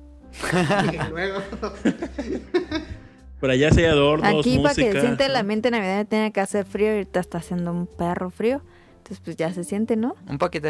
[1.10, 1.40] Luego,
[3.42, 6.40] Pero allá sí hay adornos, Aquí para que se siente el ambiente navideño tiene que
[6.40, 8.62] hacer frío y ahorita está haciendo un perro frío.
[8.98, 10.16] Entonces pues ya se siente, ¿no?
[10.28, 10.70] Un poquito.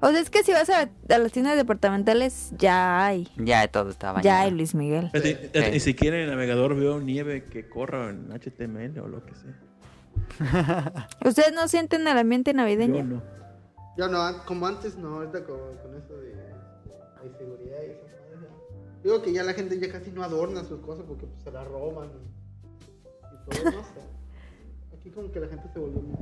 [0.00, 3.28] O sea, es que si vas a, a las tiendas departamentales ya hay.
[3.36, 4.24] Ya todo está bañado.
[4.24, 5.10] Ya hay Luis Miguel.
[5.10, 5.76] Fíjate, Sí.
[5.76, 11.08] Y si quieren el navegador veo nieve que corra en HTML o lo que sea.
[11.24, 12.98] ¿Ustedes no sienten el ambiente navideño?
[12.98, 13.22] Yo no.
[13.96, 16.17] yo no, como antes no, ahorita con, con eso
[17.64, 18.08] y esas.
[19.02, 21.66] Digo que ya la gente ya casi no adorna sus cosas porque pues, se las
[21.66, 24.00] roban y, y todo, no sé.
[24.98, 26.16] Aquí como que la gente se volvió muy...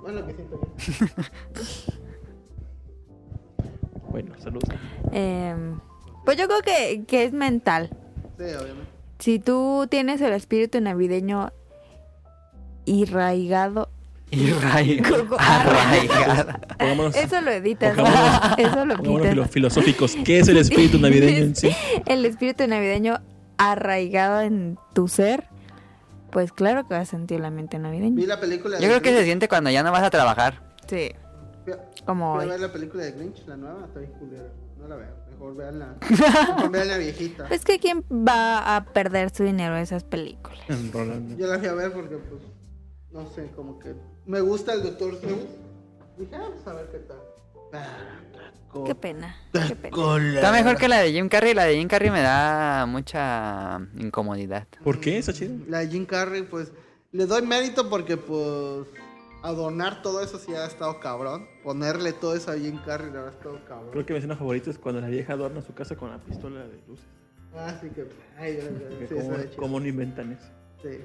[0.00, 1.94] Bueno, que siento yo.
[4.10, 4.68] Bueno, saludos.
[5.10, 5.80] Em,
[6.24, 7.90] pues yo creo que, que es mental.
[8.38, 8.88] Sí, obviamente.
[9.18, 11.50] Si tú tienes el espíritu navideño
[12.84, 13.88] irraigado,
[16.78, 19.50] Pongámonos, eso lo editas, Pongámonos- eso lo quitas.
[19.50, 20.16] filosóficos.
[20.24, 21.70] ¿Qué es el espíritu navideño en sí?
[22.06, 23.20] El espíritu navideño
[23.58, 25.48] arraigado en tu ser,
[26.30, 28.26] pues claro que vas a sentir el ambiente Vi navideño.
[28.26, 30.62] la película Yo de creo que se siente cuando ya no vas a trabajar.
[30.88, 31.10] Sí,
[32.04, 32.48] como a hoy.
[32.48, 34.48] ver la película de Grinch, la nueva, está bien culera.
[34.78, 35.94] No la vean, mejor vean la,
[36.56, 37.46] mejor vean la viejita.
[37.48, 40.58] Pues que quién va a perder su dinero en esas películas.
[41.38, 42.42] Yo la fui a ver porque, pues,
[43.12, 43.94] no sé, como que
[44.26, 45.40] me gusta el Doctor Zeus.
[46.18, 47.18] Dije, ah, pues a ver qué tal.
[47.72, 48.20] Ah,
[48.86, 50.34] Qué pena, qué pena.
[50.34, 51.54] Está mejor que la de Jim Carrey.
[51.54, 54.66] La de Jim Carrey me da mucha incomodidad.
[54.82, 55.18] ¿Por qué?
[55.18, 55.54] ¿Está chido?
[55.68, 56.72] La de Jim Carrey, pues,
[57.12, 58.88] le doy mérito porque, pues,
[59.44, 61.46] adornar todo eso sí ha estado cabrón.
[61.62, 63.90] Ponerle todo eso a Jim Carrey le ha estado cabrón.
[63.92, 66.66] Creo que mi escena favorita es cuando la vieja adorna su casa con la pistola
[66.66, 67.06] de luces.
[67.56, 69.56] Así que, ay, sí, ¿Cómo, eso de chido.
[69.62, 70.48] cómo no inventan eso?
[70.82, 70.98] Sí.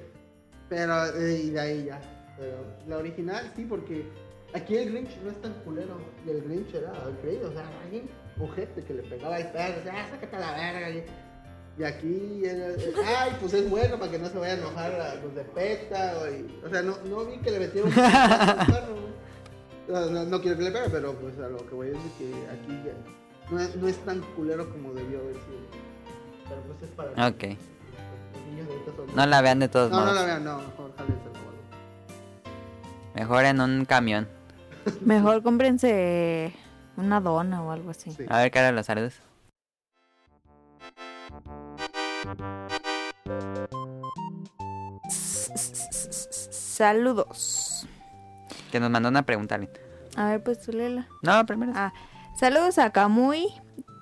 [0.68, 2.00] Pero, eh, y de ahí ya.
[2.40, 2.56] Pero
[2.88, 4.04] la original sí, porque
[4.52, 5.94] Aquí el Grinch no es tan culero.
[6.26, 6.90] Y el Grinch era
[7.22, 10.34] Grinch, o sea, alguien, un jefe que le pegaba al perro, o sea, ah, sácate
[10.36, 10.90] a la verga.
[10.90, 11.04] Y,
[11.78, 12.74] y aquí, era-
[13.22, 16.14] ay, pues es bueno para que no se vaya a enojar a los de PETA.
[16.20, 17.94] O, y- o sea, no, no vi que le metieron un
[18.66, 18.96] perro,
[19.88, 22.10] no, no, no quiero que le pegue, pero pues a lo que voy a decir
[22.18, 25.60] que aquí ya no es, no es tan culero como debió haber sido.
[26.48, 27.42] Pero pues es para Ok.
[27.44, 30.16] los niños de son- No la vean de todos No, no modos.
[30.18, 30.90] la vean, no, mejor.
[33.14, 34.28] Mejor en un camión.
[35.02, 36.52] Mejor cómprense
[36.96, 38.10] una dona o algo así.
[38.12, 38.24] Sí.
[38.28, 39.14] A ver, cara, los saludos.
[46.50, 47.86] Saludos.
[48.72, 49.54] Que nos mandó una pregunta.
[49.56, 49.72] alguien.
[50.16, 51.06] A ver, pues tú léela.
[51.22, 51.72] No, primero.
[51.74, 51.92] Ah,
[52.38, 53.48] saludos a Kamui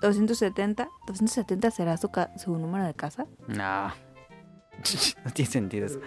[0.01, 0.89] 270.
[1.07, 3.27] ¿270 será su, ca- su número de casa?
[3.47, 3.89] No.
[5.25, 6.01] no tiene sentido eso.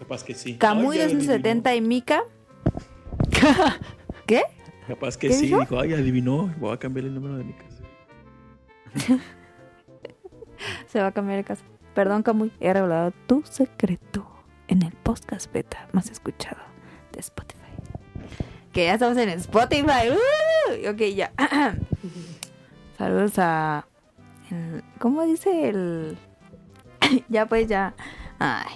[0.00, 0.58] Capaz que sí.
[0.60, 2.24] Ya 270 y Mika.
[4.26, 4.42] ¿Qué?
[4.88, 5.46] Capaz que ¿Qué sí.
[5.46, 5.78] dijo?
[5.78, 6.52] Ay, adivinó.
[6.58, 7.82] Voy a cambiar el número de mi casa.
[10.88, 11.62] Se va a cambiar de casa.
[11.94, 12.50] Perdón, Kamui.
[12.60, 14.26] He revelado tu secreto
[14.68, 16.60] en el podcast beta más escuchado
[17.12, 17.60] de Spotify.
[18.72, 20.10] Que ya estamos en Spotify.
[20.10, 20.88] ¡Uh!
[20.90, 21.32] Ok, ya.
[22.98, 23.86] Saludos a.
[24.50, 26.18] el- ¿Cómo dice el.?
[27.28, 27.94] ya, pues ya.
[28.38, 28.66] Ay.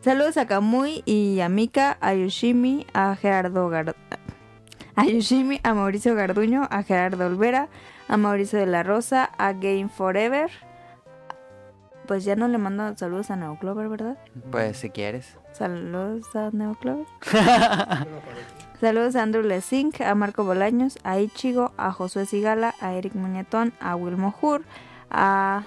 [0.00, 3.94] Saludos a Kamui y a Mika, a Yoshimi, a Gerardo Gar...
[4.96, 7.68] A Yoshimi, a Mauricio Garduño, a Gerardo Olvera,
[8.08, 10.50] a Mauricio de la Rosa, a Game Forever.
[12.06, 14.18] Pues ya no le mando saludos a Neoclover, ¿verdad?
[14.50, 15.36] Pues si quieres.
[15.52, 17.06] Saludos a Neoclover.
[18.80, 23.74] Saludos a Andrew Lesink, a Marco Bolaños, a Ichigo, a Josué Sigala, a Eric Muñetón,
[23.80, 24.62] a Wilmo Hur,
[25.10, 25.64] a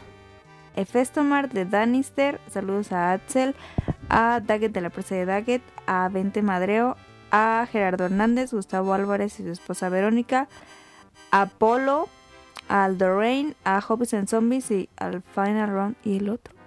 [0.75, 3.55] Efestomar de Danister, saludos a Axel,
[4.09, 6.97] a Daggett de la presa de Daggett, a Vente Madreo,
[7.31, 10.47] a Gerardo Hernández, Gustavo Álvarez y su esposa Verónica,
[11.31, 12.09] a Polo,
[12.69, 16.62] a Aldorain, a Hobbies and Zombies y al Final Round y el otro.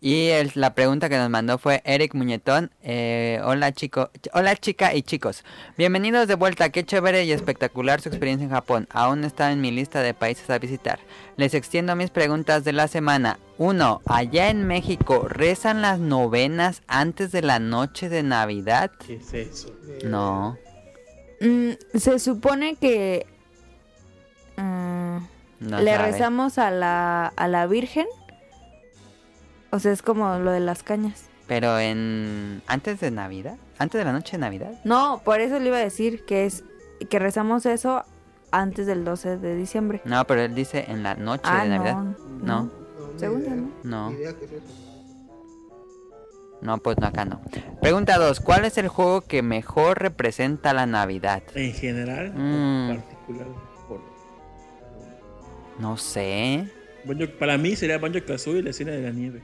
[0.00, 2.70] Y el- la pregunta que nos mandó fue Eric Muñetón.
[2.82, 5.42] eh, hola chico, ch- hola chica y chicos.
[5.76, 6.70] Bienvenidos de vuelta.
[6.70, 8.86] Qué chévere y espectacular su experiencia en Japón.
[8.92, 11.00] Aún está en mi lista de países a visitar.
[11.36, 13.40] Les extiendo mis preguntas de la semana.
[13.58, 14.00] 1.
[14.06, 18.92] Allá en México, ¿rezan las novenas antes de la noche de Navidad?
[19.04, 19.74] ¿Qué es eso?
[20.04, 20.56] No.
[21.40, 23.26] Mm, se supone que
[24.56, 25.18] mm,
[25.58, 26.12] No le sabe.
[26.12, 28.06] rezamos a la, a la Virgen.
[29.70, 31.24] O sea, es como lo de las cañas.
[31.46, 32.62] Pero en...
[32.66, 33.56] ¿Antes de Navidad?
[33.78, 34.72] ¿Antes de la noche de Navidad?
[34.84, 36.64] No, por eso le iba a decir que es
[37.10, 38.04] que rezamos eso
[38.50, 40.00] antes del 12 de diciembre.
[40.04, 41.94] No, pero él dice en la noche Ah, de Navidad.
[41.94, 42.70] no, No.
[43.20, 43.70] yo, ¿no?
[43.84, 44.12] No.
[46.60, 47.40] No, pues no, acá no.
[47.80, 48.40] Pregunta 2.
[48.40, 51.42] ¿Cuál es el juego que mejor representa la Navidad?
[51.54, 52.90] En general, Mm.
[52.90, 53.46] en particular.
[53.86, 54.00] Por...
[55.78, 56.68] No sé.
[57.04, 59.40] Banjo- para mí sería Banjo Kazooie y la escena de la nieve.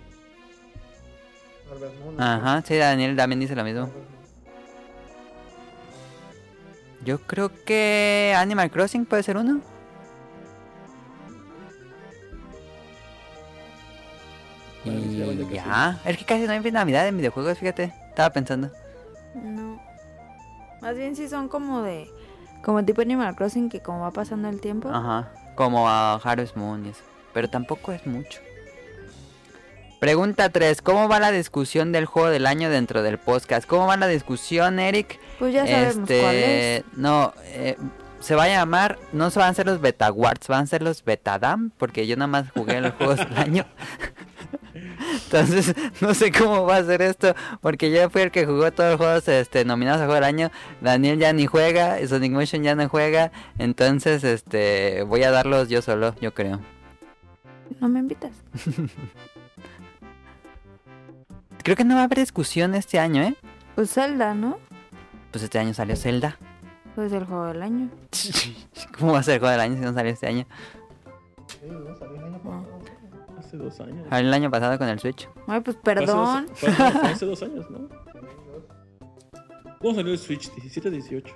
[1.75, 2.23] Harvest Moon, ¿no?
[2.23, 3.91] Ajá, sí, Daniel también dice lo mismo.
[7.05, 9.61] Yo creo que Animal Crossing puede ser uno.
[14.85, 16.01] Y ya.
[16.05, 17.93] Es que casi no hay Navidad en videojuegos, fíjate.
[18.09, 18.71] Estaba pensando.
[19.35, 19.81] No.
[20.81, 22.09] Más bien sí son como de...
[22.63, 24.89] Como tipo Animal Crossing que como va pasando el tiempo.
[24.89, 25.31] Ajá.
[25.55, 27.03] Como a Harvest Moon y eso.
[27.35, 28.41] Pero tampoco es mucho.
[30.05, 30.83] Pregunta 3.
[30.83, 33.67] ¿Cómo va la discusión del juego del año dentro del podcast?
[33.67, 35.19] ¿Cómo va la discusión, Eric?
[35.39, 36.85] Pues ya sabemos este, cuál es.
[36.93, 37.79] No, eh,
[38.21, 40.83] se va a llamar, no se van a ser los Beta Awards, van a ser
[40.83, 43.65] los Betadam, porque yo nada más jugué los juegos del año.
[45.25, 48.91] Entonces, no sé cómo va a ser esto, porque yo fui el que jugó todos
[48.91, 50.51] los juegos este, nominados a juego del año.
[50.83, 53.33] Daniel ya ni juega, Sonic Motion ya no juega.
[53.59, 56.61] Entonces, este, voy a darlos yo solo, yo creo.
[57.81, 58.33] No me invitas.
[61.65, 63.35] Creo que no va a haber discusión este año, ¿eh?
[63.75, 64.59] Pues Zelda, ¿no?
[65.33, 66.39] Pues este año salió Zelda.
[66.95, 67.91] Pues el juego del año.
[68.99, 70.47] ¿Cómo va a ser el juego del año si no salió este año?
[71.49, 72.81] Sí, no, salió el año pasado.
[73.39, 74.07] Hace dos años.
[74.09, 75.29] Salió el año pasado con el Switch.
[75.49, 76.49] Ay, pues Fue hace dos- perdón.
[76.55, 76.69] Fue
[77.11, 77.89] hace dos años, ¿no?
[79.81, 80.53] ¿Cómo salió el Switch?
[80.55, 81.35] 17 18.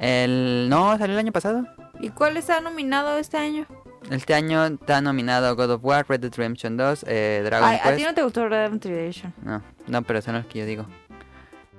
[0.00, 0.68] El...
[0.70, 1.66] No, salió el año pasado.
[2.00, 3.66] ¿Y cuál está nominado este año?
[4.10, 7.82] Este año está nominado God of War, Red Dead Redemption 2, eh, Dragon Ay, a
[7.90, 8.08] ti Quest.
[8.08, 9.34] no te gustó Red Dead Redemption.
[9.42, 10.86] No, no, pero son los que yo digo.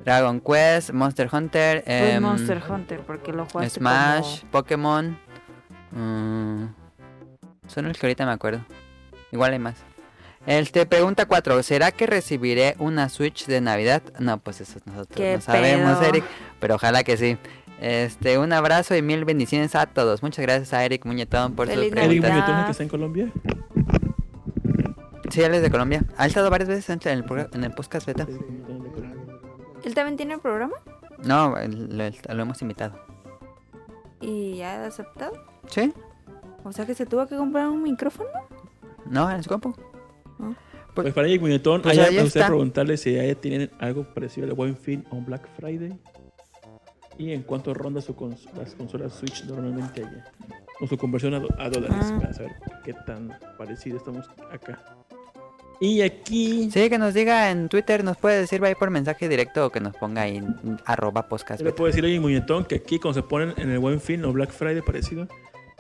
[0.05, 5.17] Dragon Quest, Monster Hunter, em, Monster Hunter, porque lo jugaste Smash, Pokémon.
[5.91, 6.65] mm,
[7.67, 8.63] son los que ahorita me acuerdo.
[9.31, 9.75] Igual hay más.
[10.45, 11.61] Este, pregunta 4.
[11.63, 14.01] ¿Será que recibiré una Switch de Navidad?
[14.19, 16.09] No, pues eso nosotros ¿Qué no sabemos, pedo?
[16.09, 16.23] Eric.
[16.59, 17.37] Pero ojalá que sí.
[17.81, 20.21] Este, un abrazo y mil bendiciones a todos.
[20.21, 22.27] Muchas gracias a Eric Muñetón por Feliz su Eric pregunta.
[22.29, 22.45] Navidad.
[22.47, 23.31] Muñetón, que está en Colombia.
[25.29, 26.03] Sí, él es de Colombia.
[26.17, 28.27] Ha estado varias veces en el, en el podcast beta.
[29.83, 30.75] ¿Él también tiene programa?
[31.23, 32.99] No, el- lo, lo hemos invitado.
[34.21, 35.31] ¿Y ya ha aceptado?
[35.67, 35.93] ¿Sí?
[36.63, 38.29] O sea que se tuvo que comprar un micrófono.
[39.05, 39.73] No, en su campo.
[40.95, 44.53] Pues para Eric Muñetón, Pues allá me gustaría preguntarle si allá tienen algo parecido al
[44.53, 45.97] Buen Fin o un Black Friday.
[47.19, 50.25] Y en cuánto ronda su cons- las consolas Switch normalmente allá.
[50.79, 51.97] Con su conversión a, do- a dólares.
[52.11, 52.17] Ah.
[52.21, 52.51] Para saber
[52.83, 54.81] qué tan parecido estamos acá.
[55.81, 56.69] Y aquí.
[56.71, 59.79] Sí, que nos diga en Twitter, nos puede decir ahí por mensaje directo o que
[59.79, 60.55] nos ponga ahí en
[60.85, 63.79] arroba podcast le puedo decir a Eric Muñetón que aquí cuando se ponen en el
[63.79, 65.27] Buen Fin o Black Friday parecido,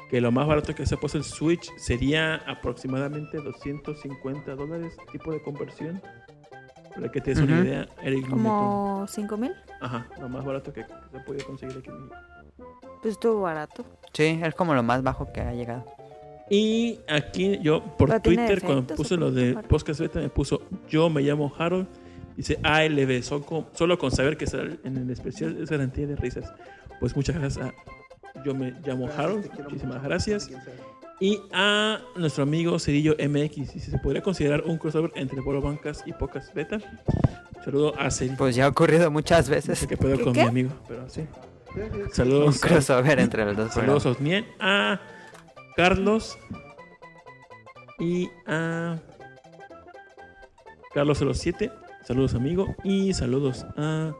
[0.09, 5.31] que lo más barato que se ha puesto el Switch sería aproximadamente 250 dólares tipo
[5.33, 6.01] de conversión.
[6.95, 7.63] Para que te des una Ujú.
[7.65, 8.43] idea, Eric Muñetón.
[8.43, 9.51] Como 5 mil.
[9.81, 12.15] Ajá, lo más barato que se puede conseguir aquí en México.
[13.01, 13.85] Pues estuvo barato.
[14.13, 15.85] Sí, es como lo más bajo que ha llegado.
[16.49, 20.61] Y aquí yo por ¿Pero tiene Twitter cuando puse lo de Podcast Beta me puso
[20.89, 21.87] yo me llamo Harold.
[22.35, 26.15] Dice ALB, son con- solo con saber que sale en el especial es garantía de
[26.15, 26.51] risas.
[26.99, 27.73] Pues muchas gracias a
[28.43, 29.45] yo me llamo Gracias, Harold.
[29.63, 30.49] Muchísimas mucho, gracias.
[31.21, 33.73] Y a nuestro amigo Cerillo MX.
[33.73, 36.79] Dice, ¿se podría considerar un crossover entre Bolo Bancas y Podcast Beta?
[37.63, 38.37] Saludo a Cerillo.
[38.37, 39.79] Pues ya ha ocurrido muchas No veces.
[39.79, 40.43] sé qué pedo ¿Qué, con qué?
[40.43, 41.21] mi amigo, pero sí.
[41.73, 41.79] Sí.
[41.81, 42.63] Un Saludos.
[42.63, 44.99] a- crossover entre los dos Saludos también a
[45.75, 46.37] Carlos
[47.99, 48.97] y a
[50.95, 51.71] Carlos07.
[52.05, 52.75] Saludos, amigo.
[52.83, 54.13] Y saludos a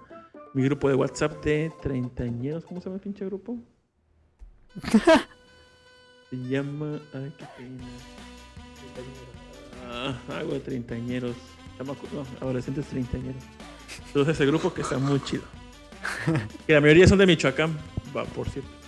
[0.54, 2.66] mi grupo de WhatsApp de treintañeros.
[2.66, 3.58] ¿Cómo se llama el pinche grupo?
[6.30, 7.00] se llama.
[7.14, 7.84] Ay, qué pena.
[9.88, 11.36] Ah, algo de treintañeros.
[11.80, 11.96] No,
[12.42, 13.44] adolescentes treintañeros.
[14.08, 15.44] Entonces, ese grupo que está muy chido.
[16.68, 17.78] que la mayoría son de Michoacán,
[18.16, 18.79] va, por cierto.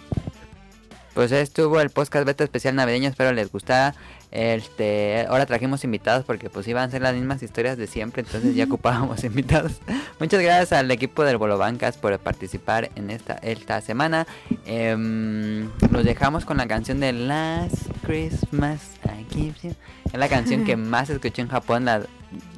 [1.14, 3.96] Pues estuvo el podcast beta especial navideño, espero les gustara.
[4.32, 8.56] Este, ahora trajimos invitados porque pues iban a ser las mismas historias de siempre, entonces
[8.56, 9.82] ya ocupábamos invitados.
[10.20, 14.26] Muchas gracias al equipo del Bolo Bancas por participar en esta, esta semana.
[14.66, 19.76] Em, los dejamos con la canción de Last Christmas I Give You.
[20.06, 22.04] Es la canción que más escuché en Japón, la,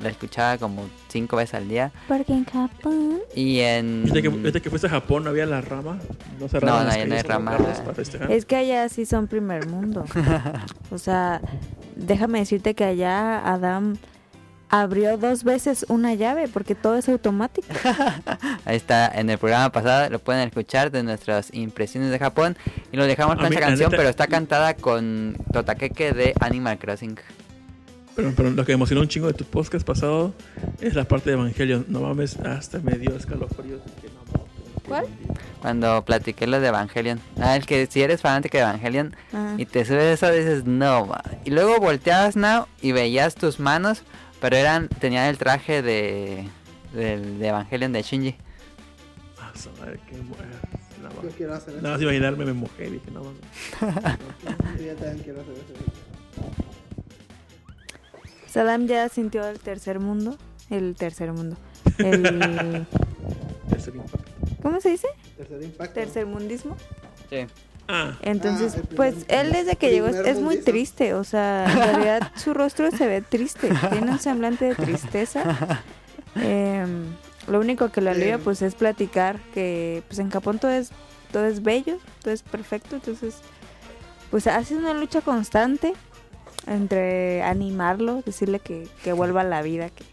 [0.02, 1.92] la escuchaba como cinco veces al día.
[2.08, 3.20] Porque en Japón.
[3.36, 4.06] Y en...
[4.06, 6.00] Desde que, desde que fuiste a Japón no había la rama.
[6.40, 7.58] No No, no, las ya no hay rama.
[8.30, 10.06] Es que allá sí son primer mundo.
[10.92, 11.42] O sea,
[11.96, 13.96] déjame decirte que allá Adam
[14.70, 17.68] abrió dos veces una llave porque todo es automático.
[18.66, 22.58] Ahí está en el programa pasado, lo pueden escuchar de nuestras impresiones de Japón.
[22.92, 27.18] Y lo dejamos con la canción, pero está cantada con Totakeke de Animal Crossing.
[28.16, 30.34] Pero, pero lo que emocionó un chingo de tu podcast pasado
[30.82, 31.86] es la parte de Evangelion.
[31.90, 33.82] No mames, hasta me dio escalofríos.
[34.02, 34.44] que no mames.
[34.88, 35.06] ¿Cuál?
[35.62, 37.20] Cuando platiqué lo de Evangelion.
[37.40, 39.56] Ah, el que si eres fanático de Evangelion Ah.
[39.58, 41.06] y te subes eso, dices no.
[41.08, 41.22] ma".
[41.46, 44.04] Y luego volteabas now y veías tus manos,
[44.42, 46.48] pero eran tenían el traje de,
[46.94, 48.36] de Evangelion de Shinji.
[49.40, 50.18] Ah, madre, qué.
[50.18, 51.82] No, Yo quiero hacer eso.
[51.82, 53.40] Nada más imaginarme me mojé y dije, no mames.
[54.78, 56.73] Sí, yo también quiero hacer eso.
[58.54, 60.38] Saddam ya sintió el tercer mundo.
[60.70, 61.58] El tercer mundo.
[61.98, 62.86] El.
[63.70, 64.20] Tercer impacto.
[64.62, 65.08] ¿Cómo se dice?
[65.38, 65.94] Tercer impacto.
[65.96, 66.78] Tercer mundismo.
[67.30, 67.46] Sí.
[67.88, 71.78] Ah, Entonces, Ah, primer- pues él desde que llegó es, muy triste, o sea, en
[71.78, 75.44] realidad su rostro se ve triste, tiene un semblante de tristeza.
[76.36, 77.06] Em,
[77.48, 78.42] lo único que lo alivia Sí.
[78.44, 80.90] pues es platicar que pues en Japón todo es
[81.32, 83.36] todo es bello, todo es perfecto, entonces
[84.32, 85.94] pues hace una lucha constante
[86.68, 90.04] entre animarlo, decirle que, que vuelva a la vida, que,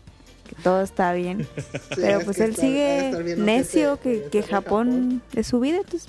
[0.48, 1.46] que todo está bien.
[1.90, 5.78] Sí, Pero es pues él está- sigue necio que, que a Japón es su vida,
[5.78, 6.08] entonces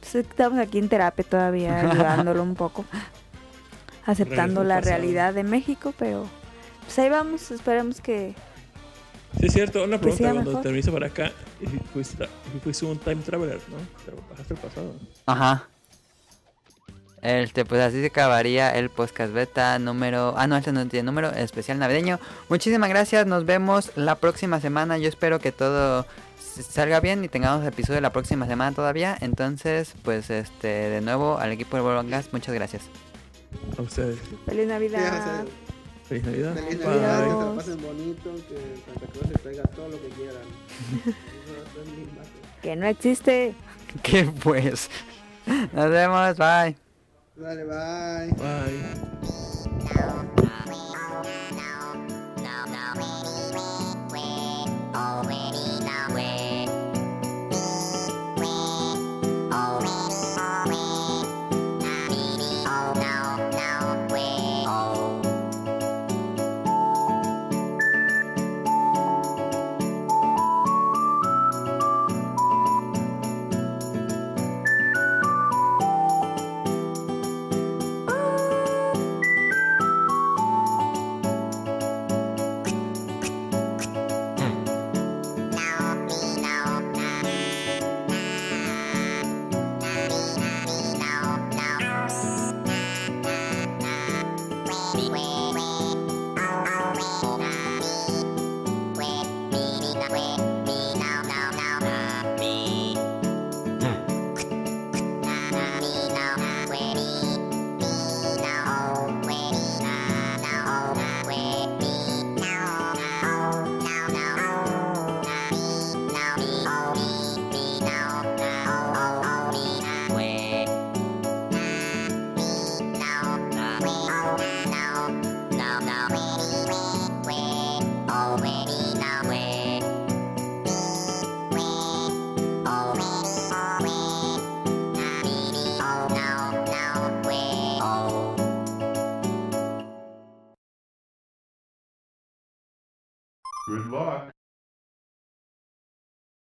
[0.00, 2.84] pues, estamos aquí en terapia todavía ayudándolo un poco,
[4.06, 6.26] aceptando la realidad de México, pero
[6.84, 8.34] pues ahí vamos, esperemos que
[9.38, 9.84] sí es cierto.
[9.84, 10.32] Una pregunta.
[10.32, 11.30] Cuando te viniste para acá,
[11.92, 12.24] fuiste,
[12.56, 13.76] y fuiste un time traveler, ¿no?
[14.04, 14.94] Te bajaste el pasado.
[15.26, 15.68] Ajá.
[17.22, 20.34] Este, pues así se acabaría el podcast beta número...
[20.36, 22.18] Ah, no, este no tiene número, especial navideño.
[22.48, 24.96] Muchísimas gracias, nos vemos la próxima semana.
[24.96, 26.06] Yo espero que todo
[26.38, 29.16] salga bien y tengamos episodio la próxima semana todavía.
[29.20, 32.84] Entonces, pues este, de nuevo al equipo de Volvangas, muchas gracias.
[33.76, 34.18] A ustedes.
[34.46, 35.44] feliz Navidad.
[36.08, 36.54] Feliz Navidad.
[36.54, 36.80] Feliz.
[36.80, 40.42] Navidad, que la pasen bonito, que Santa Cruz les traiga todo lo que quieran.
[41.04, 42.32] Eso es mi imagen.
[42.62, 43.54] Que no existe.
[44.02, 44.88] ¿Qué pues?
[45.72, 46.89] Nos vemos, bye.
[47.40, 48.30] Dale, bye.
[48.36, 49.10] Bye.